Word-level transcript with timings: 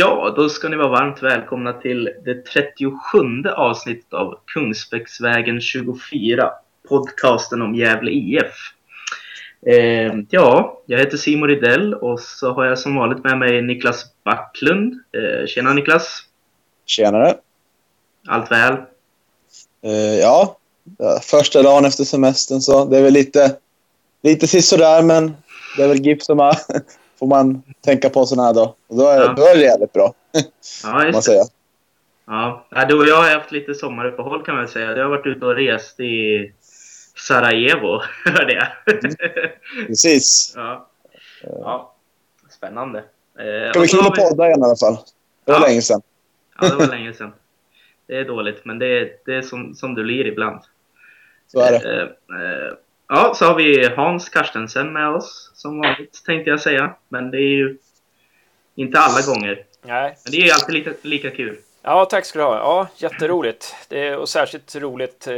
Ja, 0.00 0.32
då 0.36 0.48
ska 0.48 0.68
ni 0.68 0.76
vara 0.76 0.88
varmt 0.88 1.22
välkomna 1.22 1.72
till 1.72 2.10
det 2.24 2.44
37 2.44 2.94
avsnittet 3.56 4.12
av 4.12 4.38
Kungsbäcksvägen 4.46 5.60
24, 5.60 6.50
podcasten 6.88 7.62
om 7.62 7.74
Gävle 7.74 8.10
IF. 8.10 8.54
Eh, 9.66 10.12
ja, 10.30 10.82
jag 10.86 10.98
heter 10.98 11.16
Simon 11.16 11.48
Ridell 11.48 11.94
och 11.94 12.20
så 12.20 12.52
har 12.52 12.64
jag 12.64 12.78
som 12.78 12.96
vanligt 12.96 13.24
med 13.24 13.38
mig 13.38 13.62
Niklas 13.62 14.04
Backlund. 14.24 14.92
Eh, 14.92 15.46
tjena 15.46 15.72
Niklas! 15.72 16.22
Tjenare! 16.86 17.34
Allt 18.26 18.50
väl? 18.50 18.74
Eh, 19.82 20.18
ja, 20.20 20.56
första 21.22 21.62
dagen 21.62 21.84
efter 21.84 22.04
semestern 22.04 22.60
så 22.60 22.84
det 22.84 22.98
är 22.98 23.02
väl 23.02 23.12
lite, 23.12 23.56
lite 24.22 24.46
sisådär 24.46 25.02
men 25.02 25.36
det 25.76 25.82
är 25.82 25.88
väl 25.88 26.06
GIF 26.06 26.22
som 26.22 26.40
är, 26.40 26.56
får 27.20 27.26
man 27.26 27.62
tänka 27.84 28.10
på 28.10 28.26
sådana 28.26 28.46
här 28.46 28.54
dagar. 28.54 28.72
Och 28.88 28.96
då 28.96 29.06
är, 29.06 29.20
ja. 29.20 29.34
då 29.36 29.42
är 29.42 29.54
det 29.54 29.62
jävligt 29.62 29.92
bra. 29.92 30.14
Ja, 30.84 31.06
just 31.06 31.28
man. 31.28 31.46
Ja, 32.70 32.84
du 32.88 32.98
och 32.98 33.06
jag 33.06 33.16
har 33.16 33.30
haft 33.30 33.52
lite 33.52 33.74
sommaruppehåll 33.74 34.44
kan 34.44 34.56
man 34.56 34.68
säga. 34.68 34.94
Du 34.94 35.02
har 35.02 35.08
varit 35.08 35.26
ute 35.26 35.46
och 35.46 35.54
rest 35.54 36.00
i 36.00 36.52
Sarajevo, 37.16 38.00
hörde 38.24 38.52
jag. 38.52 38.94
Mm. 39.02 39.86
Precis. 39.86 40.54
Ja. 40.56 40.88
ja. 41.42 41.94
Spännande. 42.50 42.98
Eh, 43.38 43.70
Ska 43.70 43.80
vi 43.80 43.88
kunna 43.88 44.10
vi... 44.16 44.22
podda 44.22 44.46
igen 44.46 44.60
i 44.60 44.64
alla 44.64 44.76
fall? 44.76 44.96
Det 45.44 45.52
var 45.52 45.60
ja. 45.60 45.66
länge 45.66 45.82
sedan. 45.82 46.02
Ja, 46.60 46.68
det 46.68 46.74
var 46.74 46.86
länge 46.86 47.14
sedan. 47.14 47.32
Det 48.06 48.16
är 48.16 48.24
dåligt, 48.24 48.64
men 48.64 48.78
det 48.78 48.86
är, 48.86 49.12
det 49.24 49.34
är 49.34 49.42
som, 49.42 49.74
som 49.74 49.94
du 49.94 50.02
blir 50.02 50.26
ibland. 50.26 50.60
Så 51.46 51.60
är 51.60 51.72
det. 51.72 52.00
Eh, 52.00 52.02
eh, 52.02 52.72
ja, 53.10 53.34
så 53.34 53.44
har 53.44 53.54
vi 53.54 53.88
Hans 53.88 54.28
Karstensen 54.28 54.92
med 54.92 55.08
oss, 55.08 55.50
som 55.54 55.80
vanligt 55.80 56.24
tänkte 56.26 56.50
jag 56.50 56.60
säga. 56.60 56.94
Men 57.08 57.30
det 57.30 57.38
är 57.38 57.56
ju 57.56 57.76
inte 58.74 58.98
alla 58.98 59.20
gånger. 59.26 59.64
Nej. 59.82 60.16
Men 60.24 60.32
det 60.32 60.36
är 60.36 60.44
ju 60.44 60.50
alltid 60.50 60.74
lika, 60.74 60.92
lika 61.02 61.30
kul. 61.30 61.58
Ja, 61.82 62.04
tack 62.04 62.24
ska 62.24 62.38
du 62.38 62.44
ha. 62.44 62.56
Ja, 62.56 62.88
jätteroligt. 62.96 63.74
Det 63.88 64.08
är, 64.08 64.16
och 64.16 64.28
särskilt 64.28 64.76
roligt 64.76 65.26
eh, 65.26 65.34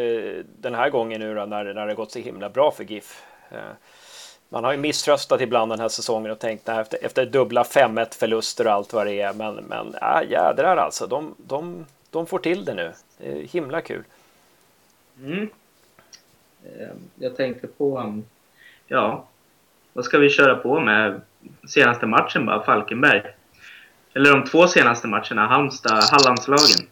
den 0.60 0.74
här 0.74 0.90
gången 0.90 1.20
nu 1.20 1.34
då, 1.34 1.46
när, 1.46 1.74
när 1.74 1.86
det 1.86 1.94
gått 1.94 2.12
så 2.12 2.18
himla 2.18 2.48
bra 2.48 2.70
för 2.70 2.84
GIF. 2.84 3.22
Eh, 3.50 3.58
man 4.48 4.64
har 4.64 4.72
ju 4.72 4.78
misströstat 4.78 5.40
ibland 5.40 5.72
den 5.72 5.80
här 5.80 5.88
säsongen 5.88 6.30
och 6.30 6.38
tänkt 6.38 6.66
nej, 6.66 6.80
efter, 6.80 6.98
efter 7.04 7.26
dubbla 7.26 7.62
5-1 7.62 8.18
förluster 8.18 8.66
och 8.66 8.72
allt 8.72 8.92
vad 8.92 9.06
det 9.06 9.20
är. 9.20 9.32
Men, 9.32 9.54
men 9.54 9.94
ja, 10.00 10.22
jädrar 10.22 10.76
alltså, 10.76 11.06
de, 11.06 11.34
de, 11.38 11.86
de 12.10 12.26
får 12.26 12.38
till 12.38 12.64
det 12.64 12.74
nu. 12.74 12.92
Det 13.18 13.32
är 13.32 13.46
himla 13.46 13.80
kul. 13.80 14.04
Mm. 15.20 15.48
Eh, 16.64 16.88
jag 17.14 17.36
tänkte 17.36 17.66
på, 17.66 17.98
um, 17.98 18.24
ja, 18.86 19.28
vad 19.92 20.04
ska 20.04 20.18
vi 20.18 20.30
köra 20.30 20.54
på 20.54 20.80
med 20.80 21.20
senaste 21.66 22.06
matchen 22.06 22.46
bara, 22.46 22.64
Falkenberg? 22.64 23.22
eller 24.14 24.30
de 24.30 24.44
två 24.44 24.66
senaste 24.66 25.08
matcherna, 25.08 25.46
Halmstad, 25.46 26.04
Hallandslagen. 26.10 26.88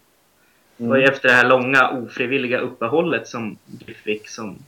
Mm. 0.79 0.91
Och 0.91 0.99
efter 0.99 1.29
det 1.29 1.35
här 1.35 1.49
långa 1.49 1.91
ofrivilliga 1.91 2.59
uppehållet 2.59 3.29
som 3.29 3.59
GIF 3.67 3.97
fick, 3.97 4.29
som 4.29 4.59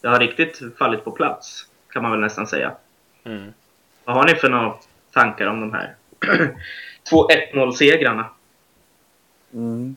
det 0.00 0.08
har 0.08 0.18
riktigt 0.18 0.62
fallit 0.78 1.04
på 1.04 1.10
plats, 1.10 1.66
kan 1.92 2.02
man 2.02 2.12
väl 2.12 2.20
nästan 2.20 2.46
säga. 2.46 2.72
Mm. 3.24 3.52
Vad 4.04 4.16
har 4.16 4.24
ni 4.24 4.34
för 4.34 4.48
några 4.48 4.74
tankar 5.12 5.46
om 5.46 5.60
de 5.60 5.72
här 5.72 5.94
två 7.10 7.28
1-0-segrarna? 7.28 8.24
Mm. 9.54 9.96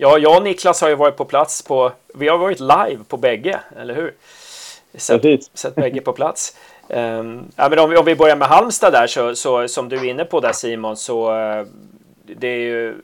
Ja, 0.00 0.18
jag 0.18 0.36
och 0.36 0.42
Niklas 0.42 0.80
har 0.80 0.88
ju 0.88 0.94
varit 0.94 1.16
på 1.16 1.24
plats 1.24 1.62
på, 1.62 1.92
vi 2.14 2.28
har 2.28 2.38
varit 2.38 2.60
live 2.60 3.04
på 3.08 3.16
bägge, 3.16 3.60
eller 3.76 3.94
hur? 3.94 4.14
Sett, 4.94 5.44
sett 5.54 5.74
bägge 5.74 6.00
på 6.00 6.12
plats. 6.12 6.56
Um, 6.88 7.52
ja, 7.56 7.68
men 7.68 7.78
om, 7.78 7.90
vi, 7.90 7.96
om 7.96 8.04
vi 8.04 8.16
börjar 8.16 8.36
med 8.36 8.48
Halmstad 8.48 8.92
där 8.92 9.06
så, 9.06 9.34
så 9.34 9.68
som 9.68 9.88
du 9.88 9.96
är 9.96 10.04
inne 10.04 10.24
på 10.24 10.40
där 10.40 10.52
Simon 10.52 10.96
så 10.96 11.32
uh, 11.32 11.66
det 12.24 12.48
är 12.48 12.58
ju 12.58 12.94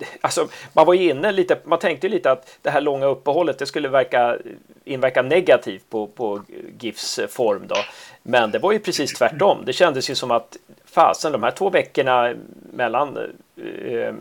Alltså, 0.20 0.48
man 0.72 0.86
var 0.86 0.94
ju 0.94 1.10
inne 1.10 1.32
lite, 1.32 1.58
man 1.64 1.78
tänkte 1.78 2.08
lite 2.08 2.30
att 2.30 2.58
det 2.62 2.70
här 2.70 2.80
långa 2.80 3.06
uppehållet 3.06 3.58
det 3.58 3.66
skulle 3.66 3.88
verka, 3.88 4.36
inverka 4.84 5.22
negativt 5.22 5.90
på, 5.90 6.06
på 6.06 6.42
GIFs 6.78 7.20
form 7.28 7.62
då. 7.66 7.76
Men 8.22 8.50
det 8.50 8.58
var 8.58 8.72
ju 8.72 8.78
precis 8.78 9.12
tvärtom. 9.12 9.62
Det 9.66 9.72
kändes 9.72 10.10
ju 10.10 10.14
som 10.14 10.30
att 10.30 10.56
fasen, 10.84 11.32
de 11.32 11.42
här 11.42 11.50
två 11.50 11.70
veckorna 11.70 12.34
mellan, 12.72 13.16
eh, 13.56 14.14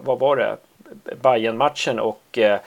vad 0.00 0.18
var 0.18 0.36
det, 0.36 0.56
Bayern-matchen 1.22 2.00
och 2.00 2.38
eh, 2.38 2.60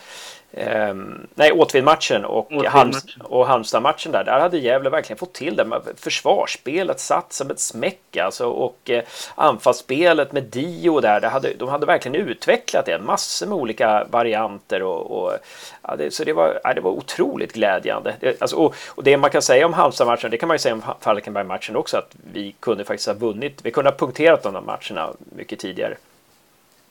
Um, 0.57 1.27
nej, 1.35 1.51
Åtvid-matchen 1.51 2.25
och, 2.25 2.65
Halms 2.65 3.05
och 3.23 3.47
Halmstad-matchen 3.47 4.11
där, 4.11 4.23
där 4.23 4.39
hade 4.39 4.57
Gävle 4.57 4.89
verkligen 4.89 5.17
fått 5.17 5.33
till 5.33 5.55
det. 5.55 5.81
Försvarsspelet 5.95 6.99
satt 6.99 7.33
som 7.33 7.51
ett 7.51 7.59
smäck 7.59 8.17
alltså 8.17 8.47
och 8.47 8.89
eh, 8.89 9.03
anfallsspelet 9.35 10.31
med 10.31 10.43
Dio 10.43 10.99
där, 10.99 11.19
det 11.21 11.27
hade, 11.27 11.53
de 11.53 11.69
hade 11.69 11.85
verkligen 11.85 12.15
utvecklat 12.15 12.85
det. 12.85 12.99
Massor 12.99 13.47
med 13.47 13.57
olika 13.57 14.07
varianter 14.09 14.83
och, 14.83 15.23
och 15.23 15.33
ja, 15.81 15.95
det, 15.95 16.13
så 16.13 16.23
det 16.23 16.33
var, 16.33 16.59
ja, 16.63 16.73
det 16.73 16.81
var 16.81 16.91
otroligt 16.91 17.53
glädjande. 17.53 18.15
Det, 18.19 18.41
alltså, 18.41 18.55
och, 18.55 18.75
och, 18.87 19.03
det 19.03 19.17
man 19.17 19.29
kan 19.29 19.41
säga 19.41 19.65
om 19.65 19.73
Halmstad-matchen, 19.73 20.31
det 20.31 20.37
kan 20.37 20.47
man 20.47 20.55
ju 20.55 20.59
säga 20.59 20.73
om 20.73 20.83
Falkenberg-matchen 20.99 21.75
också, 21.75 21.97
att 21.97 22.15
vi 22.33 22.55
kunde 22.59 22.85
faktiskt 22.85 23.07
ha 23.07 23.13
vunnit. 23.13 23.59
Vi 23.63 23.71
kunde 23.71 23.89
ha 23.89 23.97
punkterat 23.97 24.43
de 24.43 24.53
där 24.53 24.61
matcherna 24.61 25.09
mycket 25.35 25.59
tidigare. 25.59 25.95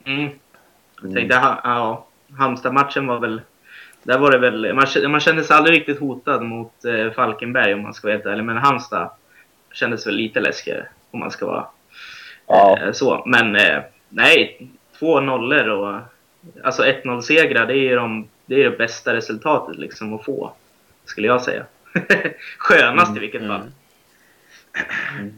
Mm. 0.05 0.29
Jag 1.03 1.13
tänkte, 1.13 1.35
ja, 1.63 2.05
Halmstad-matchen 2.37 3.07
var 3.07 3.19
väl 3.19 3.41
där 4.03 4.17
var 4.17 4.31
det 4.31 4.37
väl, 4.37 4.73
man, 4.73 4.87
man 5.11 5.19
kände 5.19 5.43
sig 5.43 5.55
aldrig 5.55 5.79
riktigt 5.79 5.99
hotad 5.99 6.43
mot 6.43 6.85
eh, 6.85 7.11
Falkenberg 7.11 7.73
om 7.73 7.81
man 7.81 7.93
ska 7.93 8.07
vara 8.07 8.15
helt 8.15 8.25
ärlig. 8.25 8.43
Men 8.43 8.57
Halmstad 8.57 9.09
kändes 9.73 10.07
väl 10.07 10.15
lite 10.15 10.39
läskigare 10.39 10.85
om 11.11 11.19
man 11.19 11.31
ska 11.31 11.45
vara 11.45 11.67
ja. 12.47 12.77
eh, 12.81 12.91
så. 12.91 13.23
Men 13.25 13.55
eh, 13.55 13.81
nej, 14.09 14.67
två 14.99 15.19
nollor 15.19 15.67
och 15.69 15.99
alltså 16.63 16.83
1-0 16.83 17.21
segrar 17.21 17.65
det 17.65 17.73
är 17.73 17.89
ju 17.89 17.95
de, 17.95 18.27
det, 18.45 18.55
är 18.55 18.69
det 18.69 18.77
bästa 18.77 19.13
resultatet 19.13 19.75
liksom 19.75 20.13
att 20.13 20.25
få. 20.25 20.53
Skulle 21.05 21.27
jag 21.27 21.41
säga. 21.41 21.65
Skönast 22.57 23.09
mm, 23.09 23.17
i 23.17 23.19
vilket 23.19 23.47
fall. 23.47 23.71
Mm. 25.19 25.33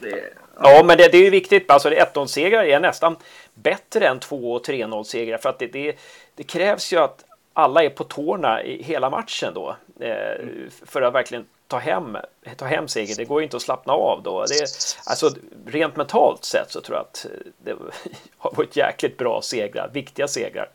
Det, 0.00 0.32
ja. 0.60 0.82
men 0.84 0.98
det, 0.98 1.08
det, 1.12 1.18
är 1.18 1.24
ju 1.24 1.30
viktigt. 1.30 1.70
Alltså 1.70 1.90
1-0-segrar 1.90 2.64
är 2.64 2.80
nästan 2.80 3.16
bättre 3.62 4.08
än 4.08 4.20
2 4.20 4.52
och 4.52 4.66
3-0-segrar. 4.66 5.38
För 5.38 5.48
att 5.48 5.58
det, 5.58 5.66
det, 5.66 5.96
det, 6.34 6.42
krävs 6.42 6.92
ju 6.92 6.96
att 6.96 7.24
alla 7.52 7.84
är 7.84 7.90
på 7.90 8.04
tårna 8.04 8.62
i 8.62 8.82
hela 8.82 9.10
matchen 9.10 9.54
då 9.54 9.76
eh, 10.00 10.46
för 10.86 11.02
att 11.02 11.14
verkligen 11.14 11.46
ta 11.66 11.78
hem, 11.78 12.16
ta 12.56 12.64
hem 12.64 12.88
seger. 12.88 13.16
Det 13.16 13.24
går 13.24 13.40
ju 13.40 13.44
inte 13.44 13.56
att 13.56 13.62
slappna 13.62 13.92
av 13.92 14.22
då. 14.22 14.44
Det, 14.44 14.62
alltså, 15.06 15.30
rent 15.66 15.96
mentalt 15.96 16.44
sett 16.44 16.70
så 16.70 16.80
tror 16.80 16.96
jag 16.96 17.02
att 17.02 17.24
eh, 17.24 17.52
det 17.58 17.74
har 18.38 18.52
varit 18.54 18.76
jäkligt 18.76 19.18
bra 19.18 19.42
segrar, 19.42 19.90
viktiga 19.92 20.28
segrar. 20.28 20.68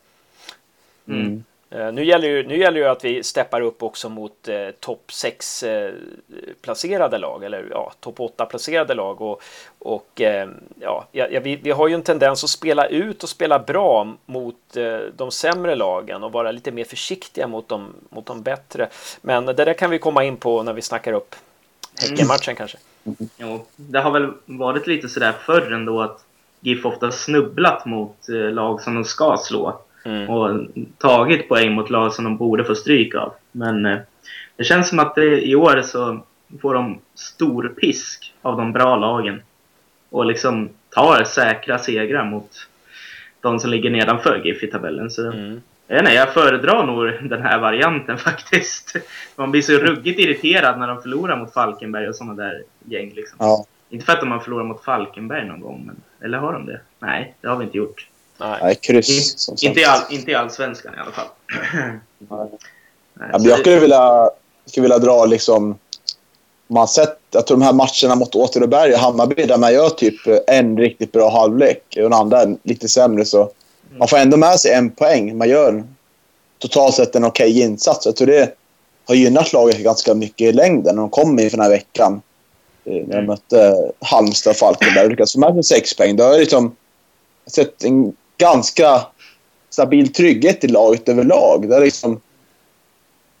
Mm. 1.08 1.44
Eh, 1.70 1.92
nu 1.92 2.04
gäller, 2.04 2.28
ju, 2.28 2.46
nu 2.46 2.58
gäller 2.58 2.80
ju 2.80 2.86
att 2.86 3.04
vi 3.04 3.22
steppar 3.22 3.60
upp 3.60 3.82
också 3.82 4.08
mot 4.08 4.48
eh, 4.48 4.70
topp 4.80 5.12
6 5.12 5.62
eh, 5.62 5.92
placerade 6.62 7.18
lag, 7.18 7.44
eller 7.44 7.68
ja, 7.70 7.92
topp 8.00 8.20
8 8.20 8.46
placerade 8.46 8.94
lag. 8.94 9.20
Och, 9.20 9.42
och 9.78 10.20
eh, 10.20 10.48
ja, 10.80 11.06
ja 11.12 11.40
vi, 11.40 11.56
vi, 11.56 11.70
har 11.70 11.88
ju 11.88 11.94
en 11.94 12.02
tendens 12.02 12.44
att 12.44 12.50
spela 12.50 12.86
ut 12.86 13.22
och 13.22 13.28
spela 13.28 13.58
bra 13.58 14.14
mot 14.26 14.76
eh, 14.76 14.98
de 15.16 15.30
sämre 15.30 15.74
lagen 15.74 16.22
och 16.22 16.32
vara 16.32 16.50
lite 16.50 16.70
mer 16.70 16.84
försiktiga 16.84 17.46
mot 17.46 17.68
de, 17.68 17.92
mot 18.08 18.26
de 18.26 18.42
bättre. 18.42 18.88
Men 19.20 19.46
det 19.46 19.52
där 19.52 19.74
kan 19.74 19.90
vi 19.90 19.98
komma 19.98 20.24
in 20.24 20.36
på 20.36 20.62
när 20.62 20.72
vi 20.72 20.82
snackar 20.82 21.12
upp 21.12 21.34
Häckenmatchen 22.00 22.56
mm. 22.56 22.56
kanske. 22.56 22.78
Jo, 23.36 23.66
det 23.76 23.98
har 24.00 24.10
väl 24.10 24.32
varit 24.44 24.86
lite 24.86 25.08
sådär 25.08 25.32
förr 25.46 25.72
ändå 25.72 26.02
att 26.02 26.24
GIF 26.60 26.84
ofta 26.84 27.10
snubblat 27.10 27.86
mot 27.86 28.28
eh, 28.28 28.52
lag 28.52 28.80
som 28.80 28.94
de 28.94 29.04
ska 29.04 29.36
slå. 29.36 29.80
Mm. 30.06 30.30
Och 30.30 30.66
tagit 30.98 31.48
poäng 31.48 31.72
mot 31.72 31.90
lag 31.90 32.12
som 32.12 32.24
de 32.24 32.36
borde 32.36 32.64
få 32.64 32.74
stryk 32.74 33.14
av. 33.14 33.34
Men 33.52 33.86
eh, 33.86 33.98
det 34.56 34.64
känns 34.64 34.88
som 34.88 34.98
att 34.98 35.14
det, 35.14 35.46
i 35.46 35.54
år 35.54 35.82
så 35.82 36.24
får 36.60 36.74
de 36.74 36.98
stor 37.14 37.68
pisk 37.68 38.34
av 38.42 38.56
de 38.56 38.72
bra 38.72 38.96
lagen. 38.96 39.42
Och 40.10 40.26
liksom 40.26 40.68
tar 40.90 41.24
säkra 41.24 41.78
segrar 41.78 42.24
mot 42.24 42.68
de 43.40 43.60
som 43.60 43.70
ligger 43.70 43.90
nedanför 43.90 44.42
GIF 44.44 44.62
i 44.62 44.66
tabellen. 44.66 45.10
Så 45.10 45.32
mm. 45.32 45.62
jag, 45.86 46.04
nej, 46.04 46.14
jag 46.14 46.34
föredrar 46.34 46.86
nog 46.86 47.30
den 47.30 47.42
här 47.42 47.58
varianten 47.58 48.18
faktiskt. 48.28 48.96
Man 49.36 49.50
blir 49.50 49.62
så 49.62 49.72
ruggigt 49.72 50.20
irriterad 50.20 50.78
när 50.78 50.88
de 50.88 51.02
förlorar 51.02 51.36
mot 51.36 51.52
Falkenberg 51.52 52.08
och 52.08 52.16
sådana 52.16 52.34
där 52.34 52.62
gäng. 52.84 53.12
Liksom. 53.14 53.36
Ja. 53.40 53.66
Inte 53.88 54.06
för 54.06 54.12
att 54.12 54.20
de 54.20 54.30
har 54.30 54.38
förlorat 54.38 54.66
mot 54.66 54.84
Falkenberg 54.84 55.48
någon 55.48 55.60
gång, 55.60 55.86
men, 55.86 55.96
eller 56.20 56.38
har 56.38 56.52
de 56.52 56.66
det? 56.66 56.80
Nej, 56.98 57.34
det 57.40 57.48
har 57.48 57.56
vi 57.56 57.64
inte 57.64 57.78
gjort. 57.78 58.06
Nej, 58.38 58.58
Nej 58.62 58.74
kryss. 58.74 59.48
In, 59.48 59.68
inte, 59.68 59.80
i 59.80 59.84
all, 59.84 60.00
inte 60.10 60.30
i 60.30 60.34
allsvenskan 60.34 60.94
i 60.94 60.98
alla 60.98 61.12
fall. 61.12 61.26
Nej, 63.18 63.30
ja, 63.32 63.38
jag 63.42 63.58
skulle 63.58 63.80
vilja, 63.80 64.30
skulle 64.66 64.82
vilja 64.82 64.98
dra 64.98 65.24
liksom... 65.24 65.78
Man 66.68 66.88
sett, 66.88 67.18
jag 67.30 67.46
tror 67.46 67.56
de 67.56 67.64
här 67.64 67.72
matcherna 67.72 68.14
mot 68.14 68.34
Åtvidaberg 68.34 68.92
och 68.92 68.98
Hammarby 68.98 69.46
där 69.46 69.58
man 69.58 69.72
gör 69.72 69.88
typ 69.88 70.14
en 70.46 70.78
riktigt 70.78 71.12
bra 71.12 71.30
halvlek 71.30 71.82
och 71.96 72.02
den 72.02 72.12
andra 72.12 72.46
lite 72.62 72.88
sämre 72.88 73.24
så 73.24 73.42
mm. 73.42 73.52
man 73.98 74.08
får 74.08 74.16
ändå 74.16 74.36
med 74.36 74.60
sig 74.60 74.72
en 74.72 74.90
poäng. 74.90 75.38
Man 75.38 75.48
gör 75.48 75.84
totalt 76.58 76.94
sett 76.94 77.16
en 77.16 77.24
okej 77.24 77.50
okay 77.50 77.62
insats. 77.62 78.06
Jag 78.06 78.16
tror 78.16 78.26
det 78.26 78.54
har 79.06 79.14
gynnat 79.14 79.52
laget 79.52 79.78
ganska 79.78 80.14
mycket 80.14 80.48
i 80.48 80.52
längden 80.52 80.94
när 80.94 81.02
de 81.02 81.10
kommer 81.10 81.42
inför 81.42 81.56
den 81.56 81.64
här 81.64 81.70
veckan. 81.70 82.22
när 82.84 82.94
jag 82.94 83.12
mm. 83.12 83.26
mötte 83.26 83.90
Halmstad 84.00 84.50
och 84.50 84.56
Falkenberg 84.56 85.04
och 85.04 85.10
lyckades 85.10 85.32
få 85.32 85.40
med 85.40 85.54
sig 85.54 85.78
sex 85.78 85.96
poäng. 85.96 86.16
Då 86.16 86.24
har 86.24 86.30
jag 86.30 86.40
liksom 86.40 86.76
sett 87.46 87.84
en 87.84 88.16
ganska 88.38 89.06
stabil 89.70 90.12
trygghet 90.12 90.64
i 90.64 90.68
laget 90.68 91.08
överlag. 91.08 91.68
Där 91.68 91.80
liksom, 91.80 92.20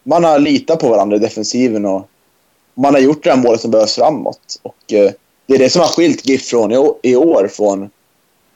man 0.02 0.24
har 0.24 0.38
litat 0.38 0.80
på 0.80 0.88
varandra 0.88 1.16
i 1.16 1.20
defensiven 1.20 1.84
och 1.84 2.08
man 2.74 2.94
har 2.94 3.00
gjort 3.00 3.24
det 3.24 3.30
här 3.30 3.36
målet 3.36 3.60
som 3.60 3.70
behövs 3.70 3.94
framåt. 3.94 4.60
Och, 4.62 4.92
eh, 4.92 5.10
det 5.46 5.54
är 5.54 5.58
det 5.58 5.70
som 5.70 5.80
har 5.80 5.88
skilt 5.88 6.26
GIF 6.26 6.46
från 6.46 6.72
i, 6.72 6.92
i 7.02 7.16
år 7.16 7.48
från 7.48 7.82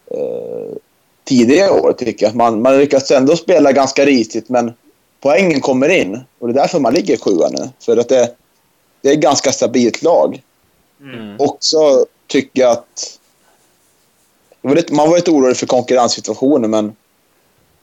eh, 0.07 0.77
tidigare 1.25 1.71
år, 1.71 1.93
tycker 1.93 2.27
jag. 2.27 2.35
Man, 2.35 2.63
man 2.63 2.79
lyckats 2.79 3.11
ändå 3.11 3.37
spela 3.37 3.73
ganska 3.73 4.07
risigt, 4.07 4.49
men 4.49 4.73
poängen 5.21 5.61
kommer 5.61 5.89
in. 5.89 6.21
Och 6.39 6.49
det 6.49 6.53
är 6.53 6.63
därför 6.63 6.81
man 6.81 6.95
ligger 6.95 7.17
sjua 7.17 7.49
nu. 7.49 7.69
För 7.81 7.97
att 7.97 8.09
det, 8.09 8.35
det 9.03 9.09
är 9.09 9.13
ett 9.13 9.21
ganska 9.21 9.53
stabilt 9.53 10.03
lag. 10.03 10.43
Mm. 11.01 11.37
Också 11.39 12.07
tycker 12.27 12.63
jag 12.63 12.73
att... 12.73 13.20
Var 14.63 14.75
lite, 14.75 14.95
man 14.95 15.11
var 15.11 15.17
lite 15.17 15.31
orolig 15.31 15.57
för 15.57 15.67
konkurrenssituationen, 15.67 16.71
men 16.71 16.97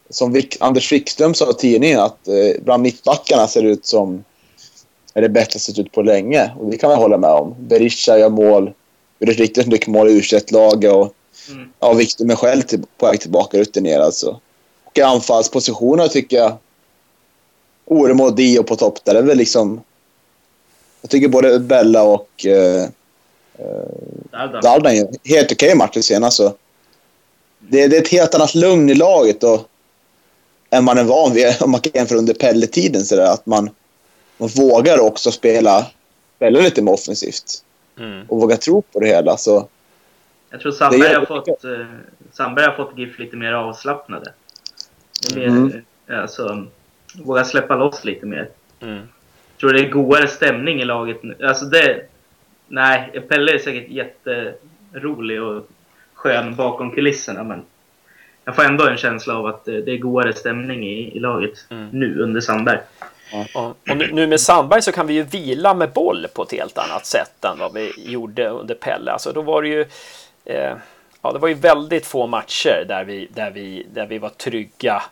som 0.09 0.33
Vic, 0.33 0.57
Anders 0.59 0.91
Wikström 0.91 1.33
sa 1.33 1.51
i 1.51 1.53
tidningen 1.53 1.99
att 1.99 2.27
eh, 2.27 2.61
bland 2.63 2.83
mittbackarna 2.83 3.47
ser 3.47 3.63
det 3.63 3.69
ut 3.69 3.85
som 3.85 4.23
är 5.13 5.21
det 5.21 5.29
bästa 5.29 5.59
sett 5.59 5.79
ut 5.79 5.91
på 5.91 6.01
länge. 6.01 6.51
Och 6.59 6.71
det 6.71 6.77
kan 6.77 6.89
jag 6.89 6.97
hålla 6.97 7.17
med 7.17 7.29
om. 7.29 7.55
Berisha 7.59 8.17
gör 8.17 8.29
mål. 8.29 8.73
Gjorde 9.19 9.33
riktigt 9.33 9.67
mycket 9.67 9.87
mål 9.87 10.09
i 10.09 10.11
u 10.13 10.21
laget 10.51 10.93
och 10.93 11.13
mm. 11.49 11.69
ja, 11.79 11.93
Wikström 11.93 12.29
är 12.29 12.35
själv 12.35 12.61
till, 12.61 12.83
på 12.97 13.05
väg 13.05 13.21
tillbaka 13.21 13.57
rutinerad. 13.57 14.05
Alltså. 14.05 14.39
Och 14.83 14.97
i 14.97 15.01
anfallspositioner 15.01 16.07
tycker 16.07 16.37
jag 16.37 16.57
Oremo 17.85 18.23
och 18.23 18.35
Dio 18.35 18.63
på 18.63 18.75
topp 18.75 18.99
där. 19.03 19.13
Det 19.13 19.19
är 19.19 19.23
väl 19.23 19.37
liksom... 19.37 19.81
Jag 21.01 21.09
tycker 21.09 21.27
både 21.27 21.59
Bella 21.59 22.03
och 22.03 22.45
eh, 22.45 22.83
eh, 23.57 24.61
Dardan 24.61 24.95
helt 24.95 25.51
okej 25.51 25.51
okay 25.51 25.75
matcher 25.75 26.01
senast. 26.01 26.37
Så. 26.37 26.53
Det, 27.69 27.87
det 27.87 27.97
är 27.97 28.01
ett 28.01 28.07
helt 28.07 28.35
annat 28.35 28.55
lugn 28.55 28.89
i 28.89 28.95
laget 28.95 29.43
och 29.43 29.69
än 30.69 30.83
man 30.83 30.97
är 30.97 31.03
van 31.03 31.33
vid 31.33 31.61
om 31.61 31.71
man 31.71 31.81
kan 31.81 31.91
jämföra 31.95 32.17
under 32.17 32.33
Pelle-tiden. 32.33 33.01
Så 33.01 33.21
att 33.21 33.45
man, 33.45 33.69
man 34.37 34.49
vågar 34.49 34.99
också 34.99 35.31
spela, 35.31 35.85
spela 36.35 36.59
lite 36.59 36.81
mer 36.81 36.93
offensivt. 36.93 37.63
Mm. 37.99 38.25
Och 38.27 38.41
våga 38.41 38.57
tro 38.57 38.81
på 38.81 38.99
det 38.99 39.07
hela. 39.07 39.37
Så 39.37 39.67
jag 40.49 40.61
tror 40.61 40.71
Sandberg 40.71 41.13
har, 41.13 41.25
fått, 41.25 41.63
eh, 41.63 41.85
Sandberg 42.31 42.65
har 42.65 42.73
fått 42.73 42.97
GIF 42.97 43.19
lite 43.19 43.35
mer 43.35 43.53
avslappnade. 43.53 44.33
Mer, 45.35 45.47
mm. 45.47 45.81
alltså, 46.07 46.65
våga 47.15 47.43
släppa 47.43 47.75
loss 47.75 48.05
lite 48.05 48.25
mer. 48.25 48.49
Mm. 48.79 48.95
Jag 48.95 49.59
tror 49.59 49.73
det 49.73 49.79
är 49.79 49.89
godare 49.89 50.27
stämning 50.27 50.81
i 50.81 50.85
laget 50.85 51.23
nu. 51.23 51.35
Alltså 51.43 51.65
det... 51.65 52.05
Nej, 52.67 53.21
Pelle 53.29 53.53
är 53.53 53.57
säkert 53.57 53.89
jätterolig 53.89 55.41
och 55.41 55.67
skön 56.17 56.55
bakom 56.55 56.91
kulisserna 56.91 57.43
men 57.43 57.63
jag 58.45 58.55
får 58.55 58.63
ändå 58.63 58.87
en 58.87 58.97
känsla 58.97 59.37
av 59.37 59.45
att 59.45 59.65
det 59.65 59.91
är 59.91 59.97
godare 59.97 60.33
stämning 60.33 60.83
i, 60.87 61.17
i 61.17 61.19
laget 61.19 61.65
mm. 61.69 61.89
nu 61.91 62.21
under 62.21 62.41
Sandberg. 62.41 62.79
Ja. 63.31 63.73
Och 63.85 63.97
nu, 63.97 64.09
nu, 64.13 64.27
med 64.27 64.41
Sandberg 64.41 64.81
så 64.81 64.91
kan 64.91 65.07
vi 65.07 65.13
ju 65.13 65.23
vila 65.23 65.73
med 65.73 65.91
boll 65.91 66.27
på 66.33 66.43
ett 66.43 66.51
helt 66.51 66.77
annat 66.77 67.05
sätt 67.05 67.45
än 67.45 67.59
vad 67.59 67.73
vi 67.73 67.93
gjorde 68.11 68.49
under 68.49 68.75
Pelle. 68.75 69.11
Alltså 69.11 69.31
då 69.31 69.41
var 69.41 69.61
det 69.61 69.67
ju 69.67 69.85
eh, 70.45 70.77
ja, 71.21 71.31
det 71.31 71.39
var 71.39 71.47
ju 71.47 71.53
väldigt 71.53 72.05
få 72.05 72.27
matcher 72.27 72.85
där 72.87 73.03
vi, 73.03 73.29
där 73.33 73.51
vi, 73.51 73.87
där 73.93 74.07
vi 74.07 74.17
var 74.17 74.29
trygga 74.29 75.03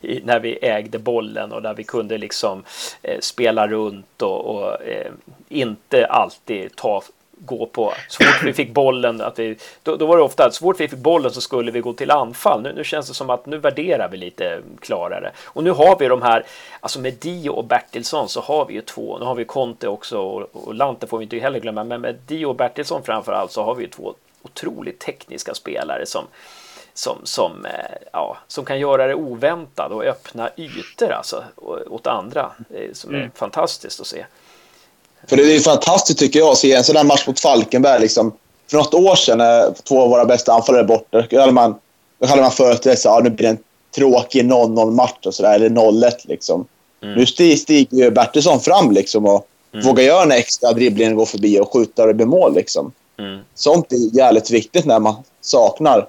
i, 0.00 0.20
när 0.24 0.40
vi 0.40 0.58
ägde 0.62 0.98
bollen 0.98 1.52
och 1.52 1.62
där 1.62 1.74
vi 1.74 1.84
kunde 1.84 2.18
liksom 2.18 2.64
eh, 3.02 3.20
spela 3.20 3.68
runt 3.68 4.22
och, 4.22 4.46
och 4.46 4.82
eh, 4.82 5.12
inte 5.48 6.06
alltid 6.06 6.76
ta 6.76 7.02
gå 7.46 7.66
på, 7.66 7.92
så 8.08 8.24
fort 8.24 8.42
vi 8.44 8.52
fick 8.52 8.74
bollen, 8.74 9.20
att 9.20 9.38
vi, 9.38 9.56
då, 9.82 9.96
då 9.96 10.06
var 10.06 10.16
det 10.16 10.22
ofta 10.22 10.46
att 10.46 10.54
så 10.54 10.60
fort 10.64 10.80
vi 10.80 10.88
fick 10.88 10.98
bollen 10.98 11.30
så 11.30 11.40
skulle 11.40 11.70
vi 11.70 11.80
gå 11.80 11.92
till 11.92 12.10
anfall. 12.10 12.62
Nu, 12.62 12.72
nu, 12.72 12.84
känns 12.84 13.08
det 13.08 13.14
som 13.14 13.30
att 13.30 13.46
nu 13.46 13.58
värderar 13.58 14.08
vi 14.08 14.16
lite 14.16 14.60
klarare. 14.80 15.32
Och 15.44 15.64
nu 15.64 15.70
har 15.70 15.98
vi 15.98 16.08
de 16.08 16.22
här, 16.22 16.44
alltså 16.80 17.00
med 17.00 17.14
Dio 17.14 17.50
och 17.50 17.64
Bertilsson 17.64 18.28
så 18.28 18.40
har 18.40 18.66
vi 18.66 18.74
ju 18.74 18.80
två, 18.80 19.18
nu 19.18 19.24
har 19.24 19.34
vi 19.34 19.44
Conte 19.44 19.88
också 19.88 20.18
och, 20.18 20.48
och 20.52 20.74
Lante 20.74 21.06
får 21.06 21.18
vi 21.18 21.24
inte 21.24 21.38
heller 21.38 21.60
glömma, 21.60 21.84
men 21.84 22.00
med 22.00 22.16
Dio 22.26 22.46
och 22.46 22.56
Bertilsson 22.56 23.02
framför 23.02 23.32
allt 23.32 23.52
så 23.52 23.62
har 23.62 23.74
vi 23.74 23.82
ju 23.82 23.90
två 23.90 24.14
otroligt 24.42 24.98
tekniska 24.98 25.54
spelare 25.54 26.06
som 26.06 26.24
som, 26.96 27.18
som, 27.24 27.64
eh, 27.64 27.96
ja, 28.12 28.36
som 28.48 28.64
kan 28.64 28.78
göra 28.78 29.06
det 29.06 29.14
oväntat 29.14 29.92
och 29.92 30.04
öppna 30.04 30.50
ytor 30.56 31.12
alltså, 31.12 31.44
åt 31.86 32.06
andra. 32.06 32.50
Som 32.92 33.14
är 33.14 33.18
mm. 33.18 33.30
fantastiskt 33.34 34.00
att 34.00 34.06
se. 34.06 34.24
För 35.26 35.36
det 35.36 35.56
är 35.56 35.60
fantastiskt 35.60 36.18
tycker 36.18 36.38
jag 36.38 36.48
att 36.48 36.58
se 36.58 36.72
en 36.72 36.84
sån 36.84 36.96
här 36.96 37.04
match 37.04 37.26
mot 37.26 37.40
Falkenberg. 37.40 38.00
Liksom. 38.00 38.32
För 38.70 38.76
något 38.76 38.94
år 38.94 39.16
sedan 39.16 39.38
när 39.38 39.72
två 39.82 40.00
av 40.00 40.10
våra 40.10 40.24
bästa 40.24 40.52
anfallare 40.52 40.84
borta, 40.84 41.26
då 41.30 41.40
hade 41.40 41.52
man, 41.52 41.74
då 42.18 42.26
hade 42.26 42.42
man 42.42 42.50
föreställt 42.50 43.04
ja, 43.04 43.20
nu 43.24 43.30
blir 43.30 43.46
det 43.46 43.50
en 43.50 43.58
tråkig 43.94 44.44
0-0 44.44 44.90
match 44.90 45.26
och 45.26 45.34
sådär, 45.34 45.54
eller 45.54 45.68
0-1 45.68 46.10
liksom. 46.24 46.66
Mm. 47.02 47.14
Nu 47.14 47.26
stiger 47.56 47.96
ju 47.96 48.10
Bertilsson 48.10 48.60
fram 48.60 48.90
liksom 48.90 49.26
och 49.26 49.46
mm. 49.72 49.86
vågar 49.86 50.04
göra 50.04 50.22
en 50.22 50.32
extra 50.32 50.72
dribbling, 50.72 51.14
gå 51.14 51.26
förbi 51.26 51.60
och 51.60 51.72
skjuta 51.72 52.02
och 52.02 52.08
det 52.08 52.14
blir 52.14 52.26
mål 52.26 52.54
liksom. 52.54 52.92
Mm. 53.18 53.40
Sånt 53.54 53.92
är 53.92 54.16
jävligt 54.16 54.50
viktigt 54.50 54.84
när 54.84 55.00
man 55.00 55.14
saknar 55.40 56.08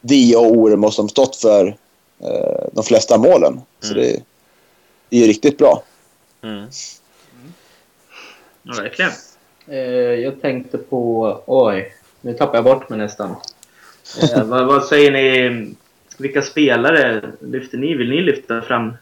Dio 0.00 0.36
och 0.36 0.56
Oremo 0.56 0.90
som 0.90 1.08
stått 1.08 1.36
för 1.36 1.76
eh, 2.22 2.68
de 2.72 2.84
flesta 2.84 3.18
målen. 3.18 3.60
Så 3.80 3.92
mm. 3.92 4.02
det, 4.02 4.22
det 5.08 5.22
är 5.22 5.26
riktigt 5.26 5.58
bra. 5.58 5.82
Mm. 6.44 6.66
Ja, 8.62 8.74
verkligen. 8.82 9.10
Eh, 9.66 9.78
jag 10.14 10.40
tänkte 10.40 10.78
på... 10.78 11.42
Oj, 11.46 11.94
nu 12.20 12.34
tappar 12.34 12.54
jag 12.54 12.64
bort 12.64 12.88
mig 12.88 12.98
nästan. 12.98 13.36
Eh, 14.22 14.44
vad, 14.44 14.66
vad, 14.66 14.84
säger 14.84 15.10
ni? 15.10 15.74
Vilka 16.18 16.42
spelare 16.42 17.32
lyfter 17.40 17.78
ni? 17.78 17.94
Vill 17.94 18.10
ni 18.10 18.20
lyfta 18.20 18.62
fram 18.62 18.96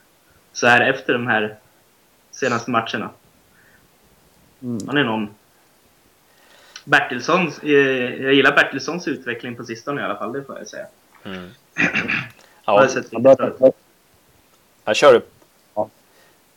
så 0.53 0.67
här 0.67 0.91
efter 0.91 1.13
de 1.13 1.27
här 1.27 1.57
senaste 2.31 2.71
matcherna? 2.71 3.11
Mm. 4.63 4.87
Har 4.87 4.95
ni 4.95 5.05
någon? 5.05 5.29
Bertilsson, 6.85 7.53
eh, 7.63 7.71
jag 8.23 8.35
gillar 8.35 8.53
Bertilssons 8.53 9.09
utveckling 9.09 9.57
på 9.57 9.65
sistone 9.65 10.01
i 10.01 10.05
alla 10.05 10.17
fall, 10.17 10.33
det 10.33 10.45
får 10.45 10.59
jag 10.59 10.69
säga. 10.69 10.87
Mm. 11.25 11.51
Ja, 12.65 12.89
jag, 13.11 13.73
jag 14.85 14.97
kör 14.97 15.13
du. 15.13 15.23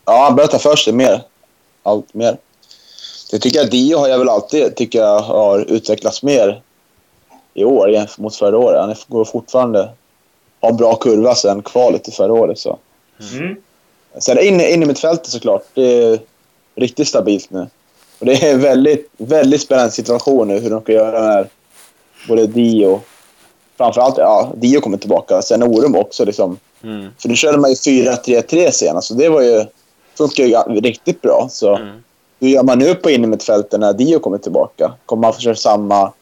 Ja, 0.06 0.36
han 0.38 0.48
ta 0.48 0.60
för 0.60 0.76
sig 0.76 0.94
mer. 0.94 1.22
Allt 1.84 2.14
mer. 2.14 2.38
Jag 3.32 3.42
tycker 3.42 3.62
att 3.62 3.72
Dio 3.72 3.98
har 3.98 4.08
jag 4.08 4.20
väl 4.20 4.30
alltid 4.30 4.76
tycker 4.76 5.00
jag 5.00 5.20
har 5.20 5.60
utvecklats 5.60 6.24
mer 6.24 6.62
i 7.54 7.64
år 7.64 7.90
jämfört 7.90 8.18
mot 8.18 8.36
förra 8.36 8.58
året. 8.58 8.82
Han 8.82 8.96
går 9.08 9.26
fortfarande 9.26 9.90
har 10.62 10.70
en 10.70 10.78
bra 10.78 10.96
kurva 10.96 11.36
sen 11.36 11.62
kvalet 11.62 12.08
i 12.08 12.12
förra 12.12 12.34
året. 12.34 12.60
Så. 12.60 12.78
Mm. 13.34 13.56
Sen 14.18 14.40
in, 14.40 14.62
in 14.62 14.84
i 14.84 14.86
mitt 14.86 15.00
fältet 15.00 15.28
såklart. 15.28 15.64
Det 15.74 16.04
är 16.04 16.20
riktigt 16.76 17.08
stabilt 17.08 17.50
nu. 17.50 17.68
Och 18.20 18.26
det 18.26 18.44
är 18.44 18.54
en 18.54 18.62
väldigt, 18.62 19.12
väldigt 19.18 19.62
spännande 19.62 19.92
situation 19.92 20.48
nu 20.48 20.60
hur 20.60 20.70
de 20.70 20.82
ska 20.82 20.92
göra 20.92 21.22
med 21.22 21.48
både 22.28 22.48
Dio 22.48 23.02
framförallt, 23.78 24.18
ja, 24.18 24.52
Dio 24.56 24.82
kommer 24.82 24.98
tillbaka. 24.98 25.42
Sen 25.42 25.64
Orum 25.64 25.96
också. 25.96 26.26
Liksom. 26.26 26.58
Mm. 26.84 27.08
För 27.18 27.30
nu 27.30 27.36
körde 27.36 27.58
man 27.58 27.70
ju 27.70 27.76
4-3-3 27.76 28.72
senast 28.72 29.12
och 29.12 29.18
det 29.18 29.30
var 29.30 29.42
ju, 29.42 29.66
funkar 30.18 30.44
ju 30.44 30.82
riktigt 30.82 31.22
bra. 31.22 31.48
Så. 31.52 31.76
Mm. 31.76 32.03
Hur 32.44 32.50
gör 32.50 32.64
man 32.64 32.80
nu 32.80 32.96
på 32.96 33.10
innermittfältet 33.10 33.80
när 33.80 33.94
Dio 33.94 34.20
kommer 34.20 34.38
tillbaka? 34.38 34.94
Kommer 35.06 35.22
man 35.22 35.34
köra 35.34 35.56
samma, 35.56 36.14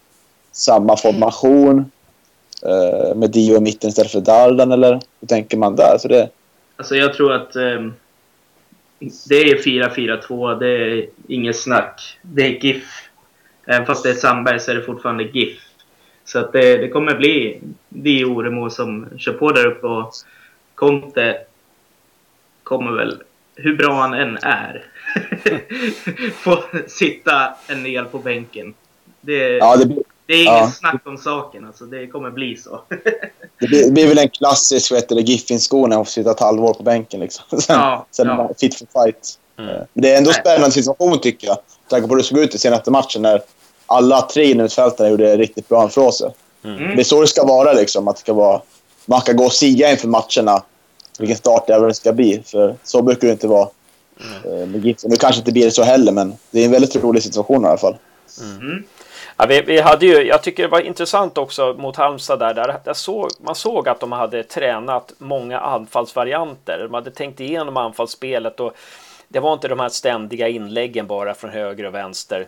samma 0.51 0.97
formation 0.97 1.91
eh, 2.65 3.15
med 3.15 3.31
Dio 3.31 3.57
i 3.57 3.59
mitten 3.59 3.89
istället 3.89 4.11
för 4.11 4.21
Dardan 4.21 4.71
eller 4.71 4.99
hur 5.19 5.27
tänker 5.27 5.57
man 5.57 5.75
där? 5.75 5.97
Så 5.99 6.07
det... 6.07 6.29
Alltså 6.75 6.95
jag 6.95 7.13
tror 7.13 7.33
att 7.33 7.55
eh, 7.55 7.91
det 9.29 9.35
är 9.35 9.57
4-4-2, 9.57 10.59
det 10.59 10.67
är 10.67 11.07
inget 11.27 11.59
snack. 11.59 12.19
Det 12.21 12.41
är 12.41 12.65
GIF. 12.65 13.09
Även 13.65 13.85
fast 13.85 14.03
det 14.03 14.09
är 14.09 14.13
Sandberg 14.13 14.59
så 14.59 14.71
är 14.71 14.75
det 14.75 14.83
fortfarande 14.83 15.23
GIF. 15.23 15.59
Så 16.25 16.39
att 16.39 16.53
det, 16.53 16.77
det 16.77 16.89
kommer 16.89 17.15
bli 17.15 17.61
Dio 17.89 18.25
Oremo 18.25 18.69
som 18.69 19.07
kör 19.17 19.33
på 19.33 19.51
där 19.51 19.67
uppe 19.67 19.87
och 19.87 20.11
Conte 20.75 21.37
kommer 22.63 22.91
väl, 22.91 23.23
hur 23.55 23.77
bra 23.77 23.93
han 23.93 24.13
än 24.13 24.37
är, 24.41 24.85
få 26.33 26.63
sitta 26.87 27.53
en 27.67 27.83
del 27.83 28.05
på 28.05 28.19
bänken. 28.19 28.73
Det, 29.21 29.57
ja, 29.57 29.75
det, 29.75 29.85
det 30.25 30.33
är 30.33 30.37
inget 30.37 30.53
ja. 30.53 30.71
snack 30.79 31.01
om 31.07 31.17
saken. 31.17 31.65
Alltså, 31.65 31.85
det 31.85 32.07
kommer 32.07 32.31
bli 32.31 32.57
så. 32.57 32.81
det, 33.59 33.67
blir, 33.67 33.85
det 33.85 33.91
blir 33.91 34.07
väl 34.07 34.17
en 34.17 34.29
klassisk 34.29 34.91
Giffin-sko 35.09 35.87
när 35.87 35.95
man 35.95 36.05
får 36.05 36.11
sitta 36.11 36.31
ett 36.31 36.39
halvår 36.39 36.73
på 36.73 36.83
bänken. 36.83 37.19
Liksom. 37.19 37.43
Sen, 37.61 37.79
ja, 37.79 38.05
sen 38.11 38.27
ja. 38.27 38.35
man 38.35 38.53
fit 38.59 38.75
for 38.75 39.03
fight. 39.03 39.39
Mm. 39.57 39.69
Eh, 39.69 39.81
men 39.93 40.01
det 40.01 40.13
är 40.13 40.17
ändå 40.17 40.29
en 40.29 40.33
spännande 40.33 40.71
situation 40.71 41.19
tycker 41.19 41.47
jag. 41.47 41.57
Tanke 41.89 42.07
på 42.07 42.13
hur 42.13 42.17
det 42.17 42.23
såg 42.23 42.37
ut 42.37 42.55
i 42.55 42.57
senaste 42.57 42.91
matchen 42.91 43.21
när 43.21 43.41
alla 43.85 44.21
tre 44.21 44.51
innermittfältare 44.51 45.09
gjorde 45.09 45.37
riktigt 45.37 45.69
bra 45.69 45.87
ifrån 45.87 46.13
sig. 46.13 46.33
Mm. 46.63 46.95
Det 46.95 47.01
är 47.01 47.03
så 47.03 47.21
det 47.21 47.27
ska 47.27 47.45
vara. 47.45 47.73
Liksom, 47.73 48.07
att 48.07 48.15
det 48.15 48.21
ska 48.21 48.33
vara 48.33 48.61
man 49.05 49.21
kan 49.21 49.35
gå 49.35 49.43
och 49.43 49.53
sia 49.53 49.91
inför 49.91 50.07
matcherna 50.07 50.63
vilken 51.19 51.37
start 51.37 51.67
det 51.67 51.93
ska 51.93 52.13
bli. 52.13 52.41
För 52.45 52.75
så 52.83 53.01
brukar 53.01 53.27
det 53.27 53.31
inte 53.31 53.47
vara. 53.47 53.69
Mm. 54.45 54.95
Nu 55.03 55.15
kanske 55.19 55.39
inte 55.39 55.51
blir 55.51 55.65
det 55.65 55.71
så 55.71 55.83
heller, 55.83 56.11
men 56.11 56.33
det 56.51 56.61
är 56.61 56.65
en 56.65 56.71
väldigt 56.71 56.95
rolig 56.95 57.23
situation 57.23 57.63
i 57.63 57.67
alla 57.67 57.77
fall. 57.77 57.97
Mm. 58.41 58.69
Mm. 58.69 58.83
Ja, 59.37 59.45
vi, 59.45 59.61
vi, 59.61 59.81
hade 59.81 60.05
ju, 60.05 60.21
jag 60.21 60.43
tycker 60.43 60.63
det 60.63 60.69
var 60.69 60.79
intressant 60.81 61.37
också 61.37 61.75
mot 61.79 61.95
Halmstad 61.95 62.39
där, 62.39 62.53
där, 62.53 62.79
där 62.83 62.93
såg, 62.93 63.29
man 63.41 63.55
såg 63.55 63.89
att 63.89 63.99
de 63.99 64.11
hade 64.11 64.43
tränat 64.43 65.13
många 65.17 65.59
anfallsvarianter. 65.59 66.79
De 66.83 66.93
hade 66.93 67.11
tänkt 67.11 67.39
igenom 67.39 67.77
anfallsspelet 67.77 68.59
och 68.59 68.73
det 69.27 69.39
var 69.39 69.53
inte 69.53 69.67
de 69.67 69.79
här 69.79 69.89
ständiga 69.89 70.47
inläggen 70.47 71.07
bara 71.07 71.33
från 71.33 71.51
höger 71.51 71.85
och 71.85 71.95
vänster. 71.95 72.47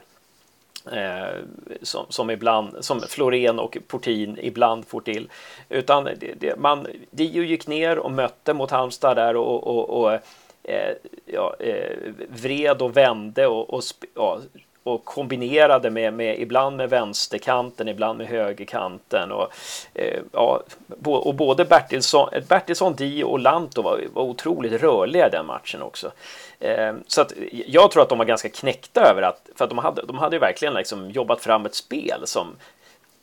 Eh, 0.91 1.37
som, 1.81 2.05
som, 2.09 2.29
ibland, 2.29 2.85
som 2.85 3.01
Florén 3.01 3.59
och 3.59 3.77
Portin 3.87 4.39
ibland 4.41 4.87
får 4.87 5.01
till. 5.01 5.29
Utan 5.69 6.03
det, 6.03 6.33
det, 6.39 6.59
man, 6.59 6.87
Dio 7.11 7.43
gick 7.43 7.67
ner 7.67 7.97
och 7.97 8.11
mötte 8.11 8.53
mot 8.53 8.71
Halmstad 8.71 9.17
där 9.17 9.35
och, 9.35 9.67
och, 9.67 10.03
och 10.03 10.19
eh, 10.63 10.95
ja, 11.25 11.55
eh, 11.59 11.97
vred 12.29 12.81
och 12.81 12.97
vände 12.97 13.47
och, 13.47 13.73
och 13.73 13.83
ja, 14.15 14.39
och 14.83 15.05
kombinerade 15.05 15.89
med, 15.89 16.13
med 16.13 16.39
ibland 16.39 16.77
med 16.77 16.89
vänsterkanten, 16.89 17.87
ibland 17.87 18.17
med 18.17 18.27
högerkanten. 18.27 19.31
Och, 19.31 19.53
eh, 19.93 20.19
ja, 20.31 20.63
och 21.05 21.35
både 21.35 21.65
Bertilsson, 21.65 22.29
Bertilsson, 22.49 22.95
Dio 22.95 23.23
och 23.23 23.39
Lanto 23.39 23.81
var, 23.81 24.01
var 24.13 24.23
otroligt 24.23 24.81
rörliga 24.81 25.27
i 25.27 25.29
den 25.29 25.45
matchen 25.45 25.81
också. 25.81 26.11
Eh, 26.59 26.93
så 27.07 27.21
att 27.21 27.33
jag 27.51 27.91
tror 27.91 28.03
att 28.03 28.09
de 28.09 28.17
var 28.17 28.25
ganska 28.25 28.49
knäckta 28.49 29.01
över 29.01 29.21
att, 29.21 29.49
för 29.55 29.63
att 29.63 29.69
de 29.69 29.77
hade, 29.77 30.05
de 30.05 30.17
hade 30.17 30.35
ju 30.35 30.39
verkligen 30.39 30.73
liksom 30.73 31.11
jobbat 31.11 31.41
fram 31.41 31.65
ett 31.65 31.75
spel 31.75 32.21
som, 32.23 32.47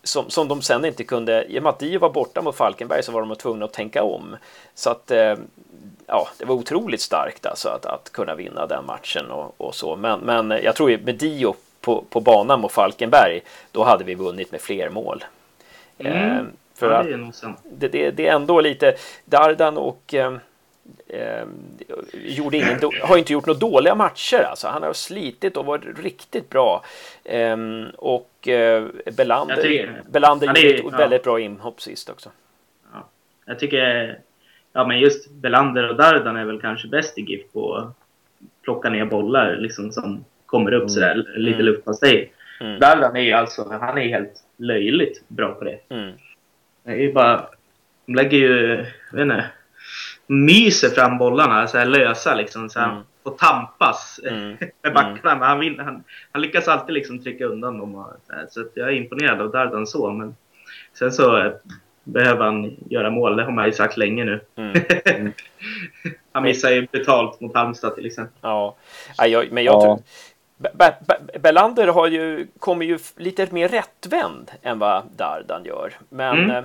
som, 0.03 0.31
som 0.31 0.49
de 0.49 0.63
sen 0.63 0.85
inte 0.85 1.05
kunde, 1.05 1.45
i 1.45 1.59
och 1.59 1.63
med 1.63 1.71
att 1.71 1.79
Dio 1.79 1.99
var 1.99 2.11
borta 2.11 2.43
mot 2.43 2.57
Falkenberg 2.57 3.03
så 3.03 3.13
var 3.13 3.21
de 3.21 3.37
tvungna 3.37 3.65
att 3.65 3.73
tänka 3.73 4.03
om. 4.03 4.37
Så 4.75 4.91
att 4.91 5.11
eh, 5.11 5.35
ja, 6.11 6.29
det 6.39 6.45
var 6.45 6.55
otroligt 6.55 7.01
starkt 7.01 7.47
alltså 7.47 7.69
att, 7.69 7.87
att 7.87 8.13
kunna 8.13 8.35
vinna 8.35 8.67
den 8.67 8.87
matchen 8.87 9.31
och, 9.31 9.55
och 9.57 9.75
så. 9.75 9.97
Men, 9.97 10.21
men 10.21 10.51
jag 10.51 10.77
tror 10.77 10.91
ju 10.91 10.99
med 10.99 11.15
Dio 11.15 11.55
på, 11.81 12.05
på 12.11 12.21
banan 12.21 12.61
mot 12.61 12.73
Falkenberg, 12.73 13.41
då 13.73 13.85
hade 13.85 14.05
vi 14.05 14.15
vunnit 14.15 14.53
med 14.53 14.61
fler 14.61 14.89
mål. 14.89 15.25
Mm. 15.99 16.13
Eh, 16.13 16.43
för 16.75 16.91
ja, 16.91 17.03
det, 17.03 17.13
är 17.13 17.55
det, 17.65 17.89
det, 17.89 18.11
det, 18.11 18.27
är 18.27 18.35
ändå 18.35 18.61
lite 18.61 18.95
Dardan 19.25 19.79
och 19.79 20.15
eh, 20.15 20.37
eh, 21.09 21.45
gjorde 22.13 22.57
ingen 22.57 22.81
har 23.03 23.17
inte 23.17 23.33
gjort 23.33 23.47
några 23.47 23.61
dåliga 23.61 23.95
matcher. 23.95 24.43
Alltså. 24.51 24.69
Han 24.69 24.83
har 24.83 24.93
slitit 24.93 25.57
och 25.57 25.67
varit 25.67 25.99
riktigt 25.99 26.49
bra. 26.51 26.85
Eh, 27.25 27.57
och 27.97 28.49
eh, 28.49 28.85
Belander, 29.17 30.03
Belander 30.11 30.47
gjorde 30.47 30.69
ett 30.69 30.85
ja. 30.93 30.99
väldigt 30.99 31.23
bra 31.23 31.41
inhopp 31.41 31.81
sist 31.83 32.11
också. 32.11 32.31
Ja. 32.93 33.09
Jag 33.45 33.59
tycker 33.59 34.19
ja, 34.73 34.87
men 34.87 35.01
just 35.01 35.31
Belander 35.31 35.89
och 35.89 35.97
Dardan 35.97 36.37
är 36.37 36.45
väl 36.45 36.61
kanske 36.61 36.89
bäst 36.89 37.19
i 37.19 37.23
GIF 37.23 37.53
på 37.53 37.75
att 37.75 37.97
plocka 38.65 38.91
ner 38.91 39.05
bollar 39.05 39.57
liksom 39.57 39.93
som 39.93 40.25
kommer 40.47 40.73
upp 40.73 40.81
mm. 40.81 40.89
sådär, 40.89 41.15
lite 41.37 41.61
mm. 41.61 41.67
luftpastej. 41.67 42.33
Mm. 42.61 42.81
Dardan 42.81 43.17
är 43.17 43.21
ju 43.21 43.33
alltså, 43.33 43.79
han 43.81 43.99
är 43.99 44.09
helt 44.09 44.45
löjligt 44.57 45.29
bra 45.29 45.55
på 45.55 45.65
det. 45.65 45.79
Mm. 45.89 46.13
Det 46.85 46.91
är 46.91 46.97
ju 46.97 47.13
bara, 47.13 47.47
de 48.07 48.15
lägger 48.15 48.39
ju, 48.39 48.87
jag 49.11 49.17
vet 49.17 49.23
inte, 49.23 49.45
myser 50.27 50.89
fram 50.89 51.19
bollarna 51.19 51.67
så 51.67 51.79
här 51.79 51.87
lösa 51.87 52.35
liksom. 52.35 52.71
Så 52.71 52.81
här, 52.81 52.91
mm. 52.91 53.03
Får 53.25 53.31
tampas 53.31 54.21
mm. 54.31 54.57
med 54.83 54.95
backarna. 54.95 55.35
Men 55.35 55.49
han, 55.49 55.61
vill, 55.61 55.81
han, 55.81 56.05
han 56.33 56.43
lyckas 56.43 56.69
alltid 56.69 56.95
liksom 56.95 57.23
trycka 57.23 57.45
undan 57.45 57.79
dem. 57.79 57.95
Och, 57.95 58.13
så, 58.27 58.35
så 58.51 58.69
jag 58.75 58.89
är 58.89 58.93
imponerad 58.93 59.41
av 59.41 59.51
Dardan 59.51 59.87
så. 59.87 60.11
Men 60.11 60.37
sen 60.93 61.13
så 61.13 61.53
behöver 62.13 62.45
han 62.45 62.77
göra 62.89 63.11
mål. 63.11 63.37
Det 63.37 63.45
har 63.45 63.53
man 63.53 63.67
ju 63.67 63.73
sagt 63.73 63.97
länge 63.97 64.25
nu. 64.25 64.41
Mm. 64.57 64.83
Mm. 65.05 65.33
han 66.33 66.43
missar 66.43 66.71
ju 66.71 66.87
betalt 66.93 67.41
mot 67.41 67.55
Halmstad 67.55 67.95
till 67.95 68.07
exempel. 68.07 68.37
Ja, 68.41 68.77
jag, 69.19 69.53
men 69.53 69.65
jag 69.65 69.75
ja. 69.75 69.81
tror... 69.83 70.03
Be 70.57 70.95
Be 71.07 71.39
Bellander 71.39 71.87
har 71.87 72.07
ju, 72.07 72.47
kommer 72.59 72.85
ju 72.85 72.99
lite 73.17 73.49
mer 73.51 73.69
rättvänd 73.69 74.51
än 74.63 74.79
vad 74.79 75.03
Dardan 75.17 75.65
gör. 75.65 75.93
Men 76.09 76.39
mm. 76.39 76.51
Eh, 76.51 76.65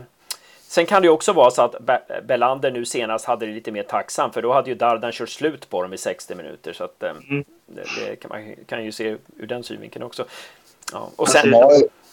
sen 0.62 0.86
kan 0.86 1.02
det 1.02 1.06
ju 1.06 1.12
också 1.12 1.34
vara 1.34 1.52
så 1.52 1.62
att 1.62 1.80
Be 1.80 2.02
Bellander 2.24 2.72
nu 2.72 2.86
senast 2.86 3.26
hade 3.26 3.46
det 3.46 3.52
lite 3.52 3.72
mer 3.72 3.84
tacksam 3.84 4.32
för 4.32 4.42
då 4.42 4.54
hade 4.54 4.70
ju 4.70 4.76
Dardan 4.76 5.12
kört 5.12 5.30
slut 5.30 5.70
på 5.70 5.82
dem 5.82 5.94
i 5.94 5.98
60 5.98 6.36
minuter. 6.36 6.74
Så 6.74 6.84
att, 6.84 7.04
eh, 7.04 7.10
mm. 7.10 7.44
det, 7.66 7.84
det, 8.00 8.16
kan 8.16 8.30
man 8.30 8.56
kan 8.68 8.86
ju 8.86 8.92
se 8.92 9.18
ur 9.38 9.48
den 9.48 9.64
synvinkeln 9.64 10.06
också. 10.06 10.26
Ja. 10.94 11.10
Och 11.16 11.30
sen... 11.30 11.54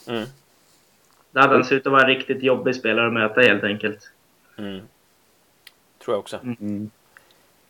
Mm. 0.09 0.25
Dardan 1.33 1.65
ser 1.65 1.77
ut 1.77 1.87
att 1.87 1.93
vara 1.93 2.03
en 2.03 2.09
riktigt 2.09 2.43
jobbig 2.43 2.77
spelare 2.77 3.07
att 3.07 3.13
möta 3.13 3.41
helt 3.41 3.65
enkelt. 3.65 3.99
Mm. 4.59 4.81
Tror 6.05 6.15
jag 6.15 6.19
också. 6.19 6.37
Mm. 6.37 6.57
mm. 6.61 6.91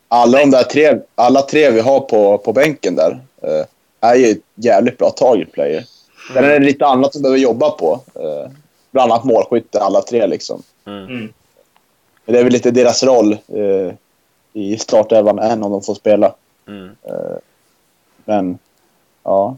Alla 0.08 0.38
de 0.38 0.50
där 0.50 0.62
tre, 0.62 0.98
alla 1.14 1.42
tre 1.42 1.70
vi 1.70 1.80
har 1.80 2.00
på, 2.00 2.38
på 2.38 2.52
bänken 2.52 2.94
där 2.96 3.20
eh, 3.42 3.66
är 4.00 4.14
ju 4.14 4.40
jävligt 4.54 4.98
bra 4.98 5.10
target 5.10 5.52
player. 5.52 5.84
Sen 6.28 6.44
är 6.44 6.48
det 6.48 6.56
mm. 6.56 6.66
lite 6.66 6.86
annat 6.86 7.12
som 7.12 7.22
behöver 7.22 7.38
jobba 7.38 7.70
på. 7.70 8.00
Eh, 8.14 8.50
bland 8.90 9.12
annat 9.12 9.24
målskytte, 9.24 9.80
alla 9.80 10.02
tre 10.02 10.26
liksom. 10.26 10.62
Mm. 10.84 11.04
mm. 11.04 11.32
Men 12.24 12.32
det 12.32 12.38
är 12.38 12.44
väl 12.44 12.52
lite 12.52 12.70
deras 12.70 13.02
roll 13.02 13.32
eh, 13.32 13.94
i 14.52 14.78
startelvan 14.78 15.38
än 15.38 15.62
om 15.62 15.72
de 15.72 15.82
får 15.82 15.94
spela. 15.94 16.34
Mm. 16.68 16.90
Eh, 17.02 17.36
men, 18.24 18.58
ja. 19.22 19.56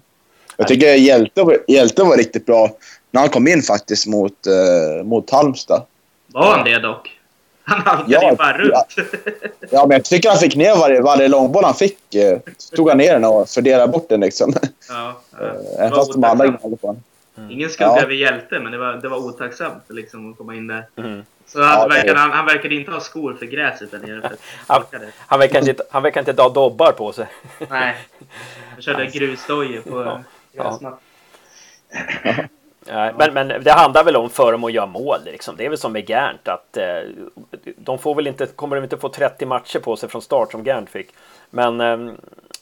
Jag 0.57 0.69
tycker 0.69 0.95
Hjälte, 0.95 1.59
Hjälte 1.69 2.03
var 2.03 2.17
riktigt 2.17 2.47
bra 2.47 2.71
när 3.15 3.21
han 3.21 3.31
kom 3.31 3.49
in 3.49 3.63
faktiskt 3.63 4.07
mot, 4.07 4.47
eh, 4.47 5.05
mot 5.05 5.31
Halmstad. 5.31 5.83
Var 6.27 6.57
han 6.57 6.65
det 6.65 6.79
dock? 6.79 7.21
Han 7.65 7.81
halkade 7.81 8.13
ja, 8.13 8.31
ju 8.31 8.37
bara 8.37 8.59
runt. 8.59 8.73
Ja. 8.73 8.85
ja, 9.71 9.87
men 9.87 9.97
jag 9.97 10.05
tycker 10.05 10.29
han 10.29 10.39
fick 10.39 10.57
ner 10.57 10.77
varje, 10.77 11.01
varje 11.01 11.29
långboll 11.29 11.65
han 11.65 11.75
fick. 11.75 12.15
Eh, 12.15 12.39
tog 12.77 12.89
han 12.89 12.99
ner 12.99 13.13
den 13.13 13.25
och 13.25 13.49
fördelade 13.49 13.93
bort 13.93 14.09
den 14.09 14.21
liksom. 14.21 14.55
Ja, 14.89 15.21
ja. 15.41 15.47
Även 15.79 15.91
fast 15.91 16.13
de 16.13 16.25
andra 16.25 16.47
gnällde 16.47 16.77
på 16.77 16.97
Mm. 17.37 17.51
Ingen 17.51 17.71
skugga 17.71 17.91
ja. 17.91 18.03
över 18.03 18.13
hjälte, 18.13 18.61
men 18.61 18.73
det 18.73 18.79
var, 18.79 18.93
det 18.93 19.09
var 19.09 19.17
otacksamt 19.17 19.83
liksom, 19.89 20.31
att 20.31 20.39
komma 20.39 20.55
in 20.55 20.67
där. 20.67 20.87
Mm. 20.97 21.25
Så 21.47 21.63
han, 21.63 21.81
ja, 21.81 21.87
verkade, 21.89 22.19
han, 22.19 22.31
han 22.31 22.47
verkade 22.47 22.75
inte 22.75 22.91
ha 22.91 23.01
skor 23.01 23.35
för 23.35 23.47
gräset 23.47 23.91
där 23.91 23.99
nere. 23.99 24.33
Han, 24.67 24.85
han, 25.17 25.39
verkar 25.39 25.69
inte, 25.69 25.85
han 25.91 26.03
verkar 26.03 26.21
inte 26.21 26.43
ha 26.43 26.49
dobbar 26.49 26.93
på 26.93 27.13
sig. 27.13 27.27
Nej. 27.71 27.97
Han 28.73 28.83
körde 28.83 29.07
grusdojor 29.13 29.81
på 29.81 30.05
ja. 30.05 30.23
gräsmattan. 30.53 30.99
Ja. 32.87 33.13
Men, 33.19 33.35
men 33.35 33.49
det 33.49 33.73
handlar 33.73 34.05
väl 34.05 34.17
om 34.17 34.31
för 34.31 34.53
dem 34.53 34.65
att 34.65 34.73
göra 34.73 34.87
mål. 34.87 35.19
Liksom. 35.25 35.57
Det 35.57 35.65
är 35.65 35.69
väl 35.69 35.79
som 35.79 35.93
med 35.93 36.11
Gernt 36.11 36.49
att 36.49 36.77
eh, 36.77 37.01
de 37.77 37.99
får 37.99 38.15
väl 38.15 38.27
inte, 38.27 38.47
kommer 38.47 38.77
de 38.77 38.83
inte 38.83 38.97
få 38.97 39.09
30 39.09 39.47
matcher 39.47 39.79
på 39.79 39.97
sig 39.97 40.09
från 40.09 40.23
start 40.23 40.53
som 40.53 40.65
Gernt 40.65 40.91
fick. 40.91 41.09
Men 41.51 41.81
eh, 41.81 42.13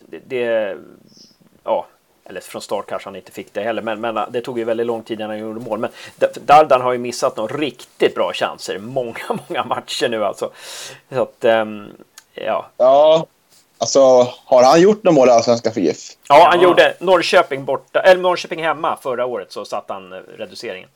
det, 0.01 0.21
det, 0.27 0.77
ja, 1.65 1.87
eller 2.25 2.41
från 2.41 2.63
start 2.63 2.87
kanske 2.89 3.09
han 3.09 3.17
inte 3.17 3.33
fick 3.33 3.55
det 3.55 3.63
heller, 3.63 3.83
men, 3.83 4.01
men 4.01 4.19
det 4.31 4.41
tog 4.41 4.59
ju 4.59 4.65
väldigt 4.65 4.87
lång 4.87 5.03
tid 5.03 5.21
innan 5.21 5.31
han 5.31 5.39
gjorde 5.39 5.61
mål. 5.61 5.79
Men 5.79 5.91
Dardan 6.45 6.81
har 6.81 6.93
ju 6.93 6.99
missat 6.99 7.37
några 7.37 7.57
riktigt 7.57 8.15
bra 8.15 8.33
chanser 8.35 8.79
många, 8.79 9.19
många 9.49 9.65
matcher 9.65 10.09
nu 10.09 10.25
alltså. 10.25 10.51
Så 11.11 11.23
att, 11.23 11.45
eh, 11.45 11.65
ja. 12.35 12.67
Ja, 12.77 13.27
Alltså, 13.83 14.01
har 14.45 14.63
han 14.63 14.81
gjort 14.81 15.05
några 15.05 15.15
mål 15.15 15.29
i 15.29 15.31
Allsvenskan 15.31 15.73
för 15.73 15.81
GIF? 15.81 15.99
Ja, 16.29 16.49
han 16.51 16.61
ja. 16.61 16.69
gjorde 16.69 16.95
Norrköping 16.99 17.65
borta, 17.65 18.01
eller 18.01 18.23
Norrköping 18.23 18.63
hemma 18.63 18.99
förra 19.03 19.27
året 19.27 19.53
så 19.53 19.65
satt 19.65 19.85
han 19.89 20.13
eh, 20.13 20.19
reduceringen. 20.37 20.89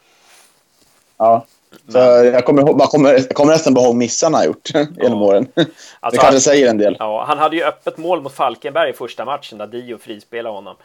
Ja. 1.16 1.44
Så 1.88 1.98
jag, 1.98 2.44
kommer, 2.44 2.62
jag, 2.62 2.88
kommer, 2.88 3.12
jag 3.12 3.28
kommer 3.28 3.52
nästan 3.52 3.74
bara 3.74 3.84
ihåg 3.84 3.96
missarna 3.96 4.38
han 4.38 4.46
gjort 4.46 4.70
genom 4.74 5.20
ja. 5.20 5.26
åren. 5.26 5.48
Alltså, 5.56 5.70
det 6.00 6.16
kanske 6.16 6.26
han, 6.26 6.40
säger 6.40 6.70
en 6.70 6.78
del. 6.78 6.96
Ja, 6.98 7.24
han 7.28 7.38
hade 7.38 7.56
ju 7.56 7.64
öppet 7.64 7.96
mål 7.96 8.22
mot 8.22 8.32
Falkenberg 8.32 8.90
i 8.90 8.92
första 8.92 9.24
matchen 9.24 9.58
där 9.58 9.66
Dio 9.66 9.98
frispelade 9.98 10.54
honom. 10.54 10.76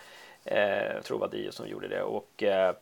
Eh, 0.46 0.60
jag 0.96 1.04
tror 1.04 1.18
det 1.18 1.22
var 1.22 1.28
Dio 1.28 1.52
som 1.52 1.68
gjorde 1.68 1.88
det. 1.88 2.02
Och, 2.02 2.44
eh, 2.44 2.74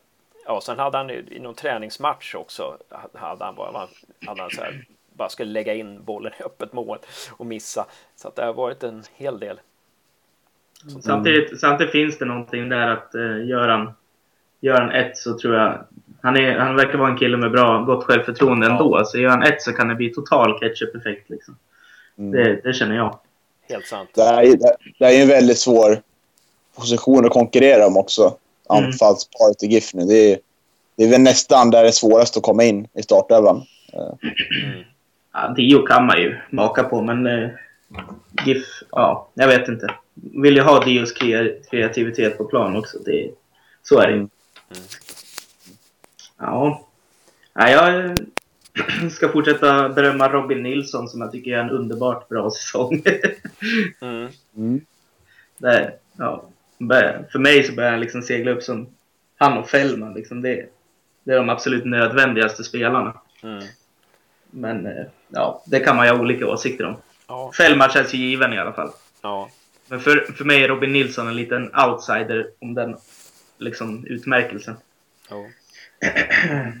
ja, 0.46 0.60
sen 0.60 0.78
hade 0.78 0.96
han 0.96 1.10
i 1.10 1.38
någon 1.40 1.54
träningsmatch 1.54 2.34
också 2.34 2.76
hade 3.14 3.44
han, 3.44 3.56
hade 4.26 4.42
han 4.42 4.50
så 4.50 4.60
här, 4.60 4.84
bara 5.20 5.28
skulle 5.28 5.52
lägga 5.52 5.74
in 5.74 6.04
bollen 6.04 6.32
i 6.40 6.42
öppet 6.42 6.72
mål 6.72 6.98
och 7.30 7.46
missa. 7.46 7.86
Så 8.16 8.28
att 8.28 8.36
det 8.36 8.44
har 8.44 8.52
varit 8.52 8.82
en 8.82 9.02
hel 9.14 9.38
del. 9.40 9.60
Mm. 10.88 11.02
Samtidigt, 11.02 11.60
samtidigt 11.60 11.92
finns 11.92 12.18
det 12.18 12.24
någonting 12.24 12.68
där 12.68 12.88
att 12.88 13.10
uh, 13.14 13.48
gör, 13.48 13.68
han, 13.68 13.92
gör 14.60 14.80
han 14.80 14.90
ett 14.90 15.16
så 15.16 15.38
tror 15.38 15.54
jag... 15.54 15.84
Han, 16.22 16.36
är, 16.36 16.58
han 16.58 16.76
verkar 16.76 16.98
vara 16.98 17.10
en 17.10 17.18
kille 17.18 17.36
med 17.36 17.50
bra, 17.50 17.82
gott 17.82 18.04
självförtroende 18.04 18.66
ja. 18.66 18.72
ändå. 18.72 19.04
Så 19.04 19.18
gör 19.18 19.30
han 19.30 19.42
ett 19.42 19.62
så 19.62 19.72
kan 19.72 19.88
det 19.88 19.94
bli 19.94 20.14
total 20.14 20.58
ketchup-effekt. 20.60 21.30
Liksom. 21.30 21.56
Mm. 22.18 22.30
Det, 22.30 22.60
det, 22.64 22.72
känner 22.72 22.96
jag. 22.96 23.18
Helt 23.68 23.86
sant. 23.86 24.10
Det 24.14 24.22
är, 24.22 24.58
det 24.98 25.04
är 25.04 25.22
en 25.22 25.28
väldigt 25.28 25.58
svår 25.58 26.02
position 26.76 27.26
att 27.26 27.32
konkurrera 27.32 27.86
om 27.86 27.96
också. 27.96 28.22
Mm. 28.22 28.84
Anfallsparet 28.84 29.62
i 29.62 29.66
GIF 29.66 29.94
nu. 29.94 30.04
Det 30.04 30.32
är, 30.32 30.38
det 30.96 31.04
är 31.04 31.10
väl 31.10 31.20
nästan 31.20 31.70
där 31.70 31.82
det 31.82 31.88
är 31.88 31.92
svårast 31.92 32.36
att 32.36 32.42
komma 32.42 32.64
in 32.64 32.88
i 32.94 33.02
startelvan. 33.02 33.62
Mm. 33.92 34.84
Ja, 35.32 35.54
Dio 35.56 35.86
kan 35.86 36.06
man 36.06 36.18
ju 36.18 36.36
maka 36.50 36.82
på, 36.82 37.02
men 37.02 37.26
eh, 37.26 37.50
GIF, 38.46 38.82
ja, 38.90 39.30
jag 39.34 39.48
vet 39.48 39.68
inte. 39.68 39.94
Vill 40.14 40.56
ju 40.56 40.62
ha 40.62 40.84
Dios 40.84 41.12
kreativitet 41.70 42.38
på 42.38 42.44
plan 42.44 42.76
också. 42.76 42.98
Det, 42.98 43.30
så 43.82 43.98
är 43.98 44.06
det 44.06 44.14
mm. 44.14 44.28
Ja. 46.38 46.88
ja. 47.54 47.68
Jag 47.70 48.16
ska 49.12 49.28
fortsätta 49.28 49.88
berömma 49.88 50.28
Robin 50.28 50.62
Nilsson 50.62 51.08
som 51.08 51.20
jag 51.20 51.32
tycker 51.32 51.50
är 51.50 51.60
en 51.60 51.70
underbart 51.70 52.28
bra 52.28 52.50
säsong. 52.50 53.02
mm. 54.00 54.28
Mm. 54.56 54.80
Det, 55.58 55.92
ja, 56.16 56.44
för 57.32 57.38
mig 57.38 57.62
så 57.62 57.72
börjar 57.72 57.90
han 57.90 58.00
liksom 58.00 58.22
segla 58.22 58.50
upp 58.50 58.62
som 58.62 58.88
han 59.36 59.58
och 59.58 59.68
Fällman 59.68 60.14
liksom, 60.14 60.42
det, 60.42 60.66
det 61.24 61.32
är 61.32 61.36
de 61.36 61.48
absolut 61.48 61.84
nödvändigaste 61.84 62.64
spelarna. 62.64 63.20
Mm. 63.42 63.64
Men 64.50 64.86
eh, 64.86 65.04
ja, 65.30 65.62
det 65.66 65.80
kan 65.80 65.96
man 65.96 66.06
ju 66.06 66.12
ha 66.12 66.20
olika 66.20 66.46
åsikter 66.46 66.86
om. 66.86 66.96
Ja. 67.26 67.52
Fällman 67.56 67.90
känns 67.90 68.14
ju 68.14 68.18
given 68.18 68.52
i 68.52 68.58
alla 68.58 68.72
fall. 68.72 68.90
Ja. 69.22 69.48
Men 69.88 70.00
för, 70.00 70.32
för 70.36 70.44
mig 70.44 70.64
är 70.64 70.68
Robin 70.68 70.92
Nilsson 70.92 71.28
en 71.28 71.36
liten 71.36 71.70
outsider 71.74 72.50
om 72.58 72.74
den 72.74 72.96
liksom, 73.58 74.06
utmärkelsen. 74.06 74.76
Ja. 75.30 75.44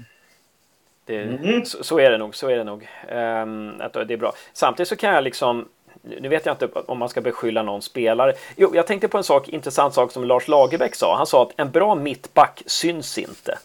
Det, 1.04 1.22
mm. 1.22 1.64
så, 1.64 1.84
så, 1.84 1.98
är 1.98 2.10
det 2.10 2.18
nog, 2.18 2.34
så 2.34 2.48
är 2.48 2.56
det 2.56 2.64
nog. 2.64 2.88
Um, 3.12 3.80
att 3.80 3.92
det 3.92 4.14
är 4.14 4.16
bra. 4.16 4.32
Samtidigt 4.52 4.88
så 4.88 4.96
kan 4.96 5.14
jag 5.14 5.24
liksom 5.24 5.68
nu 6.02 6.28
vet 6.28 6.46
jag 6.46 6.52
inte 6.52 6.68
om 6.86 6.98
man 6.98 7.08
ska 7.08 7.20
beskylla 7.20 7.62
någon 7.62 7.82
spelare. 7.82 8.32
Jo, 8.56 8.70
jag 8.74 8.86
tänkte 8.86 9.08
på 9.08 9.18
en 9.18 9.24
sak, 9.24 9.48
intressant 9.48 9.94
sak 9.94 10.12
som 10.12 10.24
Lars 10.24 10.48
Lagerbäck 10.48 10.94
sa. 10.94 11.16
Han 11.16 11.26
sa 11.26 11.42
att 11.42 11.52
en 11.56 11.70
bra 11.70 11.94
mittback 11.94 12.62
syns 12.66 13.18
inte. 13.18 13.58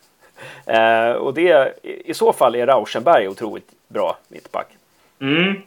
Eh, 0.65 1.11
och 1.11 1.33
det, 1.33 1.73
i 1.83 2.13
så 2.13 2.33
fall 2.33 2.55
är 2.55 2.67
Rauschenberg 2.67 3.27
otroligt 3.27 3.71
bra 3.87 4.17
mittback. 4.27 4.67
Mm. 5.19 5.61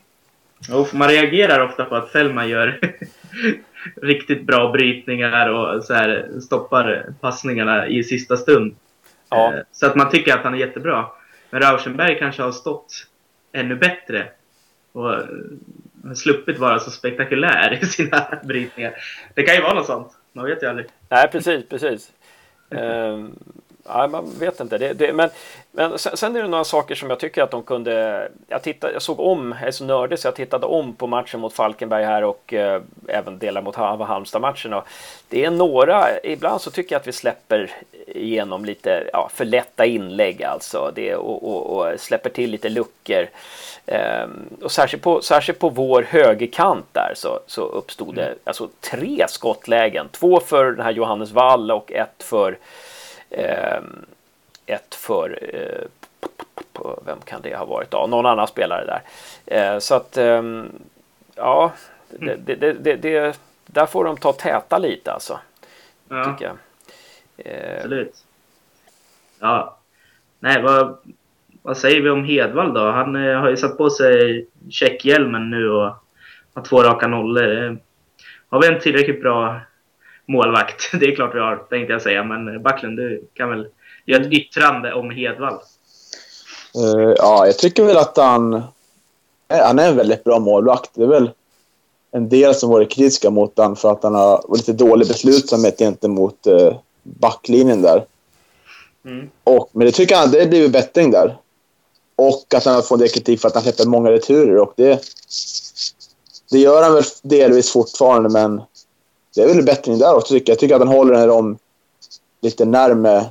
Och 0.72 0.94
man 0.94 1.08
reagerar 1.08 1.60
ofta 1.60 1.84
på 1.84 1.96
att 1.96 2.12
Fällman 2.12 2.48
gör 2.48 2.80
riktigt 4.02 4.42
bra 4.42 4.72
brytningar 4.72 5.48
och 5.48 5.84
så 5.84 5.94
här 5.94 6.28
stoppar 6.40 7.12
passningarna 7.20 7.88
i 7.88 8.04
sista 8.04 8.36
stund. 8.36 8.76
Ja. 9.30 9.54
Eh, 9.54 9.60
så 9.72 9.86
att 9.86 9.96
man 9.96 10.10
tycker 10.10 10.34
att 10.34 10.44
han 10.44 10.54
är 10.54 10.58
jättebra. 10.58 11.06
Men 11.50 11.60
Rauschenberg 11.60 12.18
kanske 12.18 12.42
har 12.42 12.52
stått 12.52 13.06
ännu 13.52 13.76
bättre 13.76 14.28
och 14.92 15.14
eh, 15.14 15.24
sluppit 16.14 16.58
vara 16.58 16.78
så 16.78 16.90
spektakulär 16.90 17.78
i 17.82 17.86
sina 17.86 18.38
brytningar. 18.44 18.94
Det 19.34 19.42
kan 19.42 19.54
ju 19.54 19.62
vara 19.62 19.74
något 19.74 19.86
sånt. 19.86 20.12
Man 20.32 20.44
vet 20.44 20.62
ju 20.62 20.66
aldrig. 20.66 20.86
Nej, 21.08 21.28
precis, 21.28 21.68
precis. 21.68 22.12
um, 22.70 23.38
ja, 23.88 24.06
man 24.06 24.30
vet 24.38 24.60
inte. 24.60 24.78
Det, 24.78 24.92
det, 24.92 25.12
men 25.12 25.30
men 25.78 25.98
sen, 25.98 26.16
sen, 26.16 26.36
är 26.36 26.42
det 26.42 26.48
några 26.48 26.64
saker 26.64 26.94
som 26.94 27.10
jag 27.10 27.20
tycker 27.20 27.42
att 27.42 27.50
de 27.50 27.62
kunde... 27.62 28.28
Jag, 28.48 28.62
tittade, 28.62 28.92
jag 28.92 29.02
såg 29.02 29.20
om, 29.20 29.54
jag 29.60 29.68
är 29.68 29.72
så 29.72 29.84
nördig 29.84 30.18
så 30.18 30.26
jag 30.26 30.34
tittade 30.34 30.66
om 30.66 30.94
på 30.94 31.06
matchen 31.06 31.40
mot 31.40 31.52
Falkenberg 31.52 32.04
här 32.04 32.24
och 32.24 32.54
eh, 32.54 32.82
även 33.08 33.38
delar 33.38 33.62
mot 33.62 33.76
Halmstad-matchen. 33.76 34.74
Det 35.28 35.44
är 35.44 35.50
några, 35.50 36.06
ibland 36.22 36.60
så 36.60 36.70
tycker 36.70 36.94
jag 36.94 37.00
att 37.00 37.06
vi 37.06 37.12
släpper 37.12 37.70
igenom 38.06 38.64
lite 38.64 39.10
ja, 39.12 39.30
för 39.34 39.44
lätta 39.44 39.86
inlägg 39.86 40.42
alltså. 40.42 40.92
Det, 40.94 41.14
och, 41.14 41.48
och, 41.48 41.76
och 41.76 42.00
släpper 42.00 42.30
till 42.30 42.50
lite 42.50 42.68
luckor. 42.68 43.28
Eh, 43.86 44.26
och 44.62 44.72
särskilt 44.72 45.02
på, 45.02 45.22
särskilt 45.22 45.58
på 45.58 45.68
vår 45.68 46.02
högerkant 46.02 46.86
där 46.92 47.12
så, 47.14 47.40
så 47.46 47.62
uppstod 47.62 48.14
det 48.14 48.26
mm. 48.26 48.38
alltså, 48.44 48.68
tre 48.80 49.26
skottlägen. 49.28 50.08
Två 50.12 50.40
för 50.40 50.64
den 50.64 50.84
här 50.84 50.92
Johannes 50.92 51.30
Wall 51.30 51.70
och 51.70 51.92
ett 51.92 52.22
för 52.22 52.58
ett 54.66 54.94
för 54.94 55.38
eh, 55.42 55.88
vem 57.06 57.20
kan 57.20 57.42
det 57.42 57.56
ha 57.56 57.64
varit? 57.64 57.88
Ja, 57.90 58.06
någon 58.06 58.26
annan 58.26 58.48
spelare 58.48 58.84
där. 58.86 59.02
Eh, 59.46 59.78
så 59.78 59.94
att 59.94 60.16
ehm, 60.16 60.72
ja, 61.34 61.72
det, 62.08 62.36
det, 62.36 62.72
det, 62.72 62.96
det, 62.96 63.38
där 63.66 63.86
får 63.86 64.04
de 64.04 64.16
ta 64.16 64.32
täta 64.32 64.78
lite 64.78 65.12
alltså. 65.12 65.38
Ja. 66.08 66.24
Tycker 66.24 66.44
jag. 66.44 66.56
Eh, 67.46 67.76
Absolut. 67.76 68.24
Ja. 69.40 69.78
Nej, 70.40 70.62
vad, 70.62 70.98
vad 71.62 71.78
säger 71.78 72.00
vi 72.00 72.10
om 72.10 72.24
Hedvall 72.24 72.74
då? 72.74 72.90
Han 72.90 73.16
eh, 73.16 73.40
har 73.40 73.50
ju 73.50 73.56
satt 73.56 73.78
på 73.78 73.90
sig 73.90 74.46
checkhjälmen 74.70 75.50
nu 75.50 75.70
och 75.70 75.94
har 76.54 76.62
två 76.62 76.82
raka 76.82 77.06
nollor. 77.06 77.78
Har 78.48 78.62
vi 78.62 78.68
en 78.68 78.80
tillräckligt 78.80 79.22
bra 79.22 79.60
målvakt? 80.28 80.90
Det 81.00 81.06
är 81.06 81.14
klart 81.14 81.34
vi 81.34 81.38
har, 81.38 81.56
tänkte 81.56 81.92
jag 81.92 82.02
säga. 82.02 82.24
Men 82.24 82.62
Backlund, 82.62 82.96
du 82.96 83.28
kan 83.34 83.50
väl 83.50 83.66
göra 84.06 84.22
ett 84.22 84.32
yttrande 84.32 84.92
om 84.92 85.10
Hedvall? 85.10 85.58
Uh, 86.76 87.14
ja, 87.16 87.46
jag 87.46 87.58
tycker 87.58 87.84
väl 87.84 87.96
att 87.96 88.16
han, 88.16 88.62
han 89.48 89.78
är 89.78 89.88
en 89.88 89.96
väldigt 89.96 90.24
bra 90.24 90.38
målvakt. 90.38 90.90
Det 90.94 91.02
är 91.02 91.06
väl 91.06 91.30
en 92.10 92.28
del 92.28 92.54
som 92.54 92.70
varit 92.70 92.90
kritiska 92.90 93.30
mot 93.30 93.56
honom 93.56 93.76
för 93.76 93.92
att 93.92 94.02
han 94.02 94.14
har 94.14 94.44
varit 94.48 94.68
lite 94.68 94.84
dålig 94.84 95.08
beslutsamhet 95.08 95.78
gentemot 95.78 96.46
uh, 96.46 96.72
backlinjen 97.02 97.82
där. 97.82 98.04
Mm. 99.04 99.30
Och, 99.44 99.70
men 99.72 99.86
det 99.86 99.92
tycker 99.92 100.16
han, 100.16 100.30
det 100.30 100.46
blivit 100.46 100.72
bättring 100.72 101.10
där. 101.10 101.36
Och 102.16 102.54
att 102.54 102.64
han 102.64 102.74
har 102.74 102.82
fått 102.82 103.14
kritik 103.14 103.40
för 103.40 103.48
att 103.48 103.54
han 103.54 103.62
släpper 103.62 103.86
många 103.86 104.10
returer. 104.10 104.58
Och 104.58 104.72
det, 104.76 105.02
det 106.50 106.58
gör 106.58 106.82
han 106.82 106.94
väl 106.94 107.04
delvis 107.22 107.72
fortfarande, 107.72 108.28
men 108.28 108.62
det 109.38 109.50
är 109.50 109.54
väl 109.54 109.64
bättring 109.64 109.98
där 109.98 110.14
också 110.14 110.34
tycker 110.34 110.50
jag. 110.50 110.54
Jag 110.54 110.60
tycker 110.60 110.74
att 110.74 110.80
han 110.80 110.96
håller 110.96 111.12
den 111.12 111.30
om 111.30 111.58
lite 112.40 112.64
närmare 112.64 113.26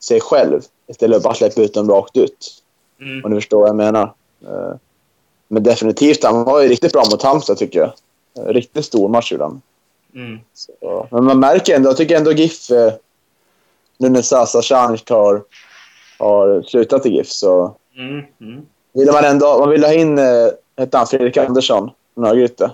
sig 0.00 0.20
själv 0.20 0.62
istället 0.86 1.14
för 1.14 1.16
att 1.16 1.22
bara 1.22 1.34
släppa 1.34 1.62
ut 1.62 1.74
dem 1.74 1.90
rakt 1.90 2.16
ut. 2.16 2.62
Mm. 3.00 3.24
Om 3.24 3.30
ni 3.30 3.36
förstår 3.36 3.60
vad 3.60 3.68
jag 3.68 3.76
menar. 3.76 4.12
Eh, 4.42 4.74
men 5.48 5.62
definitivt, 5.62 6.24
han 6.24 6.44
var 6.44 6.62
ju 6.62 6.68
riktigt 6.68 6.92
bra 6.92 7.02
mot 7.10 7.22
Halmstad 7.22 7.58
tycker 7.58 7.78
jag. 7.78 7.92
Eh, 8.36 8.52
riktigt 8.52 8.84
stor 8.84 9.08
match 9.08 9.32
gjorde 9.32 9.44
han. 9.44 9.62
Mm. 10.14 10.40
Så, 10.54 11.08
men 11.10 11.24
man 11.24 11.40
märker 11.40 11.76
ändå, 11.76 11.88
jag 11.88 11.96
tycker 11.96 12.16
ändå 12.16 12.32
GIF, 12.32 12.70
eh, 12.70 12.92
nu 13.98 14.08
när 14.08 14.22
Sasa 14.22 14.62
Canic 14.62 15.02
har, 15.08 15.42
har 16.18 16.62
slutat 16.62 17.06
i 17.06 17.08
GIF 17.08 17.28
så 17.28 17.74
mm. 17.96 18.24
Mm. 18.40 18.66
vill 18.92 19.12
man 19.12 19.24
ändå, 19.24 19.58
man 19.58 19.70
vill 19.70 19.84
ha 19.84 19.92
in, 19.92 20.18
hette 20.76 20.98
han 20.98 21.06
Fredrik 21.06 21.36
Andersson 21.36 21.90
från 22.14 22.24
Örgryte. 22.24 22.70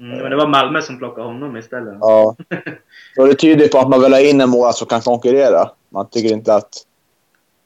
Mm, 0.00 0.18
men 0.18 0.30
det 0.30 0.36
var 0.36 0.46
Malmö 0.46 0.82
som 0.82 0.98
plockade 0.98 1.26
honom 1.26 1.56
istället. 1.56 1.94
Ja. 2.00 2.36
Så 3.16 3.26
det 3.26 3.34
tyder 3.34 3.68
på 3.68 3.78
att 3.78 3.88
man 3.88 4.02
vill 4.02 4.12
ha 4.12 4.20
in 4.20 4.40
en 4.40 4.50
mål 4.50 4.72
som 4.72 4.86
kan 4.86 5.00
konkurrera. 5.00 5.70
Man 5.88 6.08
tycker 6.10 6.32
inte 6.32 6.54
att 6.54 6.86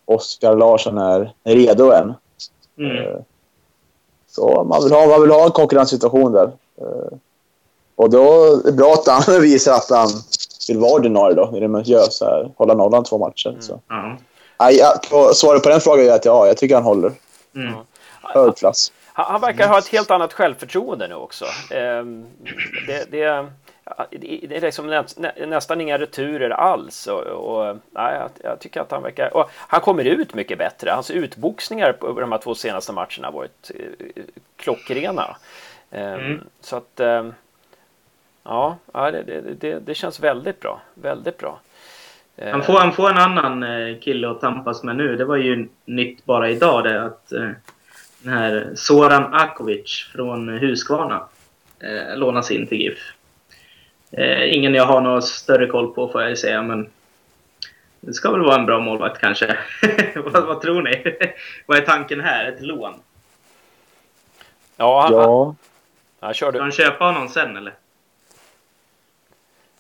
Oskar 0.05 0.57
Larsson 0.57 0.99
är 0.99 1.33
redo 1.45 1.93
än. 1.93 2.15
Mm. 2.79 2.97
Eh, 2.97 3.21
så 4.31 4.65
man 4.65 4.83
vill, 4.85 4.93
ha, 4.93 5.07
man 5.07 5.23
vill 5.23 5.31
ha 5.31 5.45
en 5.45 5.51
konkurrenssituation 5.51 6.33
där. 6.33 6.51
Eh, 6.81 7.19
och 7.97 8.11
då 8.11 8.23
är 8.23 8.65
det 8.65 8.73
bra 8.73 8.93
att 8.93 9.25
han 9.25 9.41
visar 9.41 9.73
att 9.73 9.91
han 9.91 10.09
vill 10.69 10.79
vara 10.79 10.93
ordinarie 10.93 11.35
då, 11.35 11.57
i 11.57 11.61
det 11.61 11.69
man 11.69 11.83
gör 11.83 12.07
så 12.11 12.25
här, 12.25 12.51
hålla 12.57 12.75
nollan 12.75 13.05
två 13.05 13.19
matcher. 13.19 13.49
Mm. 13.49 13.63
Så. 13.63 13.81
Mm. 13.91 14.17
Ja, 14.59 15.01
svaret 15.35 15.63
på 15.63 15.69
den 15.69 15.81
frågan 15.81 16.07
är 16.07 16.13
att 16.13 16.25
ja, 16.25 16.47
jag 16.47 16.57
tycker 16.57 16.75
han 16.75 16.85
håller. 16.85 17.13
Mm. 17.55 17.75
Hög 18.23 18.57
klass. 18.57 18.93
Han, 19.23 19.41
verkar 19.41 19.69
ha 19.69 19.79
ett 19.79 19.89
helt 19.89 20.11
annat 20.11 20.33
självförtroende 20.33 21.09
nu 21.09 21.15
också. 21.15 21.45
Ehm, 21.71 22.27
det, 22.87 23.11
det, 23.11 23.47
det 24.11 24.57
är 24.57 24.61
liksom 24.61 24.87
nä, 24.87 25.33
nästan 25.47 25.81
inga 25.81 25.99
returer 25.99 26.51
alls. 26.51 27.07
Och, 27.07 27.23
och 27.23 27.77
nej, 27.91 28.15
jag, 28.15 28.31
jag, 28.43 28.61
tycker 28.61 28.81
att 28.81 28.91
han 28.91 29.03
verkar... 29.03 29.37
Och 29.37 29.51
han 29.55 29.81
kommer 29.81 30.05
ut 30.05 30.35
mycket 30.35 30.59
bättre. 30.59 30.91
Hans 30.91 31.11
utboxningar 31.11 31.93
på 31.93 32.21
de 32.21 32.33
här 32.33 32.39
två 32.39 32.55
senaste 32.55 32.93
matcherna 32.93 33.27
har 33.27 33.33
varit 33.33 33.71
eh, 33.75 34.23
klockrena. 34.57 35.37
Ehm, 35.91 36.21
mm. 36.21 36.41
Så 36.61 36.77
att... 36.77 37.01
Ehm, 37.01 37.35
ja, 38.45 38.77
det, 38.93 39.43
det, 39.61 39.79
det, 39.79 39.95
känns 39.95 40.21
väldigt 40.21 40.61
bra. 40.61 40.81
Väldigt 40.95 41.39
bra. 41.39 41.61
Han 42.43 42.63
får, 42.63 42.79
han 42.79 42.93
får 42.93 43.11
en 43.11 43.19
annan 43.19 43.63
eh, 43.63 43.99
kille 43.99 44.31
att 44.31 44.41
tampas 44.41 44.83
med 44.83 44.97
nu. 44.97 45.17
Det 45.17 45.25
var 45.25 45.37
ju 45.37 45.69
nytt 45.85 46.25
bara 46.25 46.51
idag 46.51 46.85
det 46.85 47.05
att 47.05 47.33
eh, 47.33 47.51
den 48.19 48.33
här 48.33 48.73
Soran 48.75 49.35
Akovic 49.35 50.09
från 50.13 50.49
Huskvarna 50.49 51.29
eh, 51.81 52.17
lånas 52.17 52.51
in 52.51 52.67
till 52.67 52.81
GIF. 52.81 52.99
Eh, 54.11 54.55
ingen 54.55 54.75
jag 54.75 54.87
har 54.87 55.01
någon 55.01 55.23
större 55.23 55.67
koll 55.67 55.95
på 55.95 56.09
får 56.09 56.23
jag 56.23 56.39
säga, 56.39 56.63
men 56.63 56.91
det 58.01 58.13
ska 58.13 58.31
väl 58.31 58.45
vara 58.45 58.59
en 58.61 58.67
bra 58.67 58.81
målvakt 58.81 59.21
kanske. 59.21 59.59
vad, 60.15 60.47
vad, 60.47 60.61
tror 60.61 60.83
ni? 60.83 61.19
vad 61.67 61.79
är 61.79 61.83
tanken 61.83 62.21
här? 62.21 62.45
Ett 62.45 62.61
lån? 62.61 62.95
Ja, 64.77 65.03
han, 65.03 65.13
ja. 65.13 65.55
Han, 66.21 66.35
kör 66.35 66.53
Ska 66.53 66.61
han 66.61 66.73
köpa 66.73 67.05
honom 67.05 67.29
sen 67.29 67.57
eller? 67.57 67.75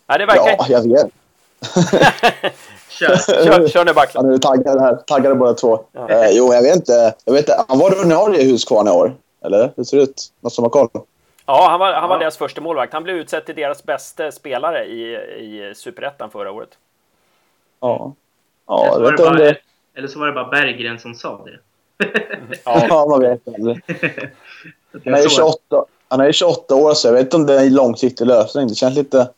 Nej, 0.06 0.18
det 0.18 0.26
verkar 0.26 0.56
Ja, 0.58 0.66
jag 0.68 0.92
vet. 0.92 1.12
kör, 2.98 3.16
kör, 3.44 3.68
kör 3.68 3.84
nu 3.84 3.92
Backland. 3.92 4.26
Han 4.26 4.34
är 4.34 4.38
taggade 4.38 4.80
här. 4.80 4.94
Taggade 4.94 5.34
båda 5.34 5.54
två. 5.54 5.80
Ja. 5.92 6.10
Eh, 6.10 6.30
jo, 6.30 6.54
jag 6.54 6.62
vet 6.62 6.76
inte. 6.76 7.14
Jag 7.24 7.32
vet 7.32 7.40
inte. 7.40 7.64
Han 7.68 7.78
var 7.78 7.98
ordinarie 7.98 8.40
i 8.40 8.50
Huskvarna 8.50 8.90
i 8.90 8.94
år. 8.94 9.14
Eller? 9.44 9.72
Hur 9.76 9.84
ser 9.84 9.96
det 9.96 10.02
ut? 10.02 10.32
Något 10.40 10.52
som 10.52 10.64
har 10.64 10.70
koll? 10.70 10.88
Ja, 11.46 11.68
han 11.70 11.80
var, 11.80 11.92
han 11.92 12.08
var 12.08 12.16
ja. 12.16 12.20
deras 12.20 12.36
första 12.36 12.60
målvakt. 12.60 12.92
Han 12.92 13.02
blev 13.02 13.16
utsedd 13.16 13.46
till 13.46 13.54
deras 13.54 13.84
bästa 13.84 14.32
spelare 14.32 14.84
i, 14.84 15.14
i 15.16 15.72
Superettan 15.74 16.30
förra 16.30 16.50
året. 16.50 16.70
Ja. 17.80 18.12
ja 18.66 18.86
eller, 18.86 18.94
så 18.94 19.02
var 19.02 19.12
det 19.12 19.16
bara, 19.18 19.34
det... 19.34 19.56
eller 19.96 20.08
så 20.08 20.18
var 20.18 20.26
det 20.26 20.32
bara 20.32 20.48
Berggren 20.48 20.98
som 20.98 21.14
sa 21.14 21.44
det. 21.44 21.58
ja, 22.64 23.06
man 23.08 23.20
vet 23.20 23.48
aldrig. 23.48 23.80
Han 25.04 25.14
är, 25.14 25.28
28, 25.28 25.84
han 26.08 26.20
är 26.20 26.32
28 26.32 26.74
år, 26.74 26.94
så 26.94 27.08
jag 27.08 27.12
vet 27.12 27.22
inte 27.22 27.36
om 27.36 27.46
det 27.46 27.54
är 27.54 27.66
en 27.66 27.74
långsiktig 27.74 28.26
lösning. 28.26 28.68
Det 28.68 28.74
känns 28.74 28.96
lite... 28.96 29.28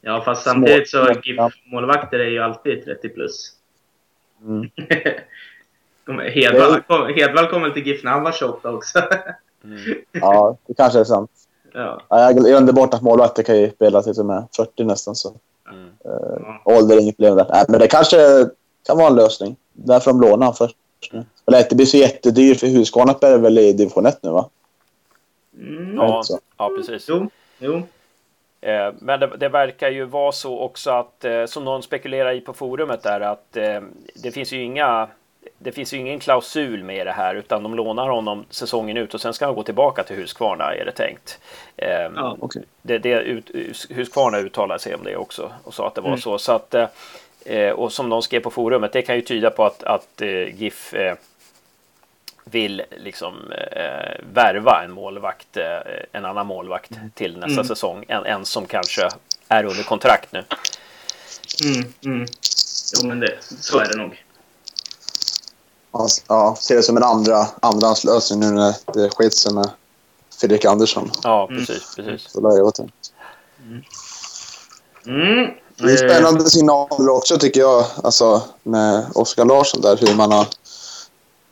Ja, 0.00 0.22
fast 0.24 0.42
samtidigt 0.44 0.88
så 0.88 1.12
GIF-målvakter 1.22 2.18
är 2.18 2.30
ju 2.30 2.38
alltid 2.38 2.84
30 2.84 3.08
plus. 3.08 3.52
Mm. 4.44 4.70
Hedvall, 6.34 6.80
kom, 6.80 7.14
Hedvall 7.14 7.46
kom 7.46 7.62
väl 7.62 7.72
till 7.72 7.86
GIF 7.86 8.04
när 8.04 8.10
han 8.10 8.22
var 8.22 8.32
28 8.32 8.72
också. 8.72 8.98
Mm. 9.64 9.78
Ja, 10.12 10.56
det 10.66 10.74
kanske 10.74 11.00
är 11.00 11.04
sant. 11.04 11.30
Ja. 11.72 12.02
Ja, 12.08 12.20
jag 12.20 12.36
glömde 12.36 12.72
bort 12.72 12.94
att 12.94 13.02
målvakter 13.02 13.42
kan 13.42 13.60
ju 13.60 13.70
spela 13.70 14.02
till 14.02 14.20
och 14.20 14.26
med 14.26 14.46
40 14.56 14.84
nästan. 14.84 15.14
Så. 15.14 15.32
Mm. 15.70 15.84
Uh, 15.84 16.56
ålder 16.64 16.96
är 16.96 17.00
inget 17.00 17.16
problem 17.16 17.36
där. 17.36 17.46
Nej, 17.50 17.64
men 17.68 17.80
det 17.80 17.86
kanske 17.86 18.16
kan 18.86 18.96
vara 18.96 19.08
en 19.08 19.16
lösning. 19.16 19.56
Därför 19.72 20.10
de 20.10 20.20
lånar 20.20 20.52
först. 20.52 20.76
Mm. 21.12 21.24
Eller 21.46 21.66
det 21.68 21.76
blir 21.76 21.86
så 21.86 21.96
jättedyrt 21.96 22.60
för 22.60 22.66
Husqvarna 22.66 23.14
är 23.20 23.38
väl 23.38 23.58
i 23.58 23.72
division 23.72 24.06
1 24.06 24.18
nu 24.22 24.30
va? 24.30 24.48
Mm. 25.58 25.96
Ja, 25.96 26.22
ja, 26.58 26.70
precis. 26.76 27.08
Jo. 27.08 27.30
jo. 27.58 27.82
Eh, 28.60 28.92
men 28.98 29.20
det, 29.20 29.26
det, 29.36 29.48
verkar 29.48 29.90
ju 29.90 30.04
vara 30.04 30.32
så 30.32 30.58
också 30.58 30.90
att, 30.90 31.24
eh, 31.24 31.44
som 31.44 31.64
någon 31.64 31.82
spekulerar 31.82 32.32
i 32.32 32.40
på 32.40 32.52
forumet 32.52 33.02
där, 33.02 33.20
att 33.20 33.56
eh, 33.56 33.80
det 34.22 34.30
finns 34.30 34.52
ju 34.52 34.62
inga 34.62 35.08
det 35.58 35.72
finns 35.72 35.94
ju 35.94 35.98
ingen 35.98 36.18
klausul 36.18 36.84
med 36.84 37.06
det 37.06 37.12
här 37.12 37.34
utan 37.34 37.62
de 37.62 37.74
lånar 37.74 38.08
honom 38.08 38.44
säsongen 38.50 38.96
ut 38.96 39.14
och 39.14 39.20
sen 39.20 39.34
ska 39.34 39.46
han 39.46 39.54
gå 39.54 39.62
tillbaka 39.62 40.02
till 40.02 40.16
Husqvarna 40.16 40.74
är 40.74 40.84
det 40.84 40.92
tänkt. 40.92 41.40
Ja, 42.16 42.36
okay. 42.40 42.62
det, 42.82 42.98
det 42.98 43.20
ut, 43.20 43.50
Husqvarna 43.90 44.38
uttalade 44.38 44.80
sig 44.80 44.94
om 44.94 45.04
det 45.04 45.16
också 45.16 45.52
och 45.64 45.74
sa 45.74 45.86
att 45.86 45.94
det 45.94 46.00
var 46.00 46.08
mm. 46.08 46.20
så. 46.20 46.38
så 46.38 46.52
att, 46.52 46.74
och 47.74 47.92
som 47.92 48.08
någon 48.08 48.22
skrev 48.22 48.40
på 48.40 48.50
forumet, 48.50 48.92
det 48.92 49.02
kan 49.02 49.16
ju 49.16 49.22
tyda 49.22 49.50
på 49.50 49.64
att, 49.64 49.82
att 49.82 50.22
GIF 50.54 50.94
vill 52.50 52.82
liksom 52.90 53.52
eh, 53.52 54.24
värva 54.32 54.84
en 54.84 54.92
målvakt, 54.92 55.56
eh, 55.56 55.64
en 56.12 56.24
annan 56.24 56.46
målvakt 56.46 56.96
mm. 56.96 57.10
till 57.10 57.38
nästa 57.38 57.60
mm. 57.60 57.64
säsong. 57.64 58.04
En, 58.08 58.24
en 58.24 58.44
som 58.44 58.66
kanske 58.66 59.08
är 59.48 59.64
under 59.64 59.82
kontrakt 59.82 60.32
nu. 60.32 60.44
Mm, 61.64 61.92
mm. 62.04 62.26
Jo, 62.96 63.08
men 63.08 63.20
det, 63.20 63.38
så 63.60 63.78
är 63.78 63.88
det 63.88 63.96
nog. 63.96 64.24
Ja, 66.28 66.56
ser 66.60 66.76
det 66.76 66.82
som 66.82 66.96
en 66.96 67.02
andra 67.02 67.46
andrahandslösning 67.62 68.40
nu 68.40 68.50
när 68.50 68.74
det 68.94 69.10
skit 69.10 69.34
sig 69.34 69.54
med 69.54 69.70
Fredrik 70.40 70.64
Andersson. 70.64 71.10
Ja, 71.22 71.48
mm. 71.50 71.66
precis. 71.66 71.96
precis. 71.96 72.30
Så 72.30 72.40
lär 72.40 72.56
jag 72.56 72.74
tänkt. 72.74 73.12
Mm. 73.62 73.82
Mm. 75.06 75.50
Det 75.76 75.92
är 75.92 76.04
eh. 76.04 76.10
spännande 76.10 76.50
signaler 76.50 77.08
också 77.08 77.38
tycker 77.38 77.60
jag, 77.60 77.84
alltså 78.04 78.42
med 78.62 79.06
Oskar 79.14 79.44
Larsson 79.44 79.80
där, 79.80 79.96
hur 79.96 80.14
man 80.14 80.32
har 80.32 80.46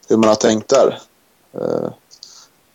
hur 0.09 0.17
man 0.17 0.29
har 0.29 0.35
tänkt 0.35 0.69
där. 0.69 0.99
Eh, 1.53 1.91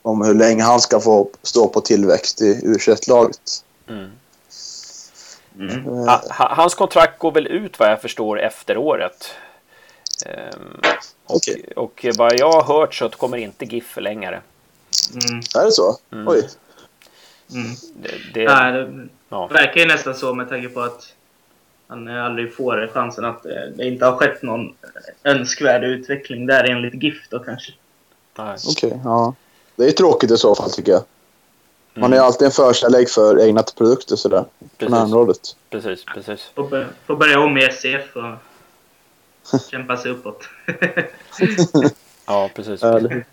om 0.02 0.22
hur 0.22 0.34
länge 0.34 0.64
han 0.64 0.80
ska 0.80 1.00
få 1.00 1.30
stå 1.42 1.68
på 1.68 1.82
tillväxt 1.82 2.42
i 2.42 2.62
u 2.64 2.78
laget 3.08 3.64
mm. 3.88 4.10
mm. 5.60 6.08
Eh, 6.08 6.20
hans 6.30 6.76
kontrakt 6.76 7.20
går 7.20 7.32
väl 7.32 7.48
ut 7.48 7.80
vad 7.80 7.92
jag 7.92 8.02
förstår 8.02 8.40
efter 8.40 8.78
året. 8.78 9.36
Um, 10.26 10.82
och, 11.26 11.36
okay. 11.36 11.64
och 11.76 12.06
vad 12.18 12.40
jag 12.40 12.52
har 12.52 12.80
hört 12.80 12.96
så 12.96 13.10
kommer 13.10 13.38
inte 13.38 13.66
GIF 13.66 13.88
förlängare. 13.88 14.42
Mm. 15.14 15.42
Är 15.56 15.66
det 15.66 15.72
så? 15.72 15.98
Mm. 16.12 16.28
Oj. 16.28 16.50
Mm. 17.54 17.72
Det, 18.02 18.10
det, 18.34 18.46
Nej, 18.46 18.74
det 18.74 19.08
ja. 19.30 19.48
verkar 19.48 19.82
ju 19.82 19.88
nästan 19.88 20.16
så 20.16 20.34
med 20.34 20.50
tanke 20.50 20.70
på 20.70 20.82
att 20.82 21.14
han 21.94 22.08
aldrig 22.08 22.54
får 22.54 22.90
chansen 22.94 23.26
att 23.26 23.46
eh, 23.46 23.52
det 23.76 23.86
inte 23.86 24.06
har 24.06 24.18
skett 24.18 24.42
någon 24.42 24.76
önskvärd 25.24 25.84
utveckling 25.84 26.46
där 26.46 26.64
enligt 26.64 27.04
GIF 27.04 27.30
då 27.30 27.40
kanske. 27.40 27.74
Okej, 28.36 28.88
okay, 28.88 29.00
ja. 29.04 29.36
Det 29.76 29.86
är 29.86 29.92
tråkigt 29.92 30.32
i 30.32 30.38
så 30.38 30.56
fall 30.56 30.72
tycker 30.72 30.92
jag. 30.92 31.04
Man 31.94 32.04
mm. 32.14 32.20
är 32.20 32.24
alltid 32.24 32.46
en 32.46 32.52
förkärlek 32.52 33.10
för 33.10 33.42
egna 33.42 33.64
produkter 33.64 34.16
sådär. 34.16 34.46
Precis. 34.78 34.96
På 34.96 35.02
området. 35.02 35.56
Precis, 35.70 36.06
precis. 36.06 36.52
Får, 36.56 36.88
får 37.06 37.16
börja 37.16 37.40
om 37.40 37.58
i 37.58 37.62
SCF 37.62 38.16
och 38.16 39.62
kämpa 39.72 39.98
sig 39.98 40.12
uppåt. 40.12 40.50
ja, 42.26 42.50
precis. 42.56 42.82
precis. 42.82 43.24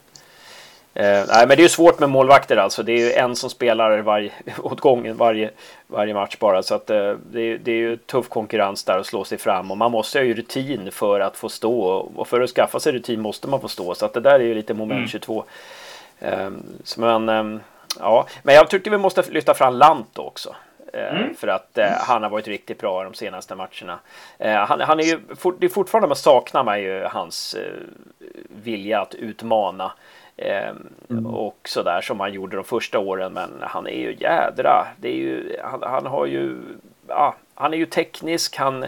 Eh, 0.94 1.24
nej, 1.28 1.46
men 1.46 1.48
det 1.48 1.54
är 1.54 1.62
ju 1.62 1.68
svårt 1.68 1.98
med 1.98 2.10
målvakter 2.10 2.56
alltså. 2.56 2.82
Det 2.82 2.92
är 2.92 2.98
ju 2.98 3.12
en 3.12 3.36
som 3.36 3.50
spelar 3.50 3.98
varje, 3.98 4.30
åt 4.62 4.80
gången 4.80 5.16
varje, 5.16 5.50
varje 5.86 6.14
match 6.14 6.36
bara. 6.38 6.62
Så 6.62 6.74
att, 6.74 6.90
eh, 6.90 7.12
det, 7.32 7.40
är, 7.40 7.58
det 7.58 7.72
är 7.72 7.76
ju 7.76 7.96
tuff 7.96 8.28
konkurrens 8.28 8.84
där 8.84 8.98
att 8.98 9.06
slå 9.06 9.24
sig 9.24 9.38
fram. 9.38 9.70
Och 9.70 9.76
man 9.76 9.90
måste 9.90 10.18
ha 10.18 10.24
ju 10.24 10.34
rutin 10.34 10.92
för 10.92 11.20
att 11.20 11.36
få 11.36 11.48
stå. 11.48 11.80
Och 12.16 12.28
för 12.28 12.40
att 12.40 12.50
skaffa 12.50 12.80
sig 12.80 12.92
rutin 12.92 13.20
måste 13.20 13.48
man 13.48 13.60
få 13.60 13.68
stå. 13.68 13.94
Så 13.94 14.06
att 14.06 14.12
det 14.12 14.20
där 14.20 14.40
är 14.40 14.44
ju 14.44 14.54
lite 14.54 14.74
moment 14.74 14.98
mm. 14.98 15.08
22. 15.08 15.44
Eh, 16.20 16.50
så 16.84 17.00
men, 17.00 17.28
eh, 17.28 17.60
ja. 17.98 18.26
men 18.42 18.54
jag 18.54 18.70
tycker 18.70 18.90
vi 18.90 18.98
måste 18.98 19.22
lyfta 19.30 19.54
fram 19.54 19.74
Lant 19.74 20.18
också. 20.18 20.54
Eh, 20.92 21.16
mm. 21.16 21.34
För 21.34 21.48
att 21.48 21.78
eh, 21.78 21.90
han 21.90 22.22
har 22.22 22.30
varit 22.30 22.48
riktigt 22.48 22.78
bra 22.78 23.04
de 23.04 23.14
senaste 23.14 23.54
matcherna. 23.54 23.98
Eh, 24.38 24.54
han, 24.54 24.80
han, 24.80 25.00
är 25.00 25.04
ju, 25.04 25.20
for, 25.36 25.54
det 25.58 25.66
är 25.66 25.70
fortfarande 25.70 26.08
man 26.08 26.16
saknar 26.16 26.64
man 26.64 26.82
ju 26.82 27.04
hans 27.04 27.54
eh, 27.54 27.72
vilja 28.62 29.00
att 29.00 29.14
utmana. 29.14 29.92
Ehm, 30.40 30.88
mm. 31.10 31.26
Och 31.26 31.58
sådär 31.64 32.00
som 32.00 32.20
han 32.20 32.32
gjorde 32.32 32.56
de 32.56 32.64
första 32.64 32.98
åren. 32.98 33.32
Men 33.32 33.50
han 33.60 33.86
är 33.86 33.98
ju 33.98 34.16
jädra. 34.20 34.86
Det 34.96 35.08
är 35.08 35.16
ju, 35.16 35.56
han, 35.62 35.82
han 35.82 36.06
har 36.06 36.26
ju, 36.26 36.56
ja, 37.08 37.34
han 37.54 37.74
är 37.74 37.78
ju 37.78 37.86
teknisk. 37.86 38.56
Han, 38.56 38.86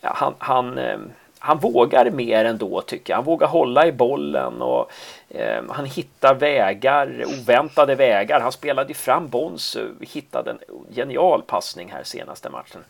han, 0.00 0.34
han, 0.38 0.78
ehm, 0.78 1.10
han 1.38 1.58
vågar 1.58 2.10
mer 2.10 2.44
ändå 2.44 2.80
tycker 2.80 3.12
jag. 3.12 3.16
Han 3.16 3.24
vågar 3.24 3.48
hålla 3.48 3.86
i 3.86 3.92
bollen 3.92 4.62
och 4.62 4.90
eh, 5.28 5.62
han 5.70 5.84
hittar 5.84 6.34
vägar, 6.34 7.24
oväntade 7.26 7.94
vägar. 7.94 8.40
Han 8.40 8.52
spelade 8.52 8.94
fram 8.94 9.28
Bonsu, 9.28 9.88
hittade 10.00 10.50
en 10.50 10.58
genial 10.94 11.42
passning 11.46 11.90
här 11.92 12.02
senaste 12.02 12.50
matchen. 12.50 12.84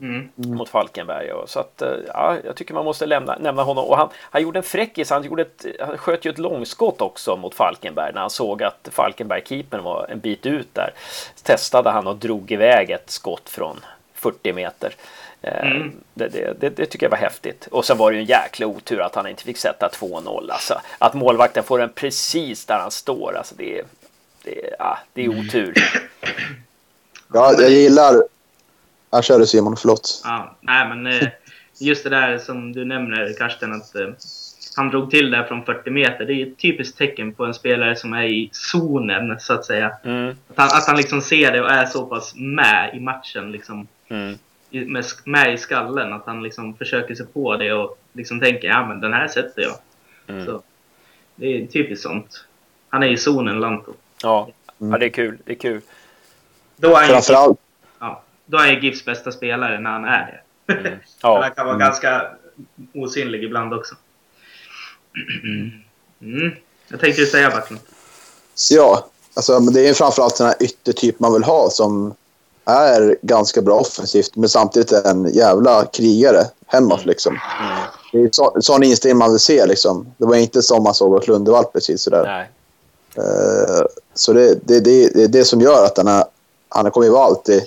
Mm. 0.00 0.28
mot 0.36 0.68
Falkenberg. 0.68 1.32
Och, 1.32 1.50
så 1.50 1.60
att, 1.60 1.82
eh, 1.82 1.92
ja, 2.06 2.36
jag 2.44 2.56
tycker 2.56 2.74
man 2.74 2.84
måste 2.84 3.06
lämna, 3.06 3.36
nämna 3.40 3.62
honom. 3.62 3.84
Och 3.84 3.96
han, 3.96 4.08
han 4.14 4.42
gjorde 4.42 4.58
en 4.58 4.62
fräckis. 4.62 5.10
Han, 5.10 5.24
gjorde 5.24 5.42
ett, 5.42 5.66
han 5.80 5.98
sköt 5.98 6.24
ju 6.24 6.30
ett 6.30 6.38
långskott 6.38 7.00
också 7.00 7.36
mot 7.36 7.54
Falkenberg 7.54 8.12
när 8.12 8.20
han 8.20 8.30
såg 8.30 8.62
att 8.62 8.88
Falkenberg-keepern 8.92 9.82
var 9.82 10.06
en 10.08 10.20
bit 10.20 10.46
ut 10.46 10.74
där. 10.74 10.92
Testade 11.42 11.90
han 11.90 12.06
och 12.06 12.16
drog 12.16 12.52
iväg 12.52 12.90
ett 12.90 13.10
skott 13.10 13.48
från 13.48 13.80
40 14.14 14.52
meter. 14.52 14.94
Eh, 15.42 15.66
mm. 15.66 15.92
Det, 16.14 16.28
det, 16.28 16.60
det, 16.60 16.68
det, 16.70 16.86
tycker 16.86 17.06
jag 17.06 17.10
var 17.10 17.18
häftigt. 17.18 17.68
Och 17.70 17.84
sen 17.84 17.98
var 17.98 18.10
det 18.10 18.16
ju 18.16 18.20
en 18.20 18.28
jäkla 18.28 18.66
otur 18.66 19.00
att 19.00 19.14
han 19.14 19.26
inte 19.26 19.42
fick 19.42 19.58
sätta 19.58 19.88
2-0. 19.88 20.50
Alltså, 20.52 20.80
att 20.98 21.14
målvakten 21.14 21.64
får 21.64 21.78
den 21.78 21.92
precis 21.94 22.64
där 22.64 22.78
han 22.78 22.90
står. 22.90 23.36
Alltså, 23.36 23.54
det, 23.54 23.82
det, 24.42 24.74
ja, 24.78 24.98
det 25.12 25.24
är 25.24 25.28
otur. 25.28 25.74
Ja, 27.32 27.54
jag 27.58 27.70
gillar 27.70 28.22
jag 29.10 29.24
kör 29.24 29.38
du 29.38 29.46
Simon, 29.46 29.76
förlåt. 29.76 30.22
Ja, 30.24 30.56
nej, 30.60 30.88
men 30.88 31.06
eh, 31.06 31.28
just 31.78 32.04
det 32.04 32.10
där 32.10 32.38
som 32.38 32.72
du 32.72 32.84
nämner 32.84 33.32
Karsten, 33.38 33.72
att 33.72 33.94
eh, 33.94 34.08
han 34.76 34.88
drog 34.88 35.10
till 35.10 35.30
där 35.30 35.44
från 35.44 35.64
40 35.64 35.90
meter. 35.90 36.24
Det 36.24 36.32
är 36.32 36.46
ett 36.46 36.58
typiskt 36.58 36.98
tecken 36.98 37.34
på 37.34 37.44
en 37.44 37.54
spelare 37.54 37.96
som 37.96 38.12
är 38.12 38.24
i 38.24 38.48
zonen, 38.52 39.40
så 39.40 39.54
att 39.54 39.64
säga. 39.64 39.92
Mm. 40.04 40.28
Att, 40.28 40.56
han, 40.56 40.66
att 40.66 40.86
han 40.86 40.96
liksom 40.96 41.22
ser 41.22 41.52
det 41.52 41.60
och 41.60 41.70
är 41.70 41.86
så 41.86 42.06
pass 42.06 42.34
med 42.36 42.94
i 42.94 43.00
matchen. 43.00 43.52
Liksom, 43.52 43.88
mm. 44.08 44.38
med, 44.70 45.04
med 45.24 45.54
i 45.54 45.58
skallen. 45.58 46.12
Att 46.12 46.26
han 46.26 46.42
liksom 46.42 46.74
försöker 46.74 47.14
sig 47.14 47.26
på 47.26 47.56
det 47.56 47.72
och 47.72 47.98
liksom 48.12 48.40
tänker 48.40 48.68
ja 48.68 48.86
men 48.86 49.00
den 49.00 49.12
här 49.12 49.28
sätter 49.28 49.62
jag. 49.62 49.74
Mm. 50.26 50.46
Så, 50.46 50.62
det 51.36 51.46
är 51.46 51.66
typiskt 51.66 52.02
sånt. 52.02 52.44
Han 52.88 53.02
är 53.02 53.08
i 53.08 53.16
zonen, 53.16 53.60
Lanto. 53.60 53.92
Ja, 54.22 54.48
ja 54.78 54.98
det 54.98 55.06
är 55.06 55.10
kul. 55.10 55.38
Det 55.44 55.52
är 55.52 55.58
kul. 55.58 55.80
Då 56.76 56.96
är 56.96 57.06
Framförallt 57.06 57.60
då 58.50 58.58
är 58.58 58.80
GIFs 58.80 59.04
bästa 59.04 59.32
spelare 59.32 59.80
när 59.80 59.90
han 59.90 60.04
är 60.04 60.42
det. 60.66 60.72
Mm. 60.72 60.98
Ja. 61.22 61.42
han 61.42 61.50
kan 61.50 61.66
vara 61.66 61.76
mm. 61.76 61.86
ganska 61.86 62.26
osynlig 62.94 63.44
ibland 63.44 63.74
också. 63.74 63.94
Mm. 66.20 66.50
Jag 66.88 67.00
tänkte 67.00 67.26
säga 67.26 67.50
Backlund? 67.50 67.80
Ja, 68.70 69.06
alltså, 69.34 69.60
men 69.60 69.74
det 69.74 69.88
är 69.88 69.94
framförallt 69.94 70.38
den 70.38 70.46
här 70.46 70.56
yttertyp 70.60 71.20
man 71.20 71.32
vill 71.32 71.44
ha 71.44 71.70
som 71.70 72.14
är 72.64 73.16
ganska 73.22 73.62
bra 73.62 73.80
offensivt 73.80 74.36
men 74.36 74.48
samtidigt 74.48 74.92
en 74.92 75.32
jävla 75.32 75.84
krigare 75.84 76.44
hemåt. 76.66 76.98
Mm. 76.98 77.08
Liksom. 77.08 77.38
Mm. 77.60 77.78
Det 78.12 78.18
är 78.18 78.28
så, 78.32 78.56
sån 78.60 78.82
inställning 78.82 79.18
man 79.18 79.30
vill 79.30 79.40
se. 79.40 79.66
Liksom. 79.66 80.12
Det 80.16 80.26
var 80.26 80.36
inte 80.36 80.62
som 80.62 80.82
man 80.82 80.94
såg 80.94 81.12
åt 81.12 81.28
Lundevall 81.28 81.64
precis 81.64 82.02
sådär. 82.02 82.24
Nej. 82.24 82.50
Uh, 83.18 83.86
så 84.14 84.32
det, 84.32 84.54
det, 84.54 84.80
det, 84.80 85.14
det 85.14 85.24
är 85.24 85.28
det 85.28 85.44
som 85.44 85.60
gör 85.60 85.84
att 85.84 85.94
den 85.94 86.06
här, 86.06 86.24
han 86.68 86.90
kommer 86.90 87.06
ju 87.06 87.12
vara 87.12 87.24
alltid 87.24 87.62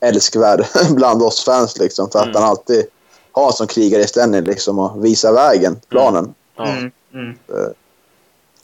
älskvärd 0.00 0.66
bland 0.90 1.22
oss 1.22 1.44
fans. 1.44 1.78
Liksom, 1.78 2.10
för 2.10 2.18
att 2.18 2.24
mm. 2.24 2.42
han 2.42 2.50
alltid 2.50 2.86
har 3.32 3.52
som 3.52 3.66
krigare 3.66 4.02
i 4.02 4.06
ställning 4.06 4.44
liksom, 4.44 4.78
och 4.78 5.04
visar 5.04 5.32
vägen, 5.32 5.80
planen. 5.88 6.34
Mm. 6.58 6.90
Mm. 7.14 7.28
Uh, 7.28 7.68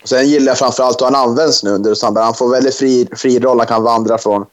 sen 0.05 0.29
gillar 0.29 0.51
jag 0.51 0.59
framförallt 0.59 1.01
hur 1.01 1.05
han 1.05 1.15
används 1.15 1.63
nu 1.63 1.71
under 1.71 1.95
samband. 1.95 2.25
Han 2.25 2.35
får 2.35 2.49
väldigt 2.49 2.75
fri, 2.75 3.09
fri 3.17 3.39
roll. 3.39 3.59
Han 3.59 3.67
kan 3.67 3.83
vandra 3.83 4.19
från, 4.19 4.47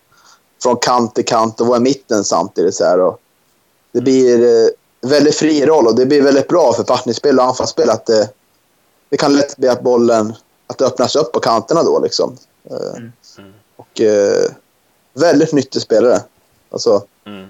från 0.63 0.75
kant 0.75 1.15
till 1.15 1.25
kant 1.25 1.61
och 1.61 1.67
vara 1.67 1.77
i 1.77 1.81
mitten 1.81 2.23
samtidigt. 2.23 2.75
Så 2.75 2.83
här, 2.83 2.99
och 2.99 3.19
det 3.91 4.01
blir 4.01 4.39
uh, 4.39 4.69
väldigt 5.01 5.35
fri 5.35 5.65
roll 5.65 5.87
och 5.87 5.95
det 5.95 6.05
blir 6.05 6.21
väldigt 6.21 6.47
bra 6.47 6.73
för 6.73 6.83
passningsspel 6.83 7.39
och 7.39 7.45
anfallsspel. 7.45 7.89
Att 7.89 8.05
det, 8.05 8.29
det 9.09 9.17
kan 9.17 9.35
lätt 9.35 9.57
bli 9.57 9.67
att 9.67 9.83
bollen 9.83 10.33
att 10.67 10.77
det 10.77 10.85
öppnas 10.85 11.15
upp 11.15 11.31
på 11.31 11.39
kanterna 11.39 11.83
då. 11.83 11.99
Liksom. 11.99 12.37
Uh, 12.71 13.09
och 13.75 14.01
väldigt 15.13 15.53
nyttig 15.53 15.81
spelare. 15.81 16.21
Alltså, 16.71 17.03
mm. 17.25 17.47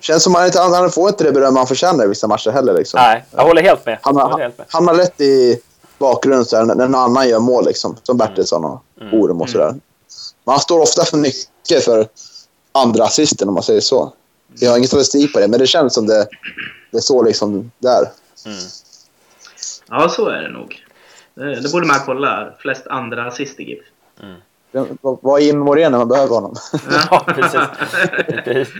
Känns 0.00 0.22
som 0.22 0.36
att 0.36 0.54
han, 0.54 0.72
han 0.72 0.90
får 0.90 1.08
inte 1.08 1.24
det 1.24 1.32
beröm 1.32 1.56
han 1.56 1.66
förtjänar 1.66 2.04
i 2.04 2.08
vissa 2.08 2.26
matcher 2.26 2.50
heller. 2.50 2.74
Liksom. 2.74 3.00
Nej, 3.00 3.24
jag 3.30 3.44
håller 3.44 3.62
helt 3.62 3.86
med. 3.86 3.98
Han, 4.68 4.88
har 4.88 4.94
lätt 4.94 5.20
i 5.20 5.60
bakgrunden 5.98 6.44
så 6.44 6.56
här, 6.56 6.64
när 6.64 6.74
någon 6.74 6.94
annan 6.94 7.28
gör 7.28 7.38
mål, 7.38 7.64
liksom, 7.66 7.96
som 8.02 8.16
mm. 8.16 8.26
Bertilsson 8.26 8.64
och 8.64 8.82
mm. 9.00 9.14
Orum 9.14 9.40
och 9.40 9.50
sådär. 9.50 9.74
Men 10.44 10.52
han 10.52 10.60
står 10.60 10.80
ofta 10.80 11.04
för 11.04 11.16
mycket 11.16 11.84
för 11.84 12.08
andra 12.72 13.04
assisten 13.04 13.48
om 13.48 13.54
man 13.54 13.62
säger 13.62 13.80
så. 13.80 14.12
Jag 14.60 14.70
har 14.70 14.76
ingen 14.76 14.88
statistik 14.88 15.32
på 15.32 15.40
det, 15.40 15.48
men 15.48 15.60
det 15.60 15.66
känns 15.66 15.94
som 15.94 16.06
det, 16.06 16.28
det 16.90 16.96
är 16.96 17.00
så 17.00 17.22
liksom 17.22 17.70
där. 17.78 18.10
Mm. 18.46 18.58
Ja, 19.88 20.08
så 20.08 20.28
är 20.28 20.42
det 20.42 20.48
nog. 20.48 20.84
Det, 21.34 21.60
det 21.60 21.72
borde 21.72 21.86
man 21.86 21.96
kolla. 22.06 22.52
Flest 22.58 22.86
andra 22.86 23.26
assist 23.26 23.60
i 23.60 23.62
GIF. 23.62 23.84
Mm. 24.22 24.40
Vad 25.00 25.42
är 25.42 25.48
in 25.48 25.58
Morén 25.58 25.92
när 25.92 25.98
man 25.98 26.08
behöver 26.08 26.34
honom? 26.34 26.54
ja, 27.10 27.24
precis. 27.26 28.70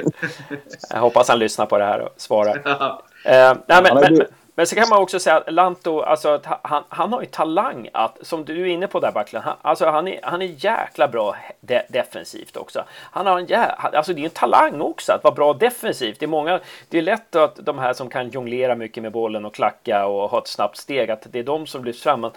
Jag 0.91 1.01
hoppas 1.01 1.29
han 1.29 1.39
lyssnar 1.39 1.67
på 1.67 1.79
det 1.79 1.85
här 1.85 2.01
och 2.01 2.13
svarar. 2.17 2.63
Ja. 2.65 3.03
Eh, 3.25 3.57
nej, 3.67 3.83
men, 3.83 3.95
men, 3.95 4.27
men 4.55 4.67
så 4.67 4.75
kan 4.75 4.89
man 4.89 5.03
också 5.03 5.19
säga 5.19 5.37
att 5.37 5.53
Lanto, 5.53 6.01
alltså, 6.01 6.41
han, 6.63 6.85
han 6.89 7.13
har 7.13 7.21
ju 7.21 7.27
talang 7.27 7.89
att, 7.93 8.19
som 8.23 8.45
du 8.45 8.61
är 8.61 8.67
inne 8.67 8.87
på 8.87 9.01
där 9.01 9.13
Backlund, 9.13 9.45
han, 9.45 9.57
alltså, 9.63 9.87
han, 9.87 10.09
är, 10.09 10.21
han 10.23 10.43
är 10.43 10.65
jäkla 10.65 11.09
bra 11.09 11.37
de, 11.61 11.81
defensivt 11.89 12.57
också. 12.57 12.85
Han 12.91 13.27
har 13.27 13.39
en 13.39 13.47
jä, 13.47 13.65
alltså 13.67 14.13
det 14.13 14.21
är 14.21 14.25
en 14.25 14.31
talang 14.31 14.81
också 14.81 15.13
att 15.13 15.25
vara 15.25 15.35
bra 15.35 15.53
defensivt. 15.53 16.21
Det 16.21 16.27
är 16.27 16.29
många, 16.29 16.61
det 16.89 16.99
är 16.99 17.03
lätt 17.03 17.37
att 17.37 17.57
de 17.57 17.79
här 17.79 17.93
som 17.93 18.09
kan 18.09 18.31
jonglera 18.31 18.75
mycket 18.75 19.03
med 19.03 19.13
bollen 19.13 19.45
och 19.45 19.55
klacka 19.55 20.07
och 20.07 20.31
ha 20.31 20.39
ett 20.39 20.49
snabbt 20.49 20.77
steg, 20.77 21.11
att 21.11 21.27
det 21.31 21.39
är 21.39 21.45
de 21.45 21.67
som 21.67 21.85
lyfts 21.85 22.03
fram. 22.03 22.21
Men, 22.21 22.31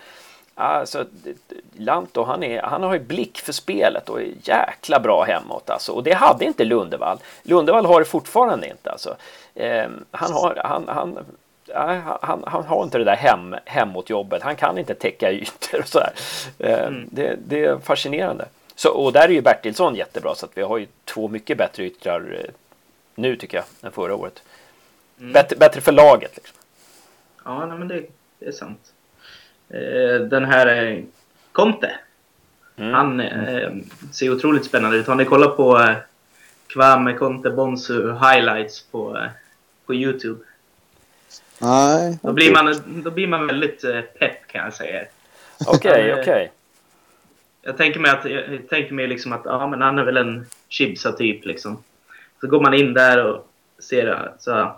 Alltså, 0.61 1.05
Lanto, 1.77 2.23
han, 2.23 2.43
är, 2.43 2.61
han 2.61 2.83
har 2.83 2.93
ju 2.93 2.99
blick 2.99 3.37
för 3.37 3.53
spelet 3.53 4.09
och 4.09 4.21
är 4.21 4.31
jäkla 4.43 4.99
bra 4.99 5.23
hemåt 5.23 5.69
alltså. 5.69 5.91
Och 5.91 6.03
det 6.03 6.13
hade 6.13 6.45
inte 6.45 6.65
Lundevall. 6.65 7.17
Lundevall 7.43 7.85
har 7.85 7.99
det 7.99 8.05
fortfarande 8.05 8.67
inte 8.67 8.91
alltså. 8.91 9.15
Eh, 9.55 9.89
han, 10.11 10.33
har, 10.33 10.61
han, 10.63 10.87
han, 10.87 11.19
han, 12.21 12.43
han, 12.47 12.63
har 12.63 12.83
inte 12.83 12.97
det 12.97 13.03
där 13.03 13.15
hem, 13.15 13.55
hemåt-jobbet. 13.65 14.43
Han 14.43 14.55
kan 14.55 14.77
inte 14.77 14.93
täcka 14.95 15.31
ytor 15.31 15.79
och 15.79 15.87
sådär. 15.87 16.13
Eh, 16.59 16.83
mm. 16.83 17.09
det, 17.11 17.35
det, 17.47 17.65
är 17.65 17.77
fascinerande. 17.77 18.45
Så, 18.75 18.89
och 18.89 19.13
där 19.13 19.23
är 19.23 19.33
ju 19.33 19.41
Bertilsson 19.41 19.95
jättebra 19.95 20.35
så 20.35 20.45
att 20.45 20.57
vi 20.57 20.61
har 20.61 20.77
ju 20.77 20.87
två 21.05 21.27
mycket 21.27 21.57
bättre 21.57 21.83
yttrar 21.83 22.39
eh, 22.39 22.51
nu 23.15 23.35
tycker 23.35 23.57
jag 23.57 23.65
än 23.81 23.91
förra 23.91 24.15
året. 24.15 24.43
Mm. 25.19 25.33
Bättre, 25.33 25.55
bättre 25.55 25.81
för 25.81 25.91
laget. 25.91 26.35
Liksom. 26.35 26.55
Ja, 27.45 27.65
nej, 27.65 27.77
men 27.77 27.87
det, 27.87 28.03
det 28.39 28.45
är 28.45 28.51
sant. 28.51 28.93
Eh, 29.73 30.21
den 30.21 30.45
här 30.45 30.85
eh, 30.85 31.03
Conte. 31.51 31.91
Mm. 32.75 32.93
Han 32.93 33.19
eh, 33.19 33.71
ser 34.11 34.31
otroligt 34.31 34.65
spännande 34.65 34.97
ut. 34.97 35.07
Har 35.07 35.15
ni 35.15 35.25
kollat 35.25 35.57
på 35.57 35.79
eh, 35.79 35.95
Kwame 36.67 37.13
Conte 37.13 37.49
Bonsu 37.49 38.11
highlights 38.11 38.83
på, 38.91 39.17
eh, 39.17 39.29
på 39.85 39.93
Youtube? 39.93 40.39
Nej. 41.59 42.19
Då 42.21 42.33
blir 42.33 42.51
man, 42.51 42.75
då 43.03 43.11
blir 43.11 43.27
man 43.27 43.47
väldigt 43.47 43.83
eh, 43.83 44.01
pepp 44.01 44.47
kan 44.47 44.63
jag 44.63 44.73
säga. 44.73 45.05
Okej, 45.67 45.91
okay, 45.91 46.11
okej. 46.11 46.21
Okay. 46.21 46.47
Jag 47.61 47.77
tänker 47.77 47.99
mig 47.99 48.11
att, 48.11 48.25
jag 48.25 48.69
tänker 48.69 48.93
mig 48.93 49.07
liksom 49.07 49.33
att 49.33 49.41
ja, 49.45 49.67
men 49.67 49.81
han 49.81 49.99
är 49.99 50.03
väl 50.03 50.17
en 50.17 50.45
chibsa 50.69 51.11
typ 51.11 51.45
liksom. 51.45 51.83
Så 52.41 52.47
går 52.47 52.61
man 52.61 52.73
in 52.73 52.93
där 52.93 53.25
och 53.25 53.47
ser 53.79 54.31
så 54.39 54.75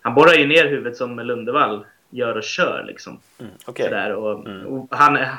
han 0.00 0.14
borrar 0.14 0.34
ju 0.34 0.46
ner 0.46 0.66
huvudet 0.66 0.96
som 0.96 1.18
Lundevall 1.18 1.84
gör 2.16 2.36
och 2.36 2.44
kör 2.44 2.84
liksom. 2.86 3.20
Mm, 3.38 3.52
okay. 3.66 3.86
Sådär, 3.86 4.14
och, 4.14 4.46
mm. 4.46 4.66
och, 4.66 4.88
han 4.90 5.16
är 5.16 5.30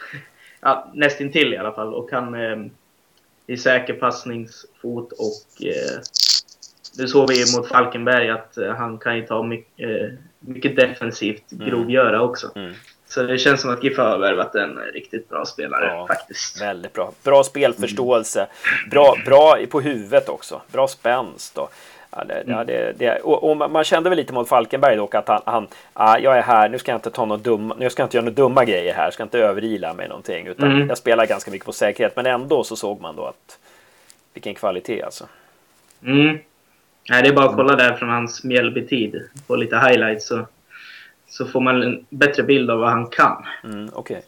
ja, 0.60 0.90
nästintill 0.94 1.54
i 1.54 1.56
alla 1.56 1.72
fall 1.72 1.94
och 1.94 2.10
han 2.12 2.34
eh, 2.34 2.58
är 3.46 3.56
säker 3.56 3.94
passningsfot 3.94 5.12
och 5.12 5.66
eh, 5.66 6.00
det 6.96 7.08
såg 7.08 7.28
vi 7.28 7.56
mot 7.56 7.68
Falkenberg 7.68 8.30
att 8.30 8.58
eh, 8.58 8.74
han 8.74 8.98
kan 8.98 9.16
ju 9.16 9.26
ta 9.26 9.42
mycket, 9.42 9.90
eh, 9.90 10.18
mycket 10.40 10.76
defensivt 10.76 11.52
mm. 11.52 11.68
grovgöra 11.68 12.22
också. 12.22 12.50
Mm. 12.54 12.74
Så 13.06 13.22
det 13.22 13.38
känns 13.38 13.60
som 13.60 13.70
att 13.70 13.84
GIF 13.84 13.98
har 13.98 14.18
värvat 14.18 14.54
en 14.54 14.78
riktigt 14.94 15.28
bra 15.28 15.44
spelare 15.44 15.86
ja, 15.86 16.06
faktiskt. 16.06 16.60
Väldigt 16.60 16.92
bra. 16.92 17.12
Bra 17.24 17.44
spelförståelse. 17.44 18.46
Bra, 18.90 19.16
bra 19.24 19.58
på 19.70 19.80
huvudet 19.80 20.28
också. 20.28 20.62
Bra 20.72 20.88
spänst. 20.88 21.58
Och, 21.58 21.72
Ja, 22.16 22.24
det, 22.24 22.44
ja, 22.46 22.64
det, 22.64 22.98
det, 22.98 23.18
och, 23.18 23.50
och, 23.50 23.70
man 23.70 23.84
kände 23.84 24.10
väl 24.10 24.16
lite 24.16 24.32
mot 24.32 24.48
Falkenberg 24.48 24.96
dock 24.96 25.14
att 25.14 25.28
han, 25.28 25.42
han 25.44 25.68
ah, 25.92 26.18
jag 26.18 26.38
är 26.38 26.42
här, 26.42 26.68
nu 26.68 26.78
ska 26.78 26.92
jag 26.92 26.98
inte 26.98 27.10
ta 27.10 27.24
något 27.24 27.44
dumma, 27.44 27.74
nu 27.78 27.90
ska 27.90 28.02
jag 28.02 28.06
inte 28.06 28.16
göra 28.16 28.24
några 28.24 28.34
dumma 28.34 28.64
grejer 28.64 28.94
här, 28.94 29.10
ska 29.10 29.22
inte 29.22 29.38
överila 29.38 29.94
med 29.94 30.08
någonting, 30.08 30.46
utan 30.46 30.72
mm. 30.72 30.88
jag 30.88 30.98
spelar 30.98 31.26
ganska 31.26 31.50
mycket 31.50 31.66
på 31.66 31.72
säkerhet, 31.72 32.16
men 32.16 32.26
ändå 32.26 32.64
så 32.64 32.76
såg 32.76 33.00
man 33.00 33.16
då 33.16 33.26
att 33.26 33.58
vilken 34.34 34.54
kvalitet 34.54 35.02
alltså. 35.02 35.24
Mm. 36.04 36.38
Nej, 37.10 37.22
det 37.22 37.28
är 37.28 37.32
bara 37.32 37.48
att 37.48 37.56
kolla 37.56 37.76
där 37.76 37.94
från 37.94 38.08
hans 38.08 38.44
Mjällby-tid 38.44 39.22
på 39.46 39.56
lite 39.56 39.76
highlights 39.78 40.26
så, 40.26 40.46
så 41.28 41.46
får 41.46 41.60
man 41.60 41.82
en 41.82 42.06
bättre 42.08 42.42
bild 42.42 42.70
av 42.70 42.78
vad 42.78 42.90
han 42.90 43.06
kan. 43.06 43.46
Mm, 43.64 43.90
Okej. 43.92 44.22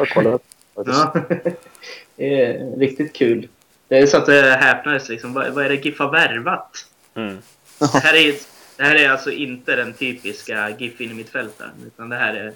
Okay. 0.00 0.24
Ja, 0.24 0.38
ja. 0.86 1.14
det 2.16 2.42
är 2.42 2.76
riktigt 2.78 3.12
kul. 3.16 3.48
Det 3.92 3.98
är 3.98 4.06
så 4.06 4.16
att 4.16 4.26
det 4.26 4.58
häpnades 4.60 5.08
liksom. 5.08 5.32
Vad, 5.32 5.48
vad 5.48 5.64
är 5.64 5.68
det 5.68 5.74
GIF 5.74 5.98
har 5.98 6.10
värvat? 6.10 6.86
Mm. 7.14 7.38
Det, 7.78 7.98
här 7.98 8.14
är, 8.14 8.34
det 8.76 8.82
här 8.84 8.94
är 8.94 9.10
alltså 9.10 9.30
inte 9.30 9.76
den 9.76 9.92
typiska 9.92 10.70
GIF 10.78 11.00
in 11.00 11.10
i 11.10 11.14
mittfältaren. 11.14 11.70
Utan 11.86 12.08
det 12.08 12.16
här 12.16 12.34
är 12.34 12.52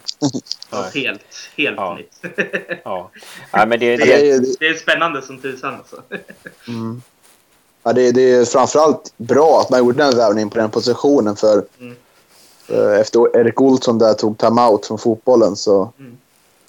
ja, 0.70 0.90
helt, 0.94 1.20
helt 1.56 1.76
ja. 1.76 1.94
nytt. 1.94 2.36
ja. 2.84 3.10
ja. 3.50 3.66
men 3.66 3.80
det, 3.80 3.96
det, 3.96 4.04
det, 4.04 4.56
det 4.60 4.66
är 4.66 4.74
spännande 4.74 5.22
som 5.22 5.38
tusan 5.38 5.74
alltså. 5.74 6.02
Mm. 6.68 7.02
Ja, 7.82 7.92
det, 7.92 8.12
det 8.12 8.30
är 8.30 8.44
framförallt 8.44 9.12
bra 9.16 9.60
att 9.60 9.70
man 9.70 9.78
gjorde 9.78 9.98
den 9.98 10.16
värvningen 10.16 10.50
på 10.50 10.58
den 10.58 10.70
positionen. 10.70 11.36
För 11.36 11.64
mm. 11.80 11.96
Eh, 12.68 13.00
efter 13.00 13.36
Erik 13.36 13.60
Olsson 13.60 13.98
där 13.98 14.14
tog 14.14 14.38
timeout 14.38 14.86
från 14.86 14.98
fotbollen 14.98 15.56
så 15.56 15.92
mm. 15.98 16.16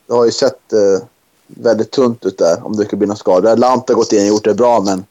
det 0.08 0.14
har 0.14 0.26
ju 0.26 0.32
sett 0.32 0.74
eh, 0.74 1.08
väldigt 1.48 1.92
tunt 1.92 2.26
ut 2.26 2.38
där 2.38 2.66
om 2.66 2.76
det 2.76 2.86
skulle 2.86 2.98
bli 2.98 3.08
någon 3.08 3.18
skada. 3.18 3.56
Lant 3.56 3.90
har 3.90 3.96
gått 3.96 4.14
in 4.14 4.22
och 4.22 4.28
gjort 4.28 4.44
det 4.44 4.54
bra, 4.54 4.82
men 4.82 5.06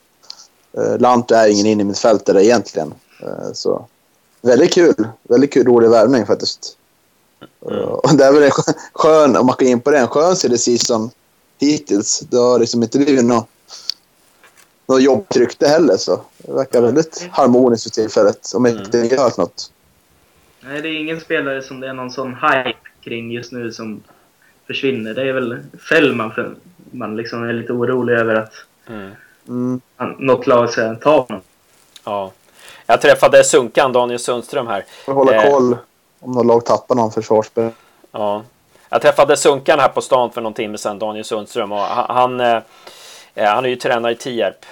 eh, 0.73 0.99
Lant 0.99 1.31
är 1.31 1.49
ingen 1.49 1.67
in 1.67 1.81
i 1.81 1.85
mitt 1.85 1.99
fältare 1.99 2.45
egentligen. 2.45 2.95
Eh, 3.23 3.53
så 3.53 3.87
väldigt 4.43 4.75
kul. 4.75 5.09
Väldigt 5.23 5.53
kul, 5.53 5.67
rolig 5.67 5.91
värvning 5.91 6.27
faktiskt. 6.27 6.77
Mm. 7.71 7.85
Och 7.85 8.17
det 8.17 8.25
är 8.25 8.33
väl 8.33 8.43
en 8.43 8.51
skön, 8.93 9.37
om 9.37 9.47
man 9.47 9.57
kan 9.57 9.69
in 9.69 9.81
på 9.81 9.91
det, 9.91 9.99
en 9.99 10.09
skön 10.09 10.37
CD 10.37 10.59
som 10.79 11.11
hittills. 11.59 12.21
Det 12.21 12.37
har 12.37 12.59
liksom 12.59 12.83
inte 12.83 12.99
blivit 12.99 13.25
något, 13.25 13.49
något 14.87 15.03
jobbtryckte 15.03 15.69
heller, 15.69 15.97
så 15.97 16.21
det 16.39 16.53
verkar 16.53 16.83
väldigt 16.83 17.29
harmoniskt 17.31 17.83
för 17.83 17.91
tillfället. 17.91 18.53
Om 18.55 18.67
inte 18.67 18.99
mm. 18.99 19.19
hört 19.19 19.37
något. 19.37 19.73
Nej, 20.61 20.83
det 20.83 20.89
är 20.89 21.01
ingen 21.01 21.21
spelare 21.21 21.63
som 21.63 21.81
det 21.81 21.89
är 21.89 21.93
någon 21.93 22.11
sån 22.11 22.35
hype 22.35 22.79
kring 23.01 23.33
just 23.33 23.53
nu 23.53 23.73
som 23.73 24.03
försvinner. 24.67 25.15
Det 25.15 25.23
är 25.23 25.33
väl 25.33 25.63
Fällman 25.89 26.33
för 26.33 26.55
man 26.91 27.17
liksom 27.17 27.49
är 27.49 27.53
lite 27.53 27.73
orolig 27.73 28.15
över 28.15 28.35
att 28.35 28.53
mm. 28.87 29.13
Mm. 29.49 29.81
något 30.19 30.47
lag 30.47 30.71
ska 30.71 30.95
ta 30.95 31.21
honom. 31.21 31.43
Ja. 32.05 32.33
Jag 32.87 33.01
träffade 33.01 33.45
Sunkan, 33.45 33.93
Daniel 33.93 34.19
Sundström 34.19 34.67
här. 34.67 34.85
Jag 35.07 35.15
hålla 35.15 35.35
eh, 35.35 35.51
koll 35.51 35.77
om 36.21 36.33
något 36.33 36.47
lag 36.47 36.65
tappar 36.65 36.95
någon 36.95 37.13
försvarsspelare. 37.13 37.73
Ja. 38.13 38.43
Jag 38.89 39.03
träffade 39.03 39.37
Sunkan 39.37 39.79
här 39.79 39.89
på 39.89 40.01
stan 40.01 40.31
för 40.31 40.41
någon 40.41 40.55
timme 40.55 40.79
sedan, 40.79 40.99
Daniel 40.99 41.25
Sundström. 41.25 41.73
Och 41.73 41.79
han, 41.79 42.17
han, 42.17 42.41
eh, 42.41 42.63
eh 43.35 43.49
han 43.49 43.65
är 43.65 43.69
ju 43.69 43.77
tränare 43.77 44.13
i 44.13 44.17
Tierp, 44.17 44.67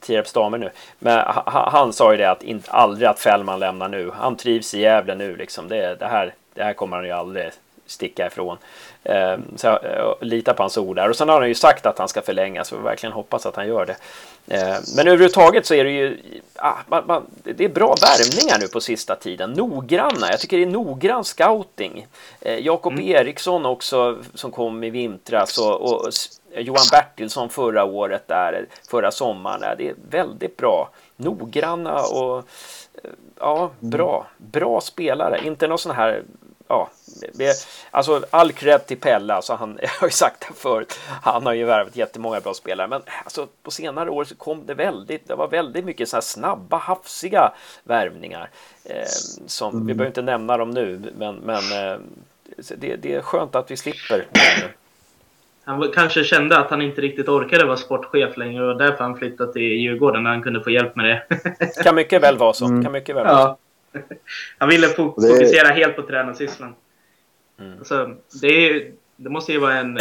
Tierps 0.00 0.32
damer 0.32 0.58
nu. 0.58 0.70
Men 0.98 1.18
han, 1.26 1.72
han, 1.72 1.92
sa 1.92 2.12
ju 2.12 2.16
det 2.16 2.30
att 2.30 2.42
inte, 2.42 2.70
aldrig 2.70 3.08
att 3.08 3.20
Fällman 3.20 3.58
lämnar 3.58 3.88
nu. 3.88 4.10
Han 4.14 4.36
trivs 4.36 4.74
i 4.74 4.80
Gävle 4.80 5.14
nu 5.14 5.36
liksom. 5.36 5.68
Det, 5.68 5.94
det, 5.94 6.06
här, 6.06 6.34
det 6.54 6.62
här 6.62 6.72
kommer 6.72 6.96
han 6.96 7.06
ju 7.06 7.12
aldrig 7.12 7.50
sticka 7.86 8.26
ifrån. 8.26 8.56
Ehm, 9.04 9.42
så 9.56 9.68
eh, 9.68 10.12
litar 10.20 10.54
på 10.54 10.62
hans 10.62 10.78
ord 10.78 10.96
där. 10.96 11.08
Och 11.08 11.16
sen 11.16 11.28
har 11.28 11.40
han 11.40 11.48
ju 11.48 11.54
sagt 11.54 11.86
att 11.86 11.98
han 11.98 12.08
ska 12.08 12.22
förlänga 12.22 12.64
så 12.64 12.76
vi 12.76 12.82
verkligen 12.82 13.12
hoppas 13.12 13.46
att 13.46 13.56
han 13.56 13.68
gör 13.68 13.86
det. 13.86 13.96
Ehm, 14.56 14.82
men 14.96 15.08
överhuvudtaget 15.08 15.66
så 15.66 15.74
är 15.74 15.84
det 15.84 15.90
ju 15.90 16.18
ah, 16.56 16.76
det 17.42 17.64
är 17.64 17.68
bra 17.68 17.94
värvningar 18.02 18.58
nu 18.60 18.68
på 18.68 18.80
sista 18.80 19.16
tiden. 19.16 19.52
Noggranna. 19.52 20.30
Jag 20.30 20.40
tycker 20.40 20.56
det 20.56 20.62
är 20.62 20.66
noggrann 20.66 21.24
scouting. 21.24 22.06
Ehm, 22.40 22.64
Jakob 22.64 22.92
mm. 22.92 23.06
Eriksson 23.06 23.66
också 23.66 24.18
som 24.34 24.50
kom 24.50 24.84
i 24.84 24.90
vintras 24.90 25.58
och, 25.58 25.82
och 25.82 26.10
Johan 26.56 26.86
Bertilsson 26.92 27.48
förra 27.48 27.84
året 27.84 28.28
där, 28.28 28.66
förra 28.90 29.10
sommaren. 29.10 29.60
Där. 29.60 29.74
Det 29.78 29.88
är 29.88 29.94
väldigt 30.10 30.56
bra. 30.56 30.90
Noggranna 31.16 32.02
och 32.02 32.38
eh, 32.38 33.10
ja, 33.38 33.70
bra. 33.80 34.26
Bra 34.36 34.80
spelare. 34.80 35.40
Inte 35.46 35.66
någon 35.66 35.78
sån 35.78 35.96
här 35.96 36.22
ja, 36.70 36.90
alltså 37.90 38.24
all 38.30 38.52
cred 38.52 38.86
till 38.86 39.00
Pelle, 39.00 39.34
alltså 39.34 39.54
han, 39.54 39.78
jag 39.82 39.88
har 40.00 40.06
ju 40.06 40.12
sagt 40.12 40.48
det 40.48 40.54
förut, 40.54 41.00
han 41.22 41.46
har 41.46 41.52
ju 41.52 41.64
värvat 41.64 41.96
jättemånga 41.96 42.40
bra 42.40 42.54
spelare, 42.54 42.88
men 42.88 43.02
alltså 43.24 43.46
på 43.62 43.70
senare 43.70 44.10
år 44.10 44.24
så 44.24 44.34
kom 44.34 44.66
det 44.66 44.74
väldigt, 44.74 45.28
det 45.28 45.34
var 45.34 45.48
väldigt 45.48 45.84
mycket 45.84 46.08
så 46.08 46.16
här 46.16 46.20
snabba, 46.20 46.76
hafsiga 46.76 47.52
värvningar. 47.84 48.50
Eh, 48.84 49.06
som, 49.46 49.74
mm. 49.74 49.86
Vi 49.86 49.94
behöver 49.94 50.10
inte 50.10 50.22
nämna 50.22 50.56
dem 50.56 50.70
nu, 50.70 51.12
men, 51.18 51.36
men 51.36 51.56
eh, 51.56 52.00
det, 52.76 52.96
det, 52.96 53.14
är 53.14 53.22
skönt 53.22 53.54
att 53.54 53.70
vi 53.70 53.76
slipper. 53.76 54.26
Han 55.64 55.92
kanske 55.94 56.24
kände 56.24 56.58
att 56.58 56.70
han 56.70 56.82
inte 56.82 57.00
riktigt 57.00 57.28
orkade 57.28 57.64
vara 57.64 57.76
sportchef 57.76 58.36
längre 58.36 58.66
och 58.66 58.78
därför 58.78 59.04
han 59.04 59.16
flyttade 59.16 59.52
till 59.52 59.62
Djurgården 59.62 60.22
när 60.22 60.30
han 60.30 60.42
kunde 60.42 60.60
få 60.60 60.70
hjälp 60.70 60.96
med 60.96 61.04
det. 61.04 61.82
kan 61.82 61.94
mycket 61.94 62.22
väl 62.22 62.38
vara 62.38 62.52
så. 62.52 62.64
Mm. 62.64 62.82
Kan 62.82 62.92
mycket 62.92 63.16
väl 63.16 63.26
vara 63.26 63.42
så. 63.42 63.56
Han 64.58 64.68
ville 64.68 64.88
fokusera 64.88 65.68
det... 65.68 65.74
helt 65.74 65.96
på 65.96 66.02
tränarsysslan. 66.02 66.74
Mm. 67.60 67.78
Alltså, 67.78 68.16
det, 68.40 68.48
är, 68.48 68.92
det 69.16 69.30
måste 69.30 69.52
ju 69.52 69.58
vara 69.58 69.74
en 69.74 69.98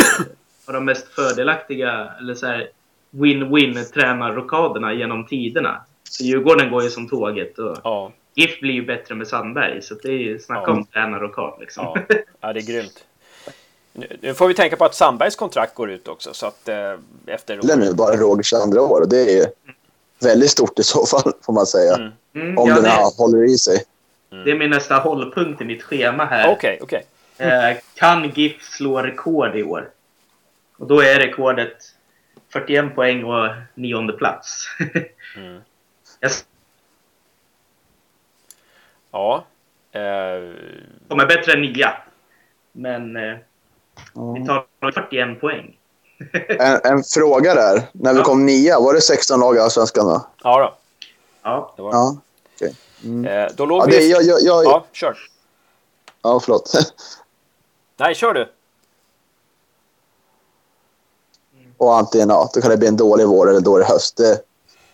av 0.68 0.74
de 0.74 0.86
mest 0.86 1.08
fördelaktiga, 1.08 2.14
eller 2.20 2.34
så 2.34 2.46
här 2.46 2.70
win-win 3.12 3.84
tränarrokaderna 3.94 4.94
genom 4.94 5.28
tiderna. 5.28 5.86
Djurgården 6.22 6.72
går 6.72 6.84
ju 6.84 6.90
som 6.90 7.10
tåget. 7.10 7.60
Och 7.60 7.78
ja. 7.84 8.12
GIF 8.36 8.60
blir 8.60 8.74
ju 8.74 8.86
bättre 8.86 9.16
med 9.16 9.28
Sandberg, 9.28 9.82
så 9.82 9.94
det 9.94 10.08
är 10.08 10.18
ju 10.18 10.40
snacka 10.40 10.64
ja. 10.68 10.74
om 10.74 10.86
tränarrockad 10.86 11.58
liksom. 11.60 11.86
Ja. 11.86 12.16
ja, 12.42 12.54
det 12.54 12.60
är 12.60 12.68
grymt. 12.68 13.06
Nu 14.22 14.34
får 14.34 14.48
vi 14.48 14.54
tänka 14.54 14.76
på 14.76 14.86
att 14.86 14.96
Sandbergs 14.96 15.36
kontrakt 15.36 15.76
går 15.76 15.92
ut 15.92 16.08
också. 16.08 16.34
Så 16.34 16.46
att, 16.46 16.70
eh, 16.70 16.76
efter... 17.26 17.60
Det 17.62 17.74
är 17.74 17.78
nu 17.78 17.94
bara 17.94 18.16
Rogers 18.16 18.54
andra 18.54 18.82
år 18.82 19.02
och 19.02 19.10
det 19.10 19.40
är 19.40 19.48
väldigt 20.22 20.52
stort 20.52 20.80
i 20.80 20.84
så 20.84 21.06
fall, 21.06 21.34
får 21.42 21.54
man 21.54 21.66
säga. 21.66 21.96
Mm. 21.96 22.12
Mm, 22.36 22.58
om 22.58 22.70
ja, 22.70 22.76
den 22.76 22.86
här 22.86 23.18
håller 23.18 23.44
i 23.44 23.58
sig. 23.58 23.84
Mm. 24.32 24.46
Det 24.46 24.52
är 24.52 24.56
min 24.56 24.70
nästa 24.70 24.96
hållpunkt 24.96 25.62
i 25.62 25.66
mitt 25.66 25.84
schema 25.84 26.26
här. 26.26 26.52
Okej, 26.52 26.80
okay, 26.82 27.02
okay. 27.38 27.70
Eh, 27.72 27.78
kan 27.96 28.30
GIF 28.30 28.64
slå 28.64 29.02
rekord 29.02 29.56
i 29.56 29.64
år? 29.64 29.90
Och 30.78 30.88
då 30.88 31.02
är 31.02 31.20
rekordet 31.20 31.78
41 32.50 32.96
poäng 32.96 33.24
och 33.24 33.50
nionde 33.74 34.14
plats. 34.14 34.66
mm. 35.36 35.62
yes. 36.24 36.46
Ja. 39.12 39.46
Eh... 39.92 40.02
De 41.08 41.20
är 41.20 41.26
bättre 41.26 41.54
än 41.54 41.62
nia. 41.62 41.98
Men 42.72 43.16
eh, 43.16 43.38
vi 44.36 44.46
tar 44.46 44.66
41 44.82 45.42
poäng. 45.42 45.78
En, 46.60 46.80
en, 46.84 47.04
fråga 47.04 47.56
där. 47.56 47.90
När 47.92 48.14
vi 48.14 48.20
ja. 48.20 48.26
kom 48.26 48.46
nia, 48.46 48.80
var 48.80 48.94
det 48.94 49.02
16 49.02 49.40
lag 49.40 49.56
i 49.56 49.60
Allsvenskan 49.60 50.06
då? 50.06 50.26
Ja, 50.44 50.60
då. 50.60 50.76
Ja. 51.44 51.74
Det 51.76 51.82
var 51.82 51.94
ja. 51.94 52.18
Okay. 52.56 52.74
Mm. 53.04 53.26
Eh, 53.26 53.52
då 53.56 53.66
låg 53.66 53.82
ja, 53.82 53.86
vi... 53.86 53.98
Det, 53.98 54.04
jag, 54.04 54.24
jag, 54.24 54.42
jag... 54.42 54.66
Ja, 54.66 54.86
kör. 54.92 55.18
Ja, 56.22 56.40
förlåt. 56.40 56.74
Nej, 57.98 58.16
kör 58.16 58.34
du. 58.34 58.52
Och 61.78 61.98
antingen, 61.98 62.30
ja, 62.30 62.50
då 62.54 62.62
kan 62.62 62.70
det 62.70 62.78
bli 62.78 62.88
en 62.88 62.98
dålig 62.98 63.28
vår 63.28 63.50
eller 63.50 63.60
dålig 63.60 63.86
höst. 63.86 64.18
Det, 64.18 64.42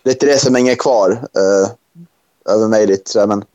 det 0.04 0.10
är 0.10 0.14
inte 0.14 0.26
det 0.26 0.38
som 0.38 0.56
hänger 0.56 0.76
kvar 0.76 1.12
eh, 1.12 1.70
över 2.54 2.68
mig 2.68 2.88
lite. 2.88 3.28
Men 3.28 3.46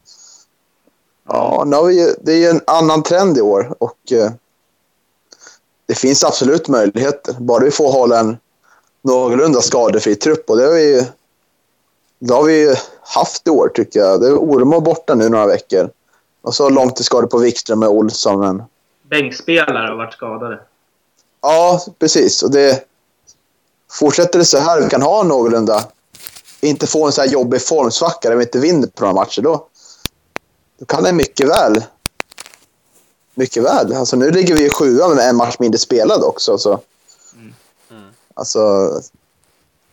ja, 1.29 1.65
nu 1.67 1.77
har 1.77 1.85
vi 1.85 2.01
ju, 2.01 2.15
det 2.21 2.33
är 2.33 2.37
ju 2.37 2.47
en 2.47 2.61
annan 2.67 3.03
trend 3.03 3.39
i 3.39 3.41
år 3.41 3.75
och 3.79 4.13
eh, 4.13 4.31
det 5.91 5.97
finns 5.97 6.25
absolut 6.25 6.69
möjligheter. 6.69 7.35
Bara 7.39 7.65
vi 7.65 7.71
får 7.71 7.93
hålla 7.93 8.21
en 8.21 8.37
någorlunda 9.03 9.61
skadefri 9.61 10.15
trupp 10.15 10.51
och 10.51 10.57
det 10.57 10.65
har 10.65 10.73
vi 10.73 10.95
ju 10.95 11.05
det 12.19 12.35
har 12.35 12.43
vi 12.43 12.77
haft 13.03 13.47
i 13.47 13.51
år 13.51 13.69
tycker 13.69 14.01
jag. 14.01 14.21
Det 14.21 14.27
är 14.27 14.35
Ormo 14.35 14.81
borta 14.81 15.15
nu 15.15 15.29
några 15.29 15.47
veckor. 15.47 15.91
Och 16.43 16.55
så 16.55 16.69
långtidsskador 16.69 17.27
på 17.27 17.39
Wikström 17.39 17.83
och 17.83 17.91
Olsson. 17.91 18.41
Men... 18.41 18.63
Bänkspelare 19.03 19.89
har 19.89 19.97
varit 19.97 20.13
skadade. 20.13 20.61
Ja, 21.43 21.81
precis. 21.99 22.43
Och 22.43 22.51
det... 22.51 22.85
Fortsätter 23.93 24.39
det 24.39 24.45
så 24.45 24.59
här, 24.59 24.81
vi 24.81 24.89
kan 24.89 25.03
ha 25.03 25.23
någorlunda... 25.23 25.85
Inte 26.61 26.87
få 26.87 27.07
en 27.07 27.13
så 27.13 27.21
här 27.21 27.29
jobbig 27.29 27.63
formsvacka 27.63 28.29
där 28.29 28.37
vi 28.37 28.43
inte 28.43 28.59
vinner 28.59 28.87
på 28.87 29.03
några 29.03 29.15
matcher. 29.15 29.43
Då, 29.43 29.67
då 30.79 30.85
kan 30.85 31.03
det 31.03 31.13
mycket 31.13 31.49
väl... 31.49 31.83
Mycket 33.41 33.65
väl. 33.65 33.93
Alltså 33.93 34.17
nu 34.17 34.31
ligger 34.31 34.55
vi 34.55 34.67
i 34.67 34.71
sjua 34.71 35.09
med 35.09 35.29
en 35.29 35.37
match 35.37 35.57
mindre 35.59 35.79
spelad 35.79 36.23
också. 36.23 36.59
Så. 36.59 36.81
Mm. 37.35 37.55
Mm. 37.91 38.11
Alltså... 38.35 38.91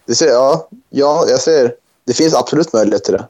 Det 0.06 0.16
ser, 0.16 0.28
ja, 0.28 0.68
ja, 0.90 1.26
jag 1.30 1.40
ser 1.40 1.74
det 2.06 2.14
finns 2.14 2.36
absolut 2.36 2.74
möjlighet 2.74 3.04
till 3.04 3.14
det. 3.14 3.28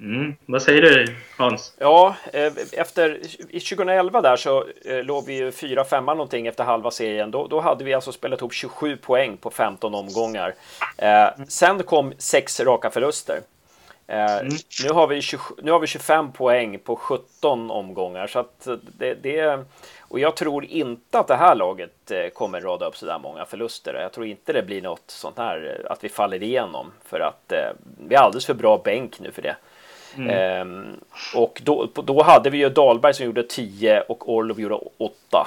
Mm. 0.00 0.34
Vad 0.46 0.62
säger 0.62 0.82
du 0.82 1.16
Hans? 1.38 1.72
Ja, 1.78 2.16
eh, 2.32 2.52
efter 2.72 3.20
i 3.48 3.60
2011 3.60 4.20
där 4.20 4.36
så 4.36 4.64
eh, 4.84 5.02
låg 5.02 5.26
vi 5.26 5.34
ju 5.34 5.50
4-5 5.50 6.00
någonting 6.00 6.46
efter 6.46 6.64
halva 6.64 6.90
serien. 6.90 7.30
Då, 7.30 7.46
då 7.46 7.60
hade 7.60 7.84
vi 7.84 7.94
alltså 7.94 8.12
spelat 8.12 8.40
ihop 8.40 8.52
27 8.52 8.96
poäng 8.96 9.36
på 9.36 9.50
15 9.50 9.94
omgångar. 9.94 10.54
Eh, 10.96 11.28
sen 11.48 11.82
kom 11.82 12.12
sex 12.18 12.60
raka 12.60 12.90
förluster. 12.90 13.40
Eh, 14.10 14.38
mm. 14.38 14.52
nu, 14.84 14.92
har 14.92 15.06
vi 15.06 15.22
20, 15.22 15.40
nu 15.62 15.70
har 15.72 15.78
vi 15.78 15.86
25 15.86 16.32
poäng 16.32 16.78
på 16.78 16.96
17 16.96 17.70
omgångar 17.70 18.26
så 18.26 18.38
att 18.38 18.68
det, 18.98 19.14
det 19.14 19.64
och 20.00 20.20
jag 20.20 20.36
tror 20.36 20.64
inte 20.64 21.18
att 21.18 21.28
det 21.28 21.36
här 21.36 21.54
laget 21.54 22.10
eh, 22.10 22.28
kommer 22.28 22.60
rada 22.60 22.86
upp 22.86 22.96
så 22.96 23.06
där 23.06 23.18
många 23.18 23.44
förluster. 23.44 23.94
Jag 23.94 24.12
tror 24.12 24.26
inte 24.26 24.52
det 24.52 24.62
blir 24.62 24.82
något 24.82 25.02
sånt 25.06 25.38
här 25.38 25.80
eh, 25.84 25.92
att 25.92 26.04
vi 26.04 26.08
faller 26.08 26.42
igenom 26.42 26.92
för 27.04 27.20
att 27.20 27.52
eh, 27.52 27.70
vi 28.08 28.14
är 28.14 28.18
alldeles 28.18 28.46
för 28.46 28.54
bra 28.54 28.80
bänk 28.84 29.20
nu 29.20 29.32
för 29.32 29.42
det. 29.42 29.56
Mm. 30.16 30.30
Ehm, 30.30 31.00
och 31.34 31.60
då, 31.64 31.88
då 31.94 32.22
hade 32.22 32.50
vi 32.50 32.58
ju 32.58 32.68
Dahlberg 32.68 33.14
som 33.14 33.26
gjorde 33.26 33.42
10 33.42 34.00
och 34.00 34.34
Orlov 34.34 34.60
gjorde 34.60 34.78
8. 34.98 35.46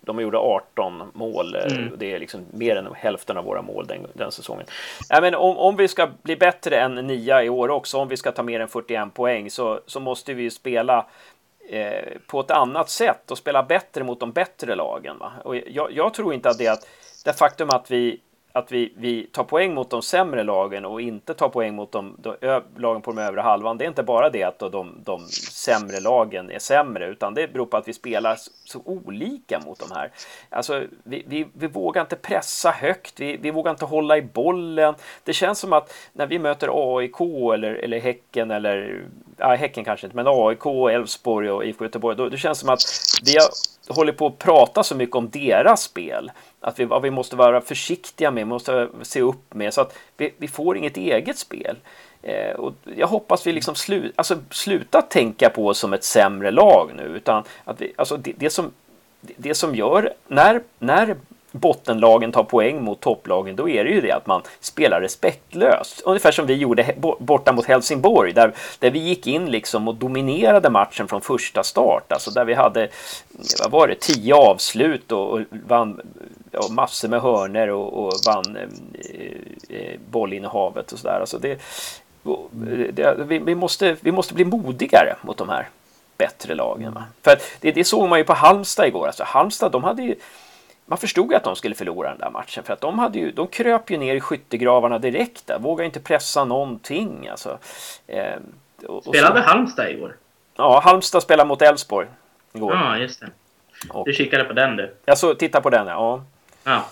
De 0.00 0.20
gjorde 0.20 0.38
18 0.38 1.10
mål. 1.14 1.54
Mm. 1.54 1.92
Det 1.96 2.12
är 2.12 2.18
liksom 2.18 2.44
mer 2.50 2.76
än 2.76 2.88
hälften 2.94 3.36
av 3.36 3.44
våra 3.44 3.62
mål 3.62 3.86
den, 3.86 4.06
den 4.12 4.32
säsongen. 4.32 4.66
Ja, 5.08 5.20
men 5.20 5.34
om, 5.34 5.56
om 5.58 5.76
vi 5.76 5.88
ska 5.88 6.08
bli 6.22 6.36
bättre 6.36 6.80
än 6.80 6.94
nia 6.94 7.44
i 7.44 7.48
år 7.48 7.68
också, 7.68 7.98
om 7.98 8.08
vi 8.08 8.16
ska 8.16 8.32
ta 8.32 8.42
mer 8.42 8.60
än 8.60 8.68
41 8.68 9.14
poäng 9.14 9.50
så, 9.50 9.80
så 9.86 10.00
måste 10.00 10.34
vi 10.34 10.50
spela 10.50 11.06
Eh, 11.72 12.18
på 12.26 12.40
ett 12.40 12.50
annat 12.50 12.90
sätt 12.90 13.30
och 13.30 13.38
spela 13.38 13.62
bättre 13.62 14.04
mot 14.04 14.20
de 14.20 14.32
bättre 14.32 14.74
lagen. 14.74 15.18
Va? 15.18 15.32
Och 15.44 15.56
jag, 15.56 15.92
jag 15.92 16.14
tror 16.14 16.34
inte 16.34 16.50
att 16.50 16.58
det 16.58 16.66
är 16.66 16.72
att 16.72 16.86
det 17.24 17.32
faktum 17.32 17.70
att 17.70 17.90
vi 17.90 18.20
att 18.52 18.72
vi, 18.72 18.92
vi 18.96 19.26
tar 19.26 19.44
poäng 19.44 19.74
mot 19.74 19.90
de 19.90 20.02
sämre 20.02 20.44
lagen 20.44 20.84
och 20.84 21.00
inte 21.00 21.34
tar 21.34 21.48
poäng 21.48 21.74
mot 21.74 21.92
de, 21.92 22.16
de 22.18 22.36
ö, 22.40 22.60
lagen 22.76 23.02
på 23.02 23.12
den 23.12 23.24
övre 23.24 23.40
halvan. 23.40 23.78
Det 23.78 23.84
är 23.84 23.88
inte 23.88 24.02
bara 24.02 24.30
det 24.30 24.42
att 24.42 24.58
de, 24.58 25.02
de 25.04 25.26
sämre 25.52 26.00
lagen 26.00 26.50
är 26.50 26.58
sämre, 26.58 27.06
utan 27.06 27.34
det 27.34 27.52
beror 27.52 27.66
på 27.66 27.76
att 27.76 27.88
vi 27.88 27.92
spelar 27.92 28.36
så, 28.36 28.50
så 28.64 28.82
olika 28.84 29.60
mot 29.66 29.78
de 29.78 29.94
här. 29.94 30.10
Alltså, 30.48 30.82
vi, 31.04 31.24
vi, 31.26 31.46
vi 31.52 31.66
vågar 31.66 32.00
inte 32.00 32.16
pressa 32.16 32.70
högt, 32.70 33.20
vi, 33.20 33.36
vi 33.36 33.50
vågar 33.50 33.70
inte 33.70 33.84
hålla 33.84 34.16
i 34.16 34.22
bollen. 34.22 34.94
Det 35.24 35.32
känns 35.32 35.58
som 35.58 35.72
att 35.72 35.94
när 36.12 36.26
vi 36.26 36.38
möter 36.38 36.96
AIK 36.96 37.20
eller, 37.54 37.74
eller 37.74 38.00
Häcken 38.00 38.50
eller 38.50 39.04
ja, 39.36 39.54
Häcken 39.54 39.84
kanske 39.84 40.06
inte, 40.06 40.16
men 40.16 40.26
AIK, 40.28 40.66
Elfsborg 40.66 41.50
och 41.50 41.64
IFK 41.64 41.84
Göteborg, 41.84 42.16
då, 42.16 42.28
det 42.28 42.38
känns 42.38 42.58
som 42.58 42.68
att 42.68 42.80
vi 43.24 43.36
har 43.36 43.48
hållit 43.94 44.16
på 44.16 44.26
att 44.26 44.38
prata 44.38 44.82
så 44.82 44.96
mycket 44.96 45.16
om 45.16 45.30
deras 45.30 45.82
spel. 45.82 46.30
Att 46.60 46.78
vi, 46.78 46.84
att 46.90 47.04
vi 47.04 47.10
måste 47.10 47.36
vara 47.36 47.60
försiktiga 47.60 48.30
med, 48.30 48.46
måste 48.46 48.88
se 49.02 49.20
upp 49.20 49.54
med, 49.54 49.74
så 49.74 49.80
att 49.80 49.98
vi, 50.16 50.34
vi 50.36 50.48
får 50.48 50.76
inget 50.76 50.96
eget 50.96 51.38
spel. 51.38 51.76
Eh, 52.22 52.52
och 52.52 52.72
jag 52.96 53.06
hoppas 53.06 53.46
vi 53.46 53.52
liksom 53.52 53.74
slu, 53.74 54.12
alltså, 54.16 54.38
slutar 54.50 55.02
tänka 55.02 55.50
på 55.50 55.66
oss 55.66 55.78
som 55.78 55.92
ett 55.92 56.04
sämre 56.04 56.50
lag 56.50 56.90
nu, 56.96 57.02
utan 57.02 57.44
att 57.64 57.80
vi, 57.80 57.92
alltså 57.96 58.16
det, 58.16 58.32
det 58.36 58.50
som 58.50 58.72
det 59.20 59.54
som 59.54 59.74
gör 59.74 60.12
när, 60.28 60.62
när 60.78 61.16
bottenlagen 61.52 62.32
tar 62.32 62.44
poäng 62.44 62.84
mot 62.84 63.00
topplagen, 63.00 63.56
då 63.56 63.68
är 63.68 63.84
det 63.84 63.90
ju 63.90 64.00
det 64.00 64.12
att 64.12 64.26
man 64.26 64.42
spelar 64.60 65.00
respektlöst. 65.00 66.00
Ungefär 66.00 66.32
som 66.32 66.46
vi 66.46 66.54
gjorde 66.54 66.94
borta 67.18 67.52
mot 67.52 67.66
Helsingborg, 67.66 68.32
där, 68.32 68.54
där 68.78 68.90
vi 68.90 68.98
gick 68.98 69.26
in 69.26 69.50
liksom 69.50 69.88
och 69.88 69.94
dominerade 69.94 70.70
matchen 70.70 71.08
från 71.08 71.20
första 71.20 71.62
start. 71.62 72.12
Alltså 72.12 72.30
där 72.30 72.44
vi 72.44 72.54
hade, 72.54 72.88
vad 73.62 73.70
var 73.70 73.88
det, 73.88 74.00
tio 74.00 74.34
avslut 74.34 75.12
och, 75.12 75.32
och 75.32 75.40
vann 75.66 76.00
och 76.52 76.70
massor 76.70 77.08
med 77.08 77.20
hörner 77.20 77.70
och, 77.70 78.04
och 78.04 78.12
vann 78.26 78.56
eh, 78.56 79.78
eh, 79.78 79.98
bollinnehavet 80.10 80.92
och 80.92 80.98
sådär. 80.98 81.20
Alltså 81.20 81.38
det, 81.38 81.60
det, 82.92 83.16
vi, 83.18 83.38
vi, 83.38 83.54
måste, 83.54 83.96
vi 84.00 84.12
måste 84.12 84.34
bli 84.34 84.44
modigare 84.44 85.16
mot 85.22 85.36
de 85.36 85.48
här 85.48 85.68
bättre 86.16 86.54
lagen. 86.54 86.92
Va? 86.92 87.04
För 87.22 87.36
det, 87.60 87.72
det 87.72 87.84
såg 87.84 88.08
man 88.08 88.18
ju 88.18 88.24
på 88.24 88.32
Halmstad 88.32 88.86
igår. 88.86 89.06
Alltså 89.06 89.24
Halmstad, 89.24 89.72
de 89.72 89.84
hade 89.84 90.02
ju 90.02 90.14
man 90.90 90.98
förstod 90.98 91.30
ju 91.30 91.36
att 91.36 91.44
de 91.44 91.56
skulle 91.56 91.74
förlora 91.74 92.08
den 92.08 92.18
där 92.18 92.30
matchen 92.30 92.64
för 92.64 92.72
att 92.72 92.80
de, 92.80 92.98
hade 92.98 93.18
ju, 93.18 93.30
de 93.30 93.46
kröp 93.46 93.90
ju 93.90 93.96
ner 93.96 94.14
i 94.14 94.20
skyttegravarna 94.20 94.98
direkt 94.98 95.46
där, 95.46 95.58
vågade 95.58 95.86
inte 95.86 96.00
pressa 96.00 96.44
någonting. 96.44 97.28
Alltså. 97.28 97.58
Eh, 98.06 98.34
och, 98.86 99.04
Spelade 99.04 99.42
så, 99.42 99.48
Halmstad 99.48 99.90
igår? 99.90 100.16
Ja, 100.56 100.80
Halmstad 100.84 101.22
spelade 101.22 101.48
mot 101.48 101.62
Elfsborg 101.62 102.06
igår. 102.52 102.74
Ja, 102.74 102.98
just 102.98 103.20
det. 103.20 103.30
Och, 103.90 104.06
du 104.06 104.12
kikade 104.12 104.44
på 104.44 104.52
den 104.52 104.76
du? 104.76 104.94
Jag 105.04 105.18
så, 105.18 105.34
titta 105.34 105.60
på 105.60 105.70
den 105.70 105.86
ja. 105.86 106.22
Ja. 106.64 106.88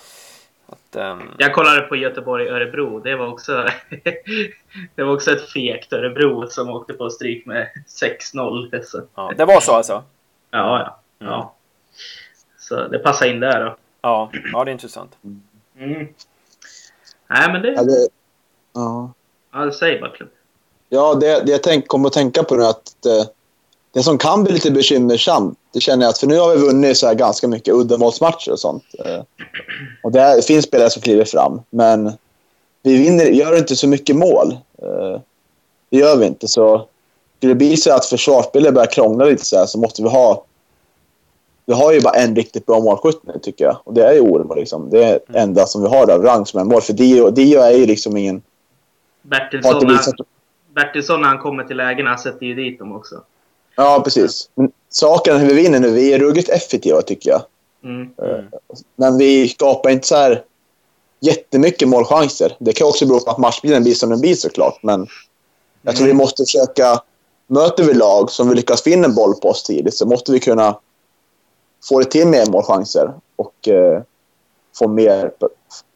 Att, 0.66 0.96
um... 0.96 1.34
Jag 1.38 1.54
kollade 1.54 1.80
på 1.80 1.96
Göteborg-Örebro. 1.96 3.00
Det 3.00 3.16
var 3.16 3.26
också 3.26 3.52
det 4.94 5.02
var 5.02 5.14
också 5.14 5.30
ett 5.30 5.50
fegt 5.50 5.92
Örebro 5.92 6.46
som 6.48 6.70
åkte 6.70 6.92
på 6.92 7.10
stryk 7.10 7.46
med 7.46 7.68
6-0. 8.34 9.06
Ja, 9.14 9.32
det 9.36 9.44
var 9.44 9.60
så 9.60 9.72
alltså? 9.72 9.92
Ja, 10.50 10.78
ja. 10.78 11.00
Mm. 11.20 11.32
ja. 11.32 11.54
Så 12.58 12.88
det 12.88 12.98
passar 12.98 13.26
in 13.26 13.40
där 13.40 13.64
då. 13.64 13.76
Ja, 14.00 14.30
ja 14.52 14.64
det 14.64 14.70
är 14.70 14.72
intressant. 14.72 15.18
Mm. 15.22 16.08
Nej, 17.28 17.52
men 17.52 17.62
det... 17.62 17.72
Ja, 17.72 17.82
det... 17.82 18.08
Ja. 18.72 19.12
ja 19.52 19.72
säg 19.72 20.00
bara 20.00 20.10
Club. 20.10 20.28
Ja, 20.88 21.14
det, 21.14 21.42
det 21.46 21.52
jag 21.52 21.62
tänk, 21.62 21.88
kommer 21.88 22.06
att 22.06 22.12
tänka 22.12 22.42
på 22.42 22.54
nu 22.54 22.64
att 22.64 22.96
det, 23.00 23.28
det 23.92 24.02
som 24.02 24.18
kan 24.18 24.44
bli 24.44 24.52
lite 24.52 24.70
bekymmersamt, 24.70 25.58
det 25.78 25.82
känner 25.82 26.04
jag 26.04 26.10
att 26.10 26.18
för 26.18 26.26
nu 26.26 26.38
har 26.38 26.54
vi 26.54 26.60
vunnit 26.60 26.96
så 26.96 27.06
här 27.06 27.14
ganska 27.14 27.48
mycket 27.48 27.74
uddamålsmatcher 27.74 28.52
och 28.52 28.58
sånt. 28.58 28.84
Eh, 29.04 29.22
och 30.02 30.12
det, 30.12 30.46
finns 30.46 30.64
spelare 30.64 30.90
som 30.90 31.02
kliver 31.02 31.24
fram, 31.24 31.60
men 31.70 32.12
vi 32.82 32.96
vinner, 32.96 33.24
gör 33.24 33.58
inte 33.58 33.76
så 33.76 33.88
mycket 33.88 34.16
mål. 34.16 34.52
Eh, 34.82 35.20
det 35.90 35.98
gör 35.98 36.16
vi 36.16 36.26
inte, 36.26 36.48
så 36.48 36.88
skulle 37.36 37.52
det 37.52 37.58
bli 37.58 37.76
så 37.76 37.94
att 37.94 38.06
försvarsspelet 38.06 38.74
börjar 38.74 38.90
krångla 38.90 39.24
lite 39.24 39.44
så 39.44 39.58
här, 39.58 39.66
så 39.66 39.78
måste 39.78 40.02
vi 40.02 40.08
ha 40.08 40.44
vi 41.66 41.74
har 41.74 41.92
ju 41.92 42.00
bara 42.00 42.14
en 42.14 42.36
riktigt 42.36 42.66
bra 42.66 42.80
målskytt 42.80 43.20
nu, 43.22 43.38
tycker 43.42 43.64
jag. 43.64 43.76
Och 43.84 43.94
det 43.94 44.04
är 44.04 44.12
ju 44.12 44.20
Ormo. 44.20 44.54
Liksom. 44.54 44.90
Det 44.90 45.04
är 45.04 45.12
det 45.12 45.28
mm. 45.28 45.42
enda 45.42 45.66
som 45.66 45.82
vi 45.82 45.88
har 45.88 46.10
av 46.10 46.22
rang 46.22 46.46
som 46.46 46.60
är 46.60 46.64
mål. 46.64 46.82
För 46.82 46.92
Dio, 46.92 47.30
Dio 47.30 47.60
är 47.60 47.70
ju 47.70 47.86
liksom 47.86 48.16
ingen... 48.16 48.42
Bertilsson, 49.22 49.88
visat... 49.88 50.14
Bertilsson 50.74 51.20
när 51.20 51.28
han 51.28 51.38
kommer 51.38 51.64
till 51.64 51.76
lägena 51.76 52.18
sätter 52.18 52.46
ju 52.46 52.54
dit 52.54 52.78
dem 52.78 52.96
också. 52.96 53.22
Ja, 53.76 54.00
precis. 54.04 54.50
Men 54.54 54.72
saken 54.90 55.36
hur 55.36 55.46
vi 55.46 55.54
vinner 55.54 55.80
nu, 55.80 55.90
vi 55.90 56.12
är 56.12 56.18
ruggigt 56.18 56.48
effektiva 56.48 57.02
tycker 57.02 57.30
jag. 57.30 57.42
Mm. 57.84 58.10
Mm. 58.22 58.44
Men 58.96 59.18
vi 59.18 59.48
skapar 59.48 59.90
inte 59.90 60.06
så 60.06 60.16
här 60.16 60.44
jättemycket 61.20 61.88
målchanser. 61.88 62.56
Det 62.58 62.72
kan 62.72 62.88
också 62.88 63.06
bero 63.06 63.20
på 63.20 63.30
att 63.30 63.38
matchbilden 63.38 63.82
blir 63.82 63.94
som 63.94 64.10
den 64.10 64.20
blir 64.20 64.34
såklart. 64.34 64.78
Men 64.82 65.06
jag 65.82 65.96
tror 65.96 66.06
mm. 66.06 66.16
vi 66.16 66.22
måste 66.22 66.42
försöka... 66.42 67.02
Möter 67.50 67.84
vi 67.84 67.94
lag 67.94 68.30
som 68.30 68.48
vill 68.48 68.56
lyckas 68.56 68.86
in 68.86 69.04
en 69.04 69.14
boll 69.14 69.34
på 69.34 69.48
oss 69.48 69.62
tidigt 69.62 69.94
så 69.94 70.06
måste 70.06 70.32
vi 70.32 70.40
kunna 70.40 70.78
få 71.88 71.98
det 71.98 72.04
till 72.04 72.26
mer 72.26 72.46
målchanser 72.46 73.14
och 73.36 73.68
eh, 73.68 74.02
få 74.78 74.88
mer, 74.88 75.32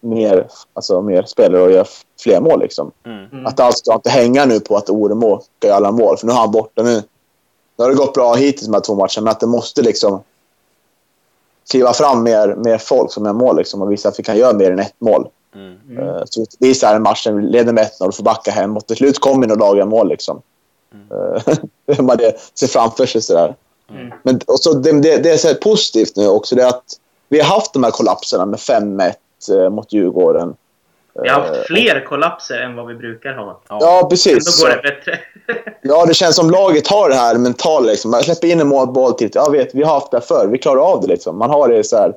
mer, 0.00 0.48
alltså 0.72 1.02
mer 1.02 1.22
spelare 1.22 1.62
och 1.62 1.72
göra 1.72 1.86
fler 2.20 2.40
mål. 2.40 2.60
Liksom. 2.60 2.90
Mm. 3.06 3.24
mm. 3.32 3.46
Att 3.46 3.60
allt 3.60 3.78
ska 3.78 3.94
inte 3.94 4.10
hänga 4.10 4.44
nu 4.44 4.60
på 4.60 4.76
att 4.76 4.90
Oremo 4.90 5.40
ska 5.58 5.68
göra 5.68 5.76
alla 5.76 5.92
mål, 5.92 6.16
för 6.16 6.26
nu 6.26 6.32
har 6.32 6.40
han 6.40 6.50
borta 6.50 6.82
nu. 6.82 7.02
Nu 7.76 7.84
har 7.84 7.90
det 7.90 7.96
gått 7.96 8.14
bra 8.14 8.34
hittills 8.34 8.68
med 8.68 8.84
två 8.84 8.94
matcher, 8.94 9.20
men 9.20 9.30
att 9.30 9.40
det 9.40 9.46
måste 9.46 9.82
liksom 9.82 10.22
kliva 11.70 11.92
fram 11.92 12.22
mer, 12.22 12.54
mer 12.54 12.78
folk 12.78 13.12
som 13.12 13.24
gör 13.24 13.32
mål 13.32 13.56
liksom, 13.56 13.82
och 13.82 13.92
visa 13.92 14.08
att 14.08 14.18
vi 14.18 14.22
kan 14.22 14.36
göra 14.36 14.52
mer 14.52 14.70
än 14.70 14.78
ett 14.78 14.94
mål. 14.98 15.28
Mm. 15.54 15.98
Uh, 15.98 16.22
så 16.24 16.40
det 16.40 16.58
blir 16.58 16.74
så 16.74 16.86
här 16.86 16.96
en 16.96 17.02
match 17.02 17.26
vi 17.26 17.42
leder 17.42 17.72
med 17.72 17.90
1-0 18.00 18.06
och 18.06 18.14
får 18.14 18.24
backa 18.24 18.50
hem 18.50 18.76
och 18.76 18.86
till 18.86 18.96
slut 18.96 19.18
kommer 19.18 19.46
några 19.46 19.74
lag 19.74 19.88
mål. 19.88 20.08
Liksom. 20.08 20.42
Mm. 20.94 21.36
Uh, 21.88 22.04
man 22.04 22.16
det 22.16 22.36
ser 22.54 22.66
framför 22.66 23.06
sig 23.06 23.22
sådär. 23.22 23.56
Mm. 23.90 24.12
Men 24.22 24.40
och 24.46 24.60
så 24.60 24.72
det, 24.72 25.00
det, 25.00 25.16
det 25.16 25.30
är 25.30 25.36
så 25.36 25.54
positivt 25.54 26.16
nu 26.16 26.28
också 26.28 26.54
det 26.54 26.62
är 26.62 26.68
att 26.68 26.84
vi 27.28 27.40
har 27.40 27.54
haft 27.54 27.72
de 27.72 27.84
här 27.84 27.90
kollapserna 27.90 28.46
med 28.46 28.58
5-1 28.58 29.12
uh, 29.52 29.70
mot 29.70 29.92
Djurgården. 29.92 30.54
Vi 31.14 31.28
har 31.28 31.40
haft 31.40 31.66
fler 31.66 32.04
kollapser 32.04 32.58
än 32.58 32.76
vad 32.76 32.86
vi 32.86 32.94
brukar 32.94 33.34
ha. 33.34 33.60
Ja, 33.68 34.06
precis. 34.10 34.62
Ändå 34.62 34.68
går 34.68 34.82
det 34.82 34.82
bättre. 34.82 35.18
ja, 35.82 36.06
det 36.06 36.14
känns 36.14 36.36
som 36.36 36.50
laget 36.50 36.88
har 36.88 37.08
det 37.08 37.14
här 37.14 37.38
mentala. 37.38 37.86
Liksom. 37.86 38.10
Man 38.10 38.22
släpper 38.22 38.48
in 38.48 38.60
en 38.60 38.68
målboll 38.68 39.12
till. 39.12 39.30
Ja, 39.34 39.48
vet, 39.50 39.74
vi 39.74 39.82
har 39.82 39.94
haft 39.94 40.10
det 40.10 40.20
förr. 40.20 40.46
Vi 40.46 40.58
klarar 40.58 40.80
av 40.80 41.00
det. 41.00 41.06
Liksom. 41.06 41.38
Man 41.38 41.50
har 41.50 41.68
det 41.68 41.84
så 41.84 41.96
här, 41.96 42.14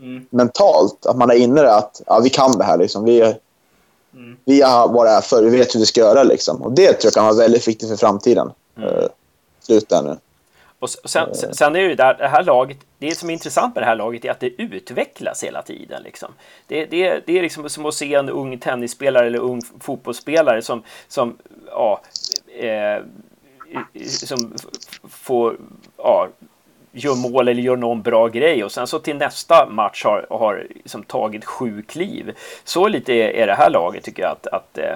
mm. 0.00 0.26
mentalt. 0.30 1.06
Att 1.06 1.16
man 1.16 1.30
är 1.30 1.34
inne 1.34 1.62
det 1.62 1.74
att 1.74 2.02
ja, 2.06 2.20
vi 2.24 2.30
kan 2.30 2.58
det 2.58 2.64
här. 2.64 2.78
Liksom. 2.78 3.04
Vi, 3.04 3.20
mm. 3.20 4.36
vi 4.44 4.62
har 4.62 4.88
varit 4.88 5.10
här 5.10 5.20
förr. 5.20 5.42
Vi 5.42 5.58
vet 5.58 5.74
hur 5.74 5.80
vi 5.80 5.86
ska 5.86 6.00
göra. 6.00 6.22
Liksom. 6.22 6.62
Och 6.62 6.72
det 6.72 6.86
tror 6.86 6.98
jag 7.04 7.12
kan 7.12 7.24
vara 7.24 7.36
väldigt 7.36 7.68
viktigt 7.68 7.88
för 7.88 7.96
framtiden. 7.96 8.50
Mm. 8.76 8.88
Uh, 8.88 9.06
slut 9.60 9.88
där 9.88 10.02
nu. 10.02 10.16
Och 10.78 10.90
sen, 10.90 11.34
sen 11.34 11.76
är 11.76 11.80
det 11.80 11.88
ju 11.88 11.94
där, 11.94 12.14
det 12.14 12.28
här 12.28 12.42
laget, 12.42 12.78
det 12.98 13.14
som 13.14 13.30
är 13.30 13.34
intressant 13.34 13.74
med 13.74 13.82
det 13.82 13.86
här 13.86 13.96
laget 13.96 14.24
är 14.24 14.30
att 14.30 14.40
det 14.40 14.62
utvecklas 14.62 15.44
hela 15.44 15.62
tiden. 15.62 16.02
Liksom. 16.02 16.32
Det, 16.66 16.86
det, 16.86 17.26
det 17.26 17.38
är 17.38 17.42
liksom 17.42 17.68
som 17.68 17.86
att 17.86 17.94
se 17.94 18.14
en 18.14 18.28
ung 18.28 18.58
tennisspelare 18.58 19.26
eller 19.26 19.38
ung 19.38 19.62
fotbollsspelare 19.80 20.62
som, 20.62 20.82
som, 21.08 21.38
ja, 21.66 22.00
eh, 22.58 23.02
som 24.04 24.54
får, 25.08 25.56
ja, 25.96 26.28
gör 26.92 27.14
mål 27.14 27.48
eller 27.48 27.62
gör 27.62 27.76
någon 27.76 28.02
bra 28.02 28.28
grej 28.28 28.64
och 28.64 28.72
sen 28.72 28.86
så 28.86 28.98
till 28.98 29.16
nästa 29.16 29.66
match 29.70 30.04
har, 30.04 30.26
har 30.30 30.66
liksom 30.74 31.02
tagit 31.02 31.44
sju 31.44 31.82
kliv. 31.82 32.34
Så 32.64 32.88
lite 32.88 33.12
är, 33.12 33.28
är 33.28 33.46
det 33.46 33.54
här 33.54 33.70
laget 33.70 34.04
tycker 34.04 34.22
jag 34.22 34.32
att, 34.32 34.46
att 34.46 34.78
eh, 34.78 34.94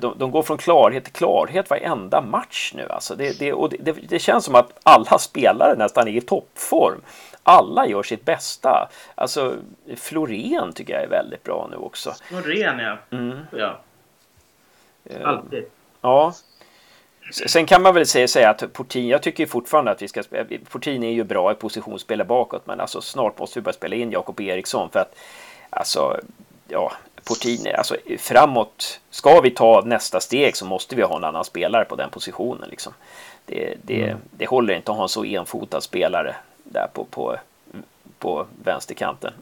de, 0.00 0.18
de, 0.18 0.30
går 0.30 0.42
från 0.42 0.58
klarhet 0.58 1.04
till 1.04 1.12
klarhet 1.12 1.70
varenda 1.70 2.20
match 2.20 2.72
nu. 2.74 2.88
Alltså 2.88 3.14
det, 3.14 3.38
det, 3.38 3.52
och 3.52 3.70
det, 3.70 3.92
det, 3.92 4.18
känns 4.18 4.44
som 4.44 4.54
att 4.54 4.80
alla 4.82 5.18
spelare 5.18 5.74
nästan 5.76 6.08
är 6.08 6.12
i 6.12 6.20
toppform. 6.20 7.00
Alla 7.42 7.86
gör 7.86 8.02
sitt 8.02 8.24
bästa. 8.24 8.88
Alltså 9.14 9.56
Florén 9.96 10.72
tycker 10.72 10.92
jag 10.92 11.02
är 11.02 11.08
väldigt 11.08 11.44
bra 11.44 11.68
nu 11.70 11.76
också. 11.76 12.14
Florén 12.28 12.78
ja. 12.78 12.98
Mm. 13.10 13.38
ja. 13.52 13.78
Eh, 15.04 15.28
Alltid. 15.28 15.64
Ja. 16.00 16.34
Sen 17.46 17.66
kan 17.66 17.82
man 17.82 17.94
väl 17.94 18.06
säga, 18.06 18.28
säga 18.28 18.50
att 18.50 18.72
Portin, 18.72 19.08
jag 19.08 19.22
tycker 19.22 19.46
fortfarande 19.46 19.90
att 19.90 20.02
vi 20.02 20.08
ska 20.08 20.22
spela, 20.22 20.58
Portin 20.70 21.02
är 21.02 21.12
ju 21.12 21.24
bra 21.24 21.52
i 21.52 21.54
positionsspel 21.54 22.24
bakåt 22.24 22.66
men 22.66 22.80
alltså 22.80 23.00
snart 23.00 23.38
måste 23.38 23.58
vi 23.58 23.62
börja 23.62 23.74
spela 23.74 23.96
in 23.96 24.10
Jakob 24.10 24.40
Eriksson 24.40 24.90
för 24.90 25.00
att 25.00 25.18
alltså 25.70 26.20
ja, 26.68 26.92
Portini, 27.28 27.72
alltså 27.72 27.96
framåt, 28.18 29.00
ska 29.10 29.40
vi 29.40 29.50
ta 29.50 29.82
nästa 29.86 30.20
steg 30.20 30.56
så 30.56 30.64
måste 30.64 30.96
vi 30.96 31.02
ha 31.02 31.16
en 31.16 31.24
annan 31.24 31.44
spelare 31.44 31.84
på 31.84 31.96
den 31.96 32.10
positionen. 32.10 32.68
Liksom. 32.70 32.92
Det, 33.46 33.74
det, 33.82 34.02
mm. 34.02 34.18
det 34.30 34.46
håller 34.46 34.74
inte 34.74 34.90
att 34.90 34.96
ha 34.96 35.02
en 35.02 35.08
så 35.08 35.24
enfotad 35.24 35.82
spelare 35.82 36.36
där 36.64 36.86
på, 36.92 37.04
på, 37.04 37.36
på 38.18 38.46
vänsterkanten. 38.64 39.32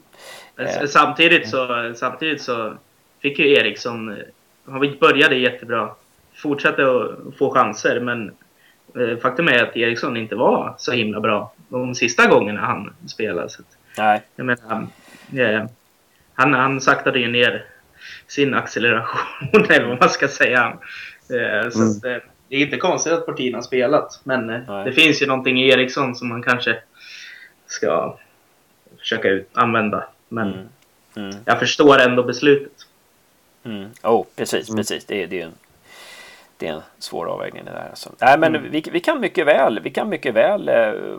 Eh. 0.57 0.85
Samtidigt, 0.87 1.49
så, 1.49 1.93
samtidigt 1.95 2.41
så 2.41 2.73
fick 3.19 3.39
ju 3.39 3.53
Eriksson, 3.53 4.17
han 4.65 4.97
började 4.99 5.35
jättebra, 5.35 5.89
fortsatte 6.35 6.81
att 6.81 7.37
få 7.37 7.53
chanser 7.53 7.99
men 7.99 8.31
eh, 8.95 9.17
faktum 9.17 9.47
är 9.47 9.63
att 9.63 9.77
Eriksson 9.77 10.17
inte 10.17 10.35
var 10.35 10.75
så 10.77 10.91
himla 10.91 11.19
bra 11.19 11.53
de 11.69 11.95
sista 11.95 12.27
gångerna 12.27 12.61
han 12.61 12.93
spelade. 13.07 13.49
Så 13.49 13.63
Nej. 13.97 14.21
Jag 14.35 14.45
menar, 14.45 14.87
eh, 15.37 15.65
han, 16.33 16.53
han 16.53 16.81
saktade 16.81 17.19
ju 17.19 17.27
ner 17.27 17.65
sin 18.27 18.53
acceleration, 18.53 19.19
eller 19.69 19.87
vad 19.87 19.99
man 19.99 20.09
ska 20.09 20.27
säga. 20.27 20.77
Eh, 21.29 21.69
så 21.69 21.79
mm. 21.79 21.91
att, 21.91 22.05
eh, 22.05 22.29
det 22.49 22.55
är 22.55 22.59
inte 22.59 22.77
konstigt 22.77 23.13
att 23.13 23.25
Portin 23.25 23.53
har 23.53 23.61
spelat, 23.61 24.19
men 24.23 24.49
eh, 24.49 24.83
det 24.83 24.91
finns 24.91 25.21
ju 25.21 25.25
någonting 25.25 25.59
i 25.59 25.69
Eriksson 25.69 26.15
som 26.15 26.29
man 26.29 26.43
kanske 26.43 26.77
ska 27.67 28.17
försöka 28.99 29.29
ut, 29.29 29.49
använda. 29.53 30.07
Men 30.29 30.53
mm. 30.53 30.67
Mm. 31.15 31.35
jag 31.45 31.59
förstår 31.59 31.99
ändå 31.99 32.23
beslutet. 32.23 32.71
Mm. 33.63 33.89
Oh, 34.03 34.25
precis, 34.35 34.69
mm. 34.69 34.77
precis. 34.77 35.05
Det, 35.05 35.25
det 35.25 35.41
är 35.41 35.45
en 35.45 35.53
det 36.59 36.67
är 36.67 36.73
en 36.73 36.81
svår 36.99 37.25
avvägning 37.25 37.65
det 37.65 37.71
där. 37.71 37.87
Alltså. 37.89 38.11
Nej, 38.21 38.39
men 38.39 38.55
mm. 38.55 38.71
vi, 38.71 38.83
vi, 38.91 38.99
kan 38.99 39.19
mycket 39.19 39.47
väl, 39.47 39.79
vi 39.79 39.89
kan 39.89 40.09
mycket 40.09 40.33
väl 40.33 40.71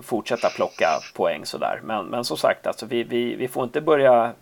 fortsätta 0.03 0.49
plocka 0.49 0.87
poäng 1.15 1.47
sådär. 1.47 1.81
Men, 1.85 2.07
men 2.07 2.25
som 2.25 2.37
sagt, 2.37 2.67
alltså, 2.67 2.87
vi, 2.87 3.03
vi, 3.03 3.35
vi 3.35 3.49
får 3.49 3.65
inte 3.65 3.81
börja 3.81 4.33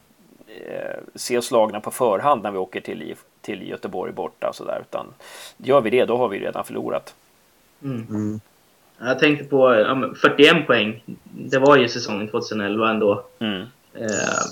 se 1.14 1.38
oss 1.38 1.46
slagna 1.46 1.80
på 1.80 1.90
förhand 1.90 2.42
när 2.42 2.50
vi 2.50 2.58
åker 2.58 2.80
till, 2.80 3.14
till 3.40 3.68
Göteborg 3.68 4.12
borta. 4.12 4.48
Och 4.48 4.54
så 4.54 4.64
där, 4.64 4.80
utan 4.80 5.06
gör 5.56 5.80
vi 5.80 5.90
det, 5.90 6.04
då 6.04 6.16
har 6.16 6.28
vi 6.28 6.38
redan 6.38 6.64
förlorat. 6.64 7.14
Mm. 7.82 8.06
Mm. 8.10 8.40
Jag 8.98 9.18
tänkte 9.18 9.44
på 9.44 9.74
ja, 9.74 10.14
41 10.20 10.66
poäng. 10.66 11.02
Det 11.24 11.58
var 11.58 11.76
ju 11.76 11.88
säsongen 11.88 12.28
2011 12.28 12.90
ändå. 12.90 13.24
Mm. 13.38 13.60
Eh, 13.94 14.42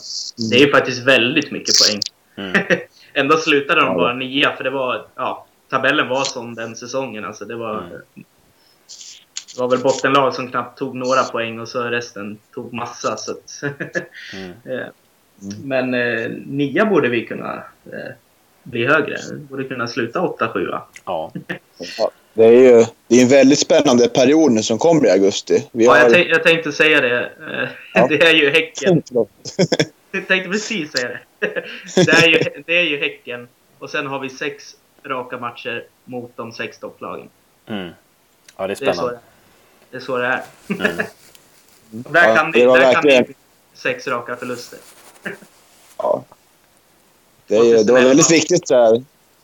det 0.50 0.56
är 0.56 0.66
ju 0.66 0.70
faktiskt 0.70 1.06
väldigt 1.06 1.50
mycket 1.50 1.74
poäng. 1.78 2.00
Mm. 2.36 2.66
ändå 3.12 3.36
slutade 3.36 3.80
de 3.80 3.96
bara 3.96 4.14
nia, 4.14 4.56
för 4.56 4.64
det 4.64 4.70
var... 4.70 5.06
Ja, 5.14 5.46
tabellen 5.70 6.08
var 6.08 6.24
som 6.24 6.54
den 6.54 6.76
säsongen. 6.76 7.24
Alltså 7.24 7.44
det 7.44 7.56
var... 7.56 7.78
Mm. 7.78 8.24
Det 9.54 9.60
var 9.60 9.68
väl 9.68 9.82
bottenlag 9.82 10.34
som 10.34 10.50
knappt 10.50 10.78
tog 10.78 10.94
några 10.94 11.22
poäng 11.22 11.60
och 11.60 11.68
så 11.68 11.82
resten 11.82 12.38
tog 12.54 12.72
massa. 12.72 13.16
Så 13.16 13.30
att, 13.32 13.62
mm. 14.32 14.52
Mm. 15.42 15.68
Men 15.68 15.94
eh, 15.94 16.30
nia 16.46 16.86
borde 16.86 17.08
vi 17.08 17.26
kunna 17.26 17.54
eh, 17.92 18.12
bli 18.62 18.86
högre. 18.86 19.18
Vi 19.32 19.38
borde 19.38 19.64
kunna 19.64 19.86
sluta 19.86 20.20
8-7. 20.20 20.80
Ja. 21.04 21.32
Det 22.34 22.44
är 22.44 22.52
ju 22.52 22.84
det 23.08 23.16
är 23.16 23.22
en 23.22 23.28
väldigt 23.28 23.58
spännande 23.58 24.08
period 24.08 24.52
nu 24.52 24.62
som 24.62 24.78
kommer 24.78 25.06
i 25.06 25.10
augusti. 25.10 25.68
Vi 25.72 25.84
ja, 25.84 25.98
jag, 25.98 26.28
jag 26.28 26.42
tänkte 26.42 26.72
säga 26.72 27.00
det. 27.00 27.30
Ja. 27.94 28.06
Det 28.08 28.22
är 28.22 28.34
ju 28.34 28.50
Häcken. 28.50 29.02
jag 30.10 30.28
tänkte 30.28 30.50
precis 30.50 30.92
säga 30.92 31.08
det. 31.08 31.20
Det 32.06 32.10
är, 32.10 32.28
ju, 32.28 32.62
det 32.66 32.76
är 32.76 32.82
ju 32.82 33.00
Häcken. 33.00 33.48
Och 33.78 33.90
sen 33.90 34.06
har 34.06 34.18
vi 34.18 34.30
sex 34.30 34.76
raka 35.04 35.38
matcher 35.38 35.86
mot 36.04 36.36
de 36.36 36.52
sex 36.52 36.78
topplagen. 36.78 37.28
Mm. 37.66 37.90
Ja, 38.56 38.66
det 38.66 38.72
är 38.72 38.74
spännande. 38.74 39.18
Det 39.90 39.96
är 39.96 40.00
så 40.00 40.18
det 40.18 40.26
är. 40.26 40.42
Så 40.68 40.74
det 40.74 40.84
är. 40.84 40.92
Mm. 40.92 41.06
där 41.90 42.36
kan, 42.36 42.52
det, 42.52 42.64
där 42.64 42.92
kan 42.92 43.04
det 43.04 43.26
sex 43.74 44.06
raka 44.08 44.36
förluster 44.36 44.78
ja. 45.98 46.22
Det, 47.46 47.56
är, 47.56 47.84
det 47.84 47.92
var 47.92 48.00
väldigt 48.00 48.30
viktigt. 48.30 48.68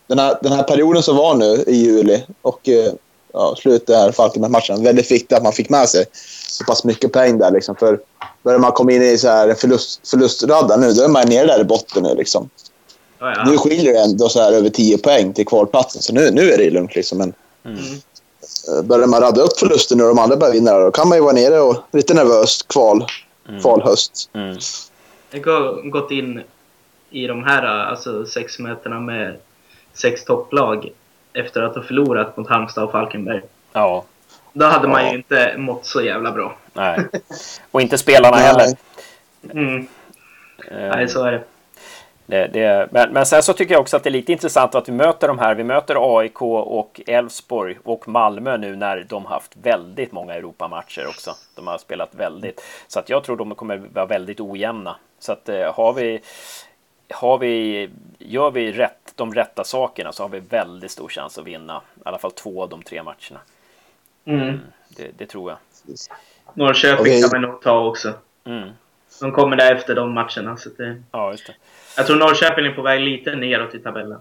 Den, 0.06 0.18
här, 0.18 0.38
den 0.42 0.52
här 0.52 0.62
perioden 0.62 1.02
som 1.02 1.16
var 1.16 1.34
nu 1.34 1.64
i 1.66 1.76
juli 1.76 2.24
och 2.42 2.68
eh, 2.68 2.92
ja, 3.32 3.56
slutet 3.58 3.96
här 3.96 4.12
Falkenberg-matchen. 4.12 4.84
Väldigt 4.84 5.10
viktigt 5.10 5.32
att 5.32 5.42
man 5.42 5.52
fick 5.52 5.70
med 5.70 5.88
sig 5.88 6.04
så 6.48 6.64
pass 6.64 6.84
mycket 6.84 7.12
poäng 7.12 7.38
där. 7.38 7.50
Liksom, 7.50 7.76
för 7.76 8.00
börjar 8.42 8.58
man 8.58 8.72
komma 8.72 8.92
in 8.92 9.02
i 9.02 9.18
så 9.18 9.28
här 9.28 9.54
förlust, 9.54 10.08
förlustradda 10.08 10.76
nu, 10.76 10.92
då 10.92 11.02
är 11.02 11.08
man 11.08 11.28
nere 11.28 11.46
där 11.46 11.60
i 11.60 11.64
botten 11.64 12.02
nu. 12.02 12.14
Liksom. 12.14 12.50
Ja, 13.18 13.34
ja. 13.36 13.50
Nu 13.50 13.58
skiljer 13.58 13.92
det 13.92 14.00
ändå 14.00 14.28
så 14.28 14.40
här 14.40 14.52
över 14.52 14.70
10 14.70 14.98
poäng 14.98 15.32
till 15.32 15.46
kvalplatsen, 15.46 16.02
så 16.02 16.12
nu, 16.12 16.30
nu 16.30 16.52
är 16.52 16.58
det 16.58 16.70
lugnt. 16.70 16.94
Liksom. 16.94 17.18
Men, 17.18 17.32
mm. 17.64 17.78
Eh, 18.68 18.82
börjar 18.82 19.06
man 19.06 19.20
radda 19.20 19.42
upp 19.42 19.58
förluster 19.58 19.96
nu 19.96 20.02
och 20.02 20.08
de 20.08 20.18
andra 20.18 20.36
börjar 20.36 20.52
vinna, 20.52 20.78
då 20.78 20.90
kan 20.90 21.08
man 21.08 21.18
ju 21.18 21.22
vara 21.22 21.32
nere 21.32 21.60
och 21.60 21.76
lite 21.92 22.14
nervöst 22.14 22.68
kval, 22.68 23.06
mm. 23.48 23.60
kvalhöst. 23.60 24.30
Mm 24.34 24.56
gått 25.84 26.10
in 26.10 26.42
i 27.10 27.26
de 27.26 27.44
här 27.44 27.62
alltså 27.62 28.26
sex 28.26 28.58
mötena 28.58 29.00
med 29.00 29.36
sex 29.92 30.24
topplag 30.24 30.88
efter 31.32 31.62
att 31.62 31.74
ha 31.74 31.82
förlorat 31.82 32.36
mot 32.36 32.48
Halmstad 32.48 32.84
och 32.84 32.92
Falkenberg. 32.92 33.42
Ja. 33.72 34.04
Då 34.52 34.66
hade 34.66 34.88
man 34.88 35.08
ju 35.08 35.16
inte 35.16 35.54
mått 35.58 35.86
så 35.86 36.02
jävla 36.02 36.32
bra. 36.32 36.56
Nej. 36.72 37.06
Och 37.70 37.80
inte 37.80 37.98
spelarna 37.98 38.36
heller. 38.36 38.66
Mm. 39.52 39.86
Nej, 40.70 41.08
så 41.08 41.24
är 41.24 41.32
det. 41.32 41.42
Det, 42.30 42.46
det, 42.46 42.88
men, 42.92 43.12
men 43.12 43.26
sen 43.26 43.42
så 43.42 43.52
tycker 43.52 43.74
jag 43.74 43.80
också 43.80 43.96
att 43.96 44.02
det 44.02 44.08
är 44.08 44.12
lite 44.12 44.32
intressant 44.32 44.74
att 44.74 44.88
vi 44.88 44.92
möter 44.92 45.28
de 45.28 45.38
här. 45.38 45.54
Vi 45.54 45.64
möter 45.64 46.18
AIK 46.18 46.42
och 46.42 47.00
Elfsborg 47.06 47.78
och 47.84 48.08
Malmö 48.08 48.56
nu 48.56 48.76
när 48.76 49.06
de 49.08 49.26
haft 49.26 49.56
väldigt 49.62 50.12
många 50.12 50.34
Europamatcher 50.34 51.06
också. 51.08 51.34
De 51.54 51.66
har 51.66 51.78
spelat 51.78 52.14
väldigt. 52.14 52.64
Så 52.88 52.98
att 52.98 53.08
jag 53.08 53.24
tror 53.24 53.36
de 53.36 53.54
kommer 53.54 53.76
vara 53.76 54.06
väldigt 54.06 54.40
ojämna. 54.40 54.96
Så 55.18 55.32
att 55.32 55.48
eh, 55.48 55.74
har 55.74 55.92
vi 55.92 56.20
har 57.10 57.38
vi, 57.38 57.90
gör 58.18 58.50
vi 58.50 58.72
rätt, 58.72 59.12
de 59.14 59.34
rätta 59.34 59.64
sakerna 59.64 60.12
så 60.12 60.22
har 60.22 60.28
vi 60.28 60.40
väldigt 60.40 60.90
stor 60.90 61.08
chans 61.08 61.38
att 61.38 61.44
vinna 61.44 61.82
i 61.96 62.00
alla 62.04 62.18
fall 62.18 62.32
två 62.32 62.62
av 62.62 62.68
de 62.68 62.82
tre 62.82 63.02
matcherna. 63.02 63.40
Mm. 64.24 64.40
mm 64.40 64.60
det, 64.88 65.10
det, 65.18 65.26
tror 65.26 65.50
jag. 65.50 65.58
Norrköping 66.54 67.00
okay. 67.00 67.20
kan 67.20 67.30
man 67.32 67.50
nog 67.50 67.62
ta 67.62 67.86
också. 67.86 68.12
Mm. 68.44 68.70
De 69.20 69.32
kommer 69.32 69.56
där 69.56 69.74
efter 69.74 69.94
de 69.94 70.14
matcherna. 70.14 70.56
Så 70.56 70.68
det... 70.78 71.02
Ja, 71.10 71.30
just 71.30 71.46
det. 71.46 71.54
Jag 71.96 72.06
tror 72.06 72.16
Norrköping 72.16 72.66
är 72.66 72.70
på 72.70 72.82
väg 72.82 73.00
lite 73.00 73.36
neråt 73.36 73.74
i 73.74 73.78
tabellen. 73.78 74.18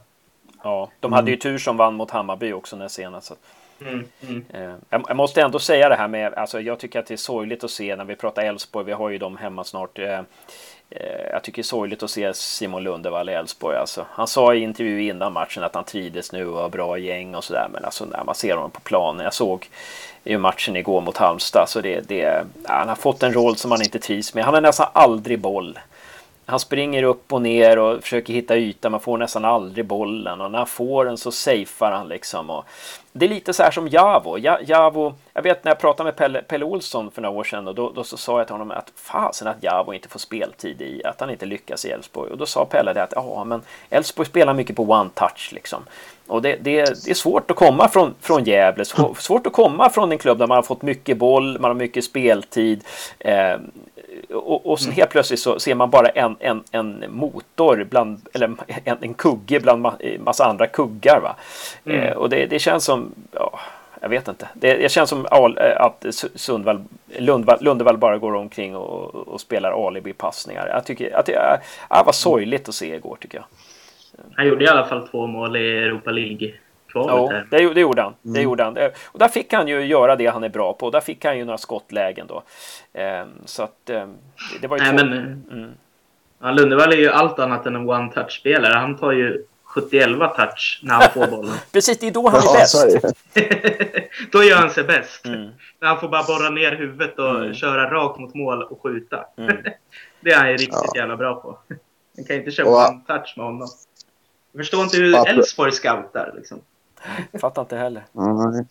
Ja, 0.64 0.92
de 1.00 1.14
hade 1.14 1.32
ju 1.32 1.38
tur 1.38 1.58
som 1.58 1.78
vann 1.78 1.94
mot 1.94 2.12
Hammarby 2.12 2.54
också 2.54 2.76
när 2.76 2.88
senast. 2.88 3.28
Så. 3.28 3.36
Mm, 3.82 4.06
mm. 4.22 4.46
Eh, 4.54 5.00
jag 5.08 5.18
måste 5.18 5.42
ändå 5.42 5.60
säga 5.60 5.90
det 5.90 5.96
här 5.96 6.08
med, 6.08 6.34
alltså 6.34 6.62
jag 6.62 6.80
tycker 6.80 7.00
att 7.00 7.06
det 7.06 7.14
är 7.14 7.18
sorgligt 7.18 7.64
att 7.64 7.72
se 7.72 7.96
när 7.96 8.06
vi 8.06 8.16
pratar 8.16 8.44
Elfsborg, 8.44 8.86
vi 8.86 8.92
har 8.92 9.10
ju 9.10 9.18
dem 9.18 9.38
hemma 9.38 9.64
snart. 9.64 10.00
Eh, 10.92 11.32
jag 11.32 11.44
tycker 11.44 11.62
det 11.62 11.62
är 11.62 11.64
sorgligt 11.64 12.04
att 12.04 12.12
se 12.12 12.34
Simon 12.34 12.84
Lundevall 12.84 13.30
i 13.30 13.34
Elfsborg. 13.34 13.78
Alltså, 13.78 14.06
han 14.12 14.28
sa 14.28 14.54
i 14.54 14.60
intervju 14.60 15.04
innan 15.04 15.34
matchen 15.34 15.64
att 15.64 15.76
han 15.76 15.84
trivdes 15.84 16.32
nu 16.32 16.48
och 16.48 16.62
har 16.62 16.70
bra 16.70 16.98
gäng 16.98 17.36
och 17.36 17.44
sådär. 17.44 17.68
Men 17.74 17.86
alltså 17.86 18.06
när 18.06 18.24
man 18.24 18.36
ser 18.36 18.56
honom 18.56 18.72
på 18.72 18.80
planen. 18.82 19.24
Jag 19.24 19.34
såg 19.34 19.70
ju 20.24 20.38
matchen 20.38 20.76
igår 20.76 21.02
mot 21.02 21.18
Halmstad. 21.18 21.70
Så 21.70 21.82
det, 21.82 22.08
det, 22.08 22.44
han 22.66 22.88
har 22.88 22.96
fått 22.96 23.24
en 23.24 23.34
roll 23.34 23.56
som 23.56 23.72
han 23.72 23.82
inte 23.82 24.00
trivs 24.00 24.34
med. 24.34 24.46
Han 24.46 24.54
har 24.54 24.62
nästan 24.62 24.88
aldrig 24.94 25.40
boll. 25.40 25.80
Han 26.50 26.60
springer 26.60 27.04
upp 27.04 27.34
och 27.34 27.42
ner 27.42 27.80
och 27.80 28.02
försöker 28.02 28.34
hitta 28.34 28.58
yta. 28.58 28.90
Man 28.90 29.00
får 29.00 29.18
nästan 29.18 29.46
aldrig 29.46 29.86
bollen 29.86 30.42
och 30.42 30.52
när 30.52 30.58
han 30.58 30.68
får 30.68 31.06
den 31.06 31.18
så 31.18 31.32
safear 31.32 31.92
han 31.92 32.08
liksom. 32.08 32.50
Och 32.50 32.66
det 33.12 33.26
är 33.26 33.30
lite 33.30 33.54
så 33.54 33.64
här 33.64 33.72
som 33.72 33.88
Javo. 33.88 34.38
Javo 34.62 35.14
jag 35.34 35.44
vet 35.44 35.64
när 35.64 35.72
jag 35.72 35.80
pratade 35.80 36.08
med 36.08 36.16
Pelle, 36.16 36.42
Pelle 36.42 36.66
Olsson 36.66 37.12
för 37.12 37.22
några 37.22 37.40
år 37.40 37.44
sedan 37.44 37.68
och 37.68 37.76
då, 37.76 37.92
då 37.96 38.04
så 38.04 38.18
sa 38.18 38.38
jag 38.38 38.48
till 38.48 38.54
honom 38.54 38.72
att 38.72 38.92
fasen 38.96 39.48
att 39.48 39.64
Javo 39.64 39.94
inte 39.94 40.10
får 40.10 40.20
speltid 40.20 40.82
i, 40.82 41.02
att 41.06 41.20
han 41.20 41.30
inte 41.30 41.46
lyckas 41.46 41.86
i 41.86 41.90
Elfsborg. 41.90 42.32
Och 42.32 42.38
då 42.38 42.46
sa 42.46 42.66
Pelle 42.66 42.94
det 42.94 43.04
att 43.04 43.14
ja, 43.16 43.44
men 43.44 43.62
Elfsborg 43.90 44.28
spelar 44.28 44.54
mycket 44.54 44.76
på 44.76 44.84
one 44.84 45.10
touch 45.14 45.50
liksom. 45.54 45.84
Och 46.28 46.42
det, 46.42 46.56
det, 46.62 47.06
det, 47.06 47.12
är 47.12 47.14
svårt 47.14 47.52
att 47.52 47.58
komma 47.58 47.88
från, 47.88 48.16
från 48.22 48.44
Gävle, 48.44 48.86
svårt 49.18 49.48
att 49.48 49.54
komma 49.54 49.90
från 49.90 50.12
en 50.12 50.18
klubb 50.18 50.38
där 50.38 50.48
man 50.48 50.56
har 50.56 50.64
fått 50.64 50.82
mycket 50.82 51.18
boll, 51.18 51.60
man 51.60 51.70
har 51.70 51.76
mycket 51.76 52.04
speltid. 52.04 52.84
Eh, 53.20 53.56
och, 54.34 54.66
och 54.66 54.80
sen 54.80 54.88
mm. 54.88 54.98
helt 54.98 55.10
plötsligt 55.10 55.40
så 55.40 55.60
ser 55.60 55.76
man 55.76 55.90
bara 55.90 56.08
en, 56.08 56.36
en, 56.40 56.64
en 56.72 57.06
motor 57.10 57.88
bland, 57.90 58.22
eller 58.34 58.52
en, 58.84 58.98
en 59.02 59.14
kugge 59.14 59.60
bland 59.60 59.88
massa 60.20 60.46
andra 60.46 60.68
kuggar. 60.68 61.20
Va? 61.20 61.36
Mm. 61.86 62.00
Eh, 62.00 62.14
och 62.14 62.30
det, 62.30 62.46
det 62.46 62.60
känns 62.60 62.86
som, 62.86 63.12
ja, 63.32 63.60
jag 64.02 64.10
vet 64.10 64.28
inte. 64.28 64.50
Det, 64.54 64.74
det 64.74 64.92
känns 64.92 65.10
som 65.10 65.26
eh, 65.26 65.82
att 65.82 66.06
Sundvall, 66.36 66.84
Lundvall, 67.18 67.58
Lundevall 67.62 67.98
bara 67.98 68.18
går 68.18 68.36
omkring 68.36 68.76
och, 68.76 69.16
och 69.16 69.42
spelar 69.42 69.88
alibi-passningar. 69.88 70.68
Jag 70.68 70.86
tycker 70.86 71.16
att 71.16 71.26
det, 71.26 71.60
det 71.90 72.04
var 72.06 72.12
sorgligt 72.12 72.70
att 72.70 72.76
se 72.76 72.96
igår 72.96 73.18
tycker 73.22 73.38
jag. 73.38 73.46
Han 74.36 74.48
gjorde 74.48 74.64
i 74.66 74.68
alla 74.68 74.86
fall 74.86 75.08
två 75.08 75.28
mål 75.28 75.56
i 75.56 75.78
Europa 75.78 76.12
League 76.12 76.54
kvalet. 76.92 77.46
Ja, 77.52 77.58
det, 77.58 77.74
det 77.74 77.82
gjorde 77.82 78.02
han. 78.02 78.14
Mm. 78.24 78.34
Det 78.34 78.42
gjorde 78.42 78.64
han. 78.64 78.78
Och 79.06 79.20
där 79.20 79.28
fick 79.28 79.54
han 79.54 79.68
ju 79.68 79.86
göra 79.86 80.16
det 80.16 80.26
han 80.26 80.44
är 80.44 80.50
bra 80.50 80.74
på. 80.74 80.90
Där 80.90 81.02
fick 81.02 81.26
han 81.26 81.38
ju 81.38 81.46
några 81.46 81.58
skottlägen 81.58 82.28
då. 82.28 82.44
Ehm, 82.94 83.30
så 83.46 83.64
att 83.64 83.90
ehm, 83.90 84.16
det 84.62 84.68
var 84.68 84.78
ju 84.78 84.84
Nej, 84.84 84.98
två... 84.98 85.06
men, 85.06 85.44
mm. 85.52 85.72
ja, 86.42 86.52
Lundevall 86.52 86.94
är 86.94 86.98
ju 86.98 87.10
allt 87.10 87.40
annat 87.40 87.66
än 87.66 87.76
en 87.76 87.90
one-touch-spelare. 87.90 88.74
Han 88.74 88.98
tar 88.98 89.12
ju 89.12 89.46
71 89.70 90.10
touch 90.36 90.80
när 90.84 90.94
han 90.94 91.10
får 91.14 91.28
bollen. 91.28 91.56
Precis, 91.72 92.00
det 92.00 92.08
är 92.08 92.12
då 92.12 92.30
han 92.30 92.40
är 92.40 92.60
bäst. 92.60 93.04
då 94.32 94.44
gör 94.44 94.56
han 94.56 94.70
sig 94.70 94.84
bäst. 94.84 95.26
Mm. 95.26 95.50
När 95.80 95.88
han 95.88 96.00
får 96.00 96.10
bara 96.10 96.24
borra 96.24 96.50
ner 96.50 96.72
huvudet 96.72 97.20
och 97.20 97.36
mm. 97.36 97.54
köra 97.54 97.92
rakt 97.92 98.20
mot 98.20 98.36
mål 98.36 98.64
och 98.64 98.82
skjuta. 98.84 99.26
Mm. 99.38 99.58
det 100.22 100.32
är 100.32 100.38
han 100.38 100.48
ju 100.48 100.58
riktigt 100.58 100.92
ja. 100.94 100.96
jävla 100.96 101.18
bra 101.18 101.36
på. 101.36 101.60
Man 102.18 102.26
kan 102.26 102.36
inte 102.36 102.52
köra 102.52 102.68
one 102.68 103.02
touch 103.08 103.34
med 103.38 103.46
honom. 103.46 103.68
Jag 104.52 104.60
förstår 104.60 104.84
inte 104.84 104.98
hur 104.98 105.28
Elfsborg 105.28 105.72
scoutar 105.72 106.34
liksom. 106.38 106.62
Fattar 107.42 107.62
inte 107.62 107.76
heller. 107.76 108.06
Mm. 108.16 108.66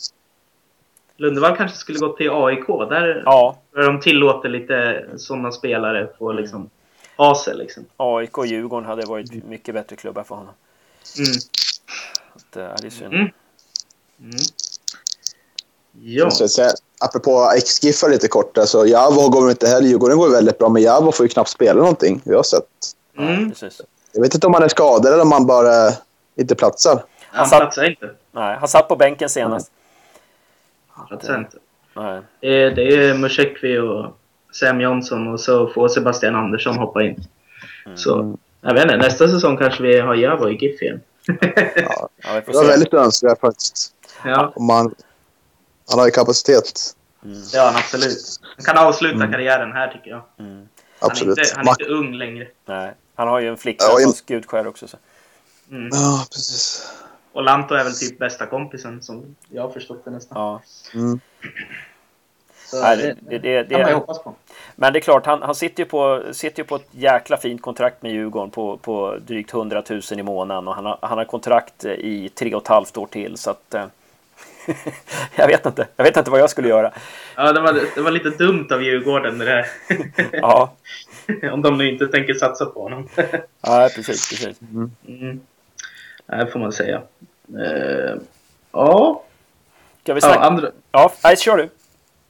Lundevall 1.16 1.56
kanske 1.56 1.78
skulle 1.78 1.98
gå 1.98 2.16
till 2.16 2.30
AIK. 2.30 2.66
Där, 2.66 3.22
ja. 3.24 3.58
där 3.74 3.82
de 3.82 4.00
tillåter 4.00 4.48
lite 4.48 5.04
sådana 5.16 5.52
spelare 5.52 6.08
få 6.18 6.32
liksom 6.32 6.70
sig. 7.44 7.56
Liksom. 7.56 7.84
AIK 7.96 8.38
och 8.38 8.46
Djurgården 8.46 8.88
hade 8.88 9.06
varit 9.06 9.44
mycket 9.44 9.74
bättre 9.74 9.96
klubbar 9.96 10.22
för 10.22 10.34
honom. 10.34 10.54
Mm. 11.18 11.32
Att, 12.34 12.56
äh, 12.56 12.82
det 12.82 12.86
är 12.86 12.90
synd. 12.90 13.14
Mm. 13.14 13.30
Mm. 14.20 14.36
Ja. 16.00 16.30
Så, 16.30 16.62
apropå 17.00 17.52
X-Giffar 17.56 18.08
lite 18.08 18.28
kort. 18.28 18.58
Alltså, 18.58 18.86
Javo 18.86 19.28
går 19.28 19.50
inte 19.50 19.68
heller. 19.68 19.88
Djurgården 19.88 20.18
går 20.18 20.30
väldigt 20.30 20.58
bra, 20.58 20.68
men 20.68 20.82
Javo 20.82 21.12
får 21.12 21.26
ju 21.26 21.30
knappt 21.30 21.50
spela 21.50 21.80
någonting. 21.80 22.22
Vi 22.24 22.34
har 22.34 22.42
sett. 22.42 22.64
Mm. 23.18 23.52
Jag 24.12 24.22
vet 24.22 24.34
inte 24.34 24.46
om 24.46 24.54
han 24.54 24.62
är 24.62 24.68
skadad 24.68 25.12
eller 25.12 25.22
om 25.22 25.32
han 25.32 25.46
bara 25.46 25.92
inte 26.36 26.54
platsar. 26.54 27.02
Han, 27.30 27.48
han 27.50 27.60
platsar 27.60 27.90
inte. 27.90 28.10
Nej, 28.32 28.56
han 28.58 28.68
satt 28.68 28.88
på 28.88 28.96
bänken 28.96 29.28
senast. 29.28 29.72
Han 30.88 31.06
platsar 31.06 31.38
inte. 31.38 31.56
Nej. 31.94 32.20
Det 32.40 32.48
är, 32.48 32.70
det 32.70 32.82
är 32.82 33.14
Musekvi 33.14 33.78
och 33.78 34.16
Sam 34.52 34.80
Johnson 34.80 35.28
och 35.28 35.40
så 35.40 35.68
får 35.68 35.88
Sebastian 35.88 36.34
Andersson 36.34 36.76
hoppa 36.76 37.02
in. 37.02 37.24
Mm. 37.86 37.98
Så 37.98 38.36
jag 38.60 38.74
vet 38.74 38.82
inte, 38.82 38.96
nästa 38.96 39.28
säsong 39.28 39.56
kanske 39.56 39.82
vi 39.82 40.00
har 40.00 40.14
Javo 40.14 40.48
i 40.48 40.54
GIF 40.54 40.82
igen. 40.82 41.00
ja, 41.76 42.08
ja, 42.16 42.42
det 42.46 42.52
var 42.52 42.66
väldigt 42.66 42.94
önskvärt 42.94 43.40
faktiskt. 43.40 43.94
Ja. 44.24 44.52
Om 44.56 44.66
man, 44.66 44.94
han 45.88 45.98
har 45.98 46.06
ju 46.06 46.12
kapacitet. 46.12 46.94
Mm. 47.24 47.42
Ja, 47.52 47.72
absolut. 47.76 48.40
Han 48.56 48.64
kan 48.64 48.86
avsluta 48.86 49.16
mm. 49.16 49.32
karriären 49.32 49.72
här 49.72 49.92
tycker 49.92 50.10
jag. 50.10 50.22
Mm. 50.38 50.68
Han, 51.00 51.10
absolut. 51.10 51.38
Är 51.38 51.42
inte, 51.42 51.54
han 51.56 51.66
är 51.66 51.70
inte 51.70 51.84
ung 51.84 52.14
längre. 52.14 52.48
Nej. 52.64 52.92
Han 53.14 53.28
har 53.28 53.40
ju 53.40 53.48
en 53.48 53.56
flicka 53.56 53.84
ja, 53.84 53.98
som 53.98 54.12
skutskär 54.12 54.66
också. 54.66 54.88
Så. 54.88 54.96
Mm. 55.70 55.88
Ja, 55.92 56.26
precis. 56.30 56.92
Och 57.32 57.42
Lanto 57.42 57.74
är 57.74 57.84
väl 57.84 57.94
typ 57.94 58.18
bästa 58.18 58.46
kompisen 58.46 59.02
som 59.02 59.36
jag 59.48 59.62
har 59.62 59.70
förstått 59.70 60.04
det 60.04 60.10
nästan. 60.10 60.38
Ja. 60.38 60.62
Mm. 60.94 61.20
Nej, 62.72 62.96
det, 62.96 63.16
det, 63.20 63.38
det, 63.38 63.62
det, 63.62 63.68
kan 63.68 63.80
man 63.80 63.90
ju 63.90 63.94
hoppas 63.94 64.22
på. 64.22 64.34
Men 64.76 64.92
det 64.92 64.98
är 64.98 65.00
klart, 65.00 65.26
han, 65.26 65.42
han 65.42 65.54
sitter, 65.54 65.82
ju 65.82 65.88
på, 65.88 66.22
sitter 66.32 66.62
ju 66.62 66.64
på 66.64 66.76
ett 66.76 66.88
jäkla 66.90 67.36
fint 67.36 67.62
kontrakt 67.62 68.02
med 68.02 68.12
Djurgården 68.12 68.50
på, 68.50 68.76
på 68.76 69.16
drygt 69.26 69.54
100 69.54 69.82
000 69.90 70.00
i 70.10 70.22
månaden 70.22 70.68
och 70.68 70.74
han 70.74 70.84
har, 70.84 70.98
han 71.02 71.18
har 71.18 71.24
kontrakt 71.24 71.84
i 71.84 72.28
tre 72.28 72.54
och 72.54 72.62
ett 72.62 72.68
halvt 72.68 72.96
år 72.96 73.06
till 73.06 73.36
så 73.36 73.50
att 73.50 73.74
eh, 73.74 73.86
jag 75.36 75.46
vet 75.46 75.66
inte. 75.66 75.88
Jag 75.96 76.04
vet 76.04 76.16
inte 76.16 76.30
vad 76.30 76.40
jag 76.40 76.50
skulle 76.50 76.68
göra. 76.68 76.92
Ja, 77.36 77.52
det 77.52 77.60
var, 77.60 77.80
det 77.94 78.00
var 78.00 78.10
lite 78.10 78.30
dumt 78.30 78.68
av 78.70 78.82
Djurgården 78.82 79.38
det 79.38 79.44
där. 79.44 79.66
ja. 80.32 80.72
Om 81.52 81.62
de 81.62 81.78
nu 81.78 81.92
inte 81.92 82.06
tänker 82.06 82.34
satsa 82.34 82.66
på 82.66 82.82
honom. 82.82 83.08
ja, 83.60 83.88
precis. 83.94 84.28
precis. 84.28 84.60
Mm. 84.62 84.90
Mm. 85.08 85.40
Det 86.28 86.46
får 86.46 86.58
man 86.58 86.72
säga. 86.72 87.02
Uh, 87.54 88.20
ja. 88.72 89.22
Ska 90.02 90.14
vi 90.14 90.20
snacka? 90.20 90.34
Ja, 90.34 90.46
andra... 90.46 90.70
ja 90.92 91.12
nej, 91.24 91.36
kör 91.36 91.56
du. 91.56 91.68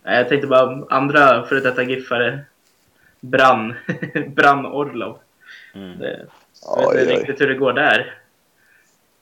Jag 0.02 0.28
tänkte 0.28 0.46
bara 0.46 0.86
andra 0.90 1.46
före 1.46 1.60
detta 1.60 1.82
giffare. 1.82 2.40
Brann. 3.20 3.74
Brann 4.28 4.66
Orlov. 4.66 5.18
Mm. 5.74 5.98
Det, 5.98 6.26
jag 6.62 6.94
vet 6.94 7.00
inte 7.00 7.14
riktigt 7.14 7.40
hur 7.40 7.48
det 7.48 7.54
går 7.54 7.72
där. 7.72 8.14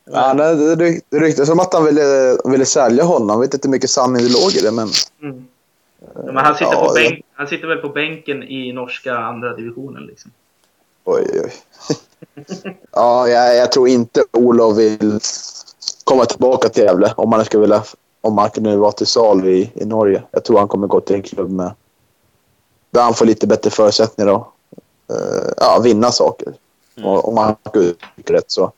Ja, 0.05 0.35
det, 0.35 0.77
det, 0.77 1.01
det 1.11 1.19
ryktas 1.19 1.51
om 1.51 1.61
att 1.61 1.75
han 1.75 1.85
ville, 1.85 2.37
ville 2.45 2.65
sälja 2.67 3.05
honom. 3.05 3.29
Jag 3.29 3.41
vet 3.41 3.55
inte 3.55 3.69
hur 3.69 3.73
mycket 3.73 3.91
sanning 3.91 4.23
det 4.23 4.33
låg 4.33 4.53
i 4.53 4.61
det, 4.61 4.73
men... 4.73 4.89
Mm. 5.23 5.47
men 6.25 6.37
han, 6.37 6.55
sitter 6.55 6.73
ja, 6.73 6.87
på 6.89 6.95
bänk, 6.95 7.25
han 7.35 7.47
sitter 7.47 7.69
väl 7.69 7.79
på 7.79 7.89
bänken 7.89 8.43
i 8.43 8.73
norska 8.73 9.17
andra 9.17 9.55
divisionen 9.55 10.03
liksom. 10.03 10.31
Oj, 11.09 11.41
oj. 11.45 11.53
ja, 12.91 13.29
jag, 13.29 13.57
jag, 13.57 13.73
tror 13.73 13.89
inte 13.89 14.25
Olof 14.33 14.77
vill 14.77 15.21
komma 16.05 16.25
tillbaka 16.25 16.69
till 16.69 16.85
Gävle 16.85 17.13
om 17.17 17.33
han 17.33 17.45
skulle 17.45 17.61
vilja 17.61 17.85
om 18.21 18.39
han 18.39 18.51
kunde 18.51 18.77
vara 18.77 18.93
till 18.93 19.07
salu 19.07 19.51
i, 19.51 19.73
i 19.75 19.85
Norge. 19.85 20.23
Jag 20.31 20.45
tror 20.45 20.59
han 20.59 20.69
kommer 20.69 20.87
gå 20.87 21.01
till 21.01 21.17
en 21.17 21.23
klubb 21.23 21.51
med 21.51 21.71
där 22.91 23.03
han 23.03 23.15
får 23.15 23.27
lite 23.27 23.47
bättre 23.47 23.71
förutsättningar 23.71 24.35
att 24.35 24.47
uh, 25.11 25.53
ja, 25.57 25.81
vinna 25.85 26.13
saker. 26.13 26.55
Mm. 26.97 27.09
Och, 27.09 27.29
om 27.29 27.37
han 27.37 27.57
uttrycker 27.75 28.35
rätt 28.35 28.51
så. 28.51 28.73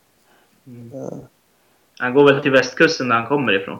Mm. 0.66 0.93
Uh. 0.93 1.18
Han 1.99 2.14
går 2.14 2.24
väl 2.24 2.43
till 2.43 2.51
västkusten 2.51 3.09
där 3.09 3.16
han 3.16 3.26
kommer 3.26 3.62
ifrån. 3.62 3.79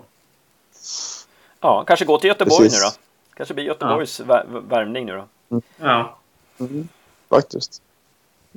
Ja, 1.61 1.85
kanske 1.87 2.05
gå 2.05 2.19
till 2.19 2.29
Göteborg 2.29 2.65
Precis. 2.65 2.83
nu 2.83 2.87
då. 2.87 2.93
Kanske 3.35 3.55
blir 3.55 3.65
Göteborgs 3.65 4.21
ja. 4.29 4.45
värmning 4.69 5.07
nu 5.07 5.13
då. 5.17 5.25
Mm. 5.51 5.63
Ja. 5.77 6.19
Mm. 6.61 6.89
Faktiskt. 7.29 7.83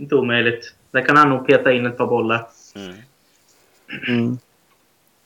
Inte 0.02 0.16
omöjligt. 0.16 0.74
Där 0.92 1.02
kan 1.02 1.18
han 1.18 1.30
nog 1.30 1.48
peta 1.48 1.72
in 1.72 1.86
ett 1.86 1.98
par 1.98 2.08
bollar. 2.08 2.48
Mm. 2.76 2.94
Mm. 4.08 4.38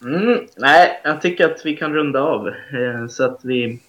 Mm, 0.04 0.48
nej, 0.56 1.02
jag 1.04 1.22
tycker 1.22 1.46
att 1.46 1.66
vi 1.66 1.78
kan 1.78 1.94
runda 1.94 2.22
av. 2.22 2.48
Eh, 2.48 3.08
så 3.10 3.26
att 3.26 3.40
vi 3.44 3.80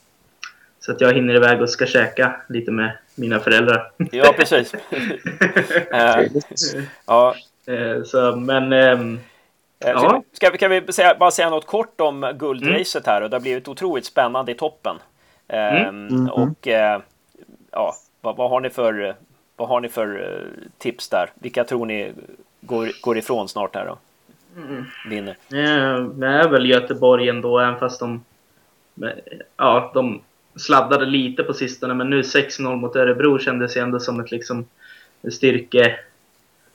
Så 0.81 0.93
att 0.93 1.01
jag 1.01 1.15
hinner 1.15 1.35
iväg 1.35 1.63
och 1.63 1.71
ska 1.71 1.87
käka 1.87 2.37
lite 2.49 2.71
med 2.71 2.99
mina 3.15 3.41
föräldrar. 3.41 3.91
Ja, 4.13 4.35
precis. 4.37 4.75
uh, 4.75 4.81
ja. 7.07 7.35
Så, 8.05 8.37
men... 8.37 8.73
Um, 8.73 9.21
ja. 9.79 10.23
Ska 10.33 10.51
vi, 10.51 10.59
kan 10.59 10.71
vi 10.71 10.93
säga, 10.93 11.17
bara 11.21 11.31
säga 11.31 11.51
något 11.51 11.67
kort 11.67 12.01
om 12.01 12.33
guldracet 12.39 13.07
här? 13.07 13.21
Och 13.21 13.31
det 13.31 13.37
har 13.37 13.41
blivit 13.41 13.69
otroligt 13.69 14.07
spännande 14.07 14.53
i 14.53 14.55
toppen. 14.55 14.97
Mm. 15.49 16.09
Mm. 16.09 16.29
Och 16.29 16.67
uh, 16.67 17.03
ja, 17.71 17.95
vad, 18.21 18.37
vad, 18.37 18.51
har 18.51 18.61
ni 18.61 18.71
för, 18.71 19.17
vad 19.57 19.69
har 19.69 19.81
ni 19.81 19.89
för 19.89 20.19
uh, 20.19 20.69
tips 20.79 21.09
där? 21.09 21.31
Vilka 21.35 21.65
tror 21.65 21.87
ni 21.87 22.13
går, 22.61 22.91
går 23.01 23.19
ifrån 23.19 23.49
snart 23.49 23.75
här 23.75 23.87
då? 23.87 23.99
Mm. 24.57 24.85
Vinner. 25.09 25.37
Ja, 25.49 25.99
det 25.99 26.27
är 26.27 26.49
väl 26.49 26.71
Göteborg 26.71 27.29
ändå, 27.29 27.59
även 27.59 27.79
fast 27.79 28.01
de... 28.01 28.25
Ja, 29.57 29.91
de 29.95 30.21
sladdade 30.57 31.07
lite 31.07 31.43
på 31.43 31.55
sistone, 31.55 31.95
men 31.95 32.11
nu 32.11 32.23
6-0 32.23 32.77
mot 32.77 32.97
Örebro 32.97 33.39
kändes 33.39 33.77
ju 33.77 33.81
ändå 33.81 34.01
som 34.01 34.21
ett 34.21 34.31
liksom 34.31 34.67
styrke, 35.31 35.99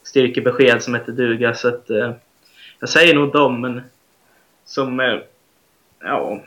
styrkebesked 0.04 0.84
som 0.84 0.96
heter 0.96 1.12
duga. 1.12 1.54
Så 1.54 1.68
att, 1.68 1.90
eh, 1.90 2.12
jag 2.80 2.90
säger 2.90 3.16
nog 3.16 3.32
dem, 3.32 3.62
men 3.62 3.82
som... 4.66 5.00
Eh, 5.00 5.20
ja, 6.00 6.42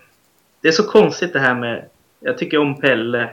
det 0.61 0.69
är 0.69 0.73
så 0.73 0.87
konstigt 0.87 1.33
det 1.33 1.41
här 1.41 1.55
med... 1.55 1.85
Jag 2.21 2.39
tycker 2.39 2.59
om 2.59 2.81
Pelle. 2.81 3.31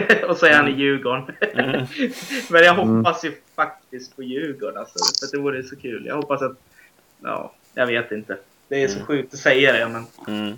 och 0.28 0.36
så 0.36 0.46
är 0.46 0.52
han 0.52 0.68
i 0.68 0.72
Djurgården. 0.72 1.24
Mm. 1.54 1.86
men 2.50 2.64
jag 2.64 2.74
hoppas 2.74 3.24
ju 3.24 3.32
faktiskt 3.56 4.16
på 4.16 4.22
Djurgården 4.22 4.78
alltså, 4.78 4.98
för 5.20 5.36
det 5.36 5.42
vore 5.42 5.62
så 5.62 5.76
kul. 5.76 6.06
Jag 6.06 6.16
hoppas 6.16 6.42
att... 6.42 6.56
Ja, 7.22 7.52
jag 7.74 7.86
vet 7.86 8.12
inte. 8.12 8.36
Det 8.68 8.82
är 8.82 8.88
så 8.88 8.94
mm. 8.94 9.06
sjukt 9.06 9.34
att 9.34 9.40
säga 9.40 9.72
det, 9.72 9.88
men... 9.88 10.06
Mm. 10.28 10.56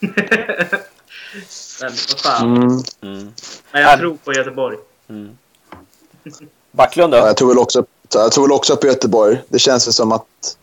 Men 1.80 1.90
vad 2.08 2.20
fan. 2.20 2.56
Mm. 2.56 2.82
Mm. 3.00 3.32
Men 3.72 3.82
jag 3.82 3.98
tror 3.98 4.16
på 4.24 4.32
Göteborg. 4.32 4.76
Mm. 5.08 5.38
Backlund 6.70 7.12
då? 7.12 7.18
Ja, 7.18 7.26
jag, 7.26 7.36
tror 7.36 7.48
väl 7.48 7.58
också, 7.58 7.84
jag 8.14 8.32
tror 8.32 8.44
väl 8.44 8.52
också 8.52 8.76
på 8.76 8.86
Göteborg. 8.86 9.42
Det 9.48 9.58
känns 9.58 9.96
som 9.96 10.12
att 10.12 10.56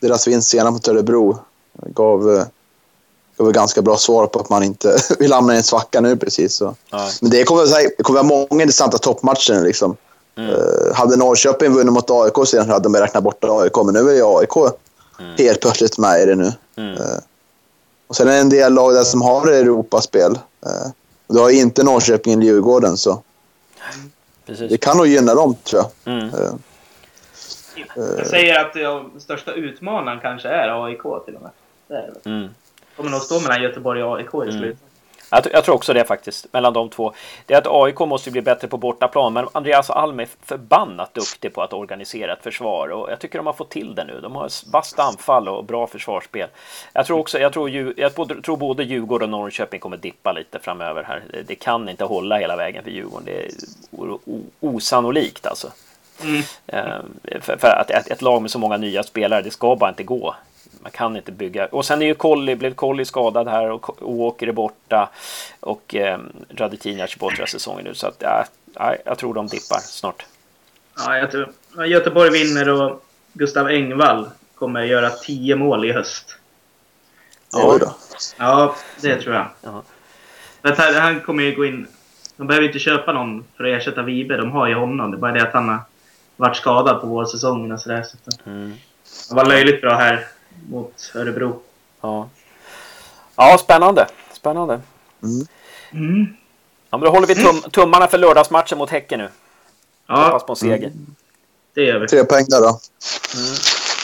deras 0.00 0.28
vinst 0.28 0.48
senare 0.48 0.70
mot 0.70 0.88
Örebro 0.88 1.38
gav, 1.72 2.44
eh, 3.42 3.46
gav 3.46 3.52
ganska 3.52 3.82
bra 3.82 3.96
svar 3.96 4.26
på 4.26 4.40
att 4.40 4.48
man 4.48 4.62
inte 4.62 4.98
vill 5.18 5.32
hamna 5.32 5.54
i 5.54 5.56
en 5.56 5.62
svacka 5.62 6.00
nu 6.00 6.16
precis. 6.16 6.54
Så. 6.54 6.74
Men 7.20 7.30
det 7.30 7.44
kommer, 7.44 7.64
det 7.96 8.02
kommer 8.02 8.22
vara 8.22 8.46
många 8.50 8.62
intressanta 8.62 8.98
toppmatcher 8.98 9.64
liksom. 9.64 9.96
Mm. 10.36 10.50
Uh, 10.50 10.94
hade 10.94 11.16
Norrköping 11.16 11.72
vunnit 11.72 11.92
mot 11.92 12.10
AIK 12.10 12.48
sen 12.48 12.70
hade 12.70 12.82
de 12.82 12.96
räknat 12.96 13.24
bort 13.24 13.44
AIK, 13.44 13.76
men 13.84 13.94
nu 13.94 14.10
är 14.10 14.14
ju 14.14 14.38
AIK 14.38 14.56
mm. 14.56 15.34
helt 15.38 15.60
plötsligt 15.60 15.98
med 15.98 16.22
i 16.22 16.24
det 16.24 16.34
nu. 16.34 16.52
Mm. 16.76 16.92
Uh, 16.92 17.18
och 18.12 18.16
sen 18.16 18.28
är 18.28 18.32
det 18.32 18.38
en 18.38 18.48
del 18.48 18.74
lag 18.74 18.94
där 18.94 19.02
som 19.02 19.22
har 19.22 19.46
Europaspel. 19.46 20.32
Eh, 20.66 20.90
du 21.28 21.38
har 21.38 21.50
inte 21.50 21.84
Norrköping 21.84 22.32
eller 22.32 22.42
Djurgården, 22.42 22.96
så 22.96 23.22
Precis. 24.46 24.70
det 24.70 24.78
kan 24.78 24.96
nog 24.96 25.06
gynna 25.06 25.34
dem, 25.34 25.54
tror 25.54 25.82
jag. 25.82 26.14
Mm. 26.14 26.28
Eh, 26.28 26.52
jag 28.18 28.26
säger 28.26 28.64
att 28.64 28.72
den 28.74 29.20
största 29.20 29.52
utmanaren 29.52 30.20
kanske 30.20 30.48
är 30.48 30.84
AIK 30.84 31.02
till 31.24 31.36
och 31.36 31.42
med. 31.42 31.50
Det 31.88 31.94
är 31.94 32.12
det. 32.22 32.30
Mm. 32.92 32.96
kommer 32.96 33.10
nog 33.10 33.20
stå 33.20 33.40
mellan 33.40 33.62
Göteborg 33.62 34.02
och 34.02 34.16
AIK 34.16 34.34
i 34.34 34.36
mm. 34.36 34.58
slutet. 34.58 34.82
Jag, 35.32 35.46
jag, 35.52 35.64
tror 35.64 35.74
också 35.74 35.92
det 35.92 36.04
faktiskt, 36.04 36.52
mellan 36.52 36.72
de 36.72 36.88
två. 36.88 37.12
Det 37.46 37.54
är 37.54 37.58
att 37.58 37.66
AIK 37.66 37.98
måste 37.98 38.30
bli 38.30 38.42
bättre 38.42 38.68
på 38.68 38.76
bortaplan, 38.76 39.32
men 39.32 39.48
Andreas 39.52 39.90
Alm 39.90 40.20
är 40.20 40.28
förbannat 40.44 41.14
duktig 41.14 41.54
på 41.54 41.62
att 41.62 41.72
organisera 41.72 42.32
ett 42.32 42.42
försvar 42.42 42.88
och 42.88 43.10
jag 43.10 43.18
tycker 43.18 43.38
de 43.38 43.46
har 43.46 43.52
fått 43.52 43.70
till 43.70 43.94
det 43.94 44.04
nu. 44.04 44.20
De 44.20 44.36
har 44.36 44.50
vasst 44.72 44.98
anfall 44.98 45.48
och 45.48 45.64
bra 45.64 45.86
försvarsspel. 45.86 46.48
Jag 46.92 47.06
tror 47.06 47.18
också, 47.18 47.38
jag 47.38 47.52
tror, 47.52 47.94
jag 47.96 48.14
tror 48.14 48.56
både 48.56 48.84
Djurgården 48.84 49.34
och 49.34 49.40
Norrköping 49.40 49.80
kommer 49.80 49.96
dippa 49.96 50.32
lite 50.32 50.58
framöver 50.58 51.02
här. 51.02 51.22
Det 51.46 51.54
kan 51.54 51.88
inte 51.88 52.04
hålla 52.04 52.38
hela 52.38 52.56
vägen 52.56 52.84
för 52.84 52.90
Djurgården. 52.90 53.24
Det 53.24 53.46
är 53.46 53.50
osannolikt 54.60 55.46
alltså. 55.46 55.72
Mm. 56.22 56.42
Ehm, 56.66 57.40
för, 57.40 57.56
för 57.56 57.68
att 57.68 57.90
ett, 57.90 58.10
ett, 58.10 58.22
lag 58.22 58.42
med 58.42 58.50
så 58.50 58.58
många 58.58 58.76
nya 58.76 59.02
spelare, 59.02 59.42
det 59.42 59.50
ska 59.50 59.76
bara 59.76 59.90
inte 59.90 60.02
gå 60.02 60.34
man 60.82 60.90
kan 60.90 61.16
inte 61.16 61.32
bygga. 61.32 61.66
Och 61.66 61.84
sen 61.84 62.02
är 62.02 62.06
ju 62.06 62.14
Colli, 62.14 62.56
blev 62.56 62.74
Colli 62.74 63.04
skadad 63.04 63.48
här 63.48 63.70
och 63.70 64.10
Åker 64.10 64.46
är 64.46 64.52
borta. 64.52 65.08
Och 65.60 65.94
eh, 65.94 66.18
Radetinac 66.48 67.14
är 67.14 67.18
borta 67.18 67.46
säsongen 67.46 67.84
nu. 67.84 67.94
Så 67.94 68.06
att, 68.06 68.22
ja, 68.74 68.94
jag 69.04 69.18
tror 69.18 69.34
de 69.34 69.46
dippar 69.46 69.78
snart. 69.78 70.26
Ja, 70.96 71.18
jag 71.18 71.30
tror 71.30 71.52
Göteborg 71.86 72.30
vinner 72.30 72.68
och 72.68 73.04
Gustav 73.32 73.68
Engvall 73.68 74.30
kommer 74.54 74.82
göra 74.82 75.10
tio 75.10 75.56
mål 75.56 75.84
i 75.84 75.92
höst. 75.92 76.36
Ja, 77.52 77.78
då. 77.80 77.94
ja 78.38 78.76
det 79.00 79.16
tror 79.16 79.34
jag. 79.34 79.46
Ja. 79.60 79.82
Här, 80.62 81.00
han 81.00 81.20
kommer 81.20 81.42
ju 81.42 81.54
gå 81.54 81.64
in... 81.64 81.86
De 82.36 82.46
behöver 82.46 82.66
inte 82.66 82.78
köpa 82.78 83.12
någon 83.12 83.44
för 83.56 83.64
att 83.64 83.80
ersätta 83.80 84.02
Vibe. 84.02 84.36
De 84.36 84.50
har 84.50 84.68
ju 84.68 84.74
honom. 84.74 85.10
Det 85.10 85.16
är 85.16 85.18
bara 85.18 85.32
det 85.32 85.42
att 85.42 85.52
han 85.52 85.68
har 85.68 85.78
varit 86.36 86.56
skadad 86.56 87.00
på 87.00 87.06
vårsäsongen 87.06 87.72
och 87.72 87.80
sådär. 87.80 88.02
Så 88.02 88.50
mm. 88.50 88.72
Det 89.28 89.34
var 89.34 89.44
löjligt 89.44 89.80
bra 89.80 89.94
här 89.94 90.26
mot 90.68 91.12
Örebro. 91.14 91.60
Ja, 92.00 92.28
ja 93.36 93.58
spännande. 93.58 94.06
Spännande. 94.32 94.80
Mm. 95.22 95.46
Mm. 95.92 96.36
Ja, 96.90 96.98
men 96.98 97.00
då 97.00 97.10
håller 97.10 97.26
vi 97.26 97.34
tum 97.34 97.60
tummarna 97.70 98.06
för 98.06 98.18
lördagsmatchen 98.18 98.78
mot 98.78 98.90
Häcken 98.90 99.18
nu. 99.20 99.28
Ja. 100.06 100.24
Hoppas 100.24 100.44
på 100.44 100.52
en 100.52 100.56
seger. 100.56 100.86
Mm. 100.86 101.14
Det 101.74 101.84
gör 101.84 101.98
vi. 101.98 102.08
Tre 102.08 102.24
poäng 102.24 102.44
där 102.48 102.60
då. 102.60 102.80
Mm. 103.36 103.54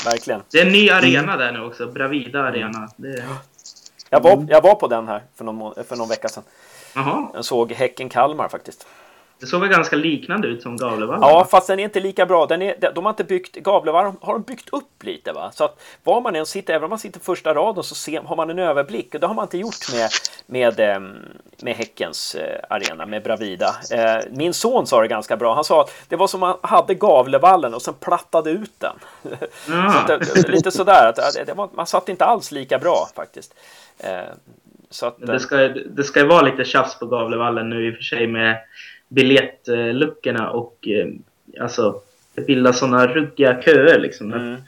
Verkligen. 0.04 0.42
Det 0.50 0.58
är 0.58 0.66
en 0.66 0.72
ny 0.72 0.90
arena 0.90 1.36
där 1.36 1.52
nu 1.52 1.64
också. 1.64 1.86
Bravida 1.86 2.42
Arena. 2.42 2.88
Det... 2.96 3.24
Jag, 4.10 4.20
var, 4.20 4.46
jag 4.48 4.62
var 4.62 4.74
på 4.74 4.88
den 4.88 5.08
här 5.08 5.22
för 5.36 5.44
någon, 5.44 5.84
för 5.84 5.96
någon 5.96 6.08
vecka 6.08 6.28
sedan. 6.28 6.42
Aha. 6.96 7.30
Jag 7.34 7.44
såg 7.44 7.72
Häcken-Kalmar 7.72 8.48
faktiskt. 8.48 8.86
Det 9.40 9.46
såg 9.46 9.60
väl 9.60 9.70
ganska 9.70 9.96
liknande 9.96 10.48
ut 10.48 10.62
som 10.62 10.76
Gavlevallen? 10.76 11.22
Ja, 11.22 11.46
fast 11.50 11.66
den 11.66 11.78
är 11.78 11.84
inte 11.84 12.00
lika 12.00 12.26
bra. 12.26 12.46
Den 12.46 12.62
är, 12.62 12.92
de 12.94 13.04
har 13.04 13.10
inte 13.10 13.24
byggt, 13.24 13.56
Gavlevallen 13.56 14.16
har 14.20 14.32
de 14.32 14.42
byggt 14.42 14.68
upp 14.68 15.04
lite. 15.04 15.32
Va? 15.32 15.50
Så 15.52 15.64
att 15.64 15.80
var 16.04 16.20
man 16.20 16.36
än 16.36 16.46
sitter, 16.46 16.74
även 16.74 16.84
om 16.84 16.90
man 16.90 16.98
sitter 16.98 17.20
första 17.20 17.54
raden, 17.54 17.84
så 17.84 17.94
ser, 17.94 18.20
har 18.20 18.36
man 18.36 18.50
en 18.50 18.58
överblick. 18.58 19.14
Och 19.14 19.20
det 19.20 19.26
har 19.26 19.34
man 19.34 19.44
inte 19.44 19.58
gjort 19.58 19.92
med, 19.92 20.10
med, 20.46 20.80
ehm, 20.80 21.16
med 21.62 21.74
Häckens 21.74 22.34
eh, 22.34 22.60
arena, 22.70 23.06
med 23.06 23.22
Bravida. 23.22 23.76
Eh, 23.92 24.24
min 24.30 24.54
son 24.54 24.86
sa 24.86 25.00
det 25.00 25.08
ganska 25.08 25.36
bra. 25.36 25.54
Han 25.54 25.64
sa 25.64 25.80
att 25.80 25.94
det 26.08 26.16
var 26.16 26.26
som 26.26 26.40
man 26.40 26.56
hade 26.62 26.94
Gavlevallen 26.94 27.74
och 27.74 27.82
sen 27.82 27.94
plattade 27.94 28.50
ut 28.50 28.72
den. 28.78 28.96
Mm. 29.68 29.92
så 30.08 30.16
det, 30.34 30.48
lite 30.48 30.70
sådär, 30.70 31.08
att 31.08 31.46
det 31.46 31.54
var, 31.54 31.68
man 31.72 31.86
satt 31.86 32.08
inte 32.08 32.24
alls 32.24 32.52
lika 32.52 32.78
bra 32.78 33.08
faktiskt. 33.16 33.54
Eh, 33.98 34.20
att, 35.02 35.18
det, 35.18 35.40
ska, 35.40 35.56
det 35.68 36.04
ska 36.04 36.20
ju 36.20 36.26
vara 36.26 36.42
lite 36.42 36.64
tjafs 36.64 36.98
på 36.98 37.06
Gavlevallen 37.06 37.70
nu 37.70 37.88
i 37.88 37.90
och 37.90 37.94
för 37.94 38.02
sig 38.02 38.26
med 38.26 38.56
biljettluckorna 39.08 40.50
och 40.50 40.88
eh, 40.88 41.08
alltså 41.62 42.00
det 42.34 42.42
bildas 42.42 42.78
sådana 42.78 43.06
ruggiga 43.06 43.62
köer 43.62 43.98
liksom. 43.98 44.32
Mm. 44.32 44.60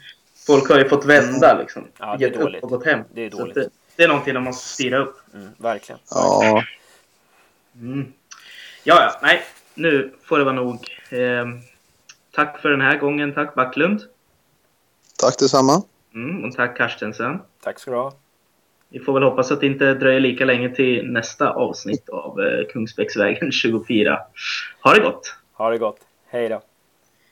Folk 0.47 0.69
har 0.69 0.77
ju 0.77 0.89
fått 0.89 1.05
vända 1.05 1.57
liksom. 1.59 1.87
Ja, 1.97 2.15
det 2.19 2.25
är 2.25 2.39
dåligt. 2.39 2.57
upp 2.57 2.63
och 2.63 2.69
gått 2.69 2.85
hem. 2.85 2.99
Det 3.13 3.21
är 3.21 3.29
dåligt. 3.29 3.55
Det, 3.55 3.69
det, 3.95 4.03
är 4.03 4.07
någonting 4.07 4.33
de 4.33 4.43
måste 4.43 4.67
styra 4.67 4.97
upp. 4.97 5.17
Mm, 5.33 5.49
verkligen. 5.57 5.99
Ja. 6.09 6.63
Mm. 7.75 8.13
Ja, 8.83 9.03
ja, 9.03 9.19
nej. 9.21 9.41
Nu 9.73 10.13
får 10.23 10.37
det 10.37 10.43
vara 10.43 10.55
nog. 10.55 10.87
Eh, 11.09 11.45
tack 12.31 12.61
för 12.61 12.69
den 12.69 12.81
här 12.81 12.97
gången. 12.97 13.33
Tack 13.33 13.55
Backlund. 13.55 14.01
Tack 15.17 15.39
detsamma. 15.39 15.83
Mm, 16.13 16.45
och 16.45 16.55
tack 16.55 16.77
Karstensen. 16.77 17.39
Tack 17.63 17.79
ska 17.79 17.91
du 17.91 17.97
ha. 17.97 18.13
Vi 18.91 18.99
får 18.99 19.13
väl 19.13 19.23
hoppas 19.23 19.51
att 19.51 19.59
det 19.59 19.67
inte 19.67 19.93
dröjer 19.93 20.19
lika 20.19 20.45
länge 20.45 20.69
till 20.69 21.11
nästa 21.11 21.49
avsnitt 21.49 22.09
av 22.09 22.41
eh, 22.41 22.65
Kungsbäcksvägen 22.73 23.51
24. 23.51 24.19
Ha 24.83 24.93
det 24.93 25.01
gott! 25.01 25.35
Ha 25.53 25.69
det 25.69 25.77
gott! 25.77 25.97
Hej 26.29 26.49
då! 26.49 26.61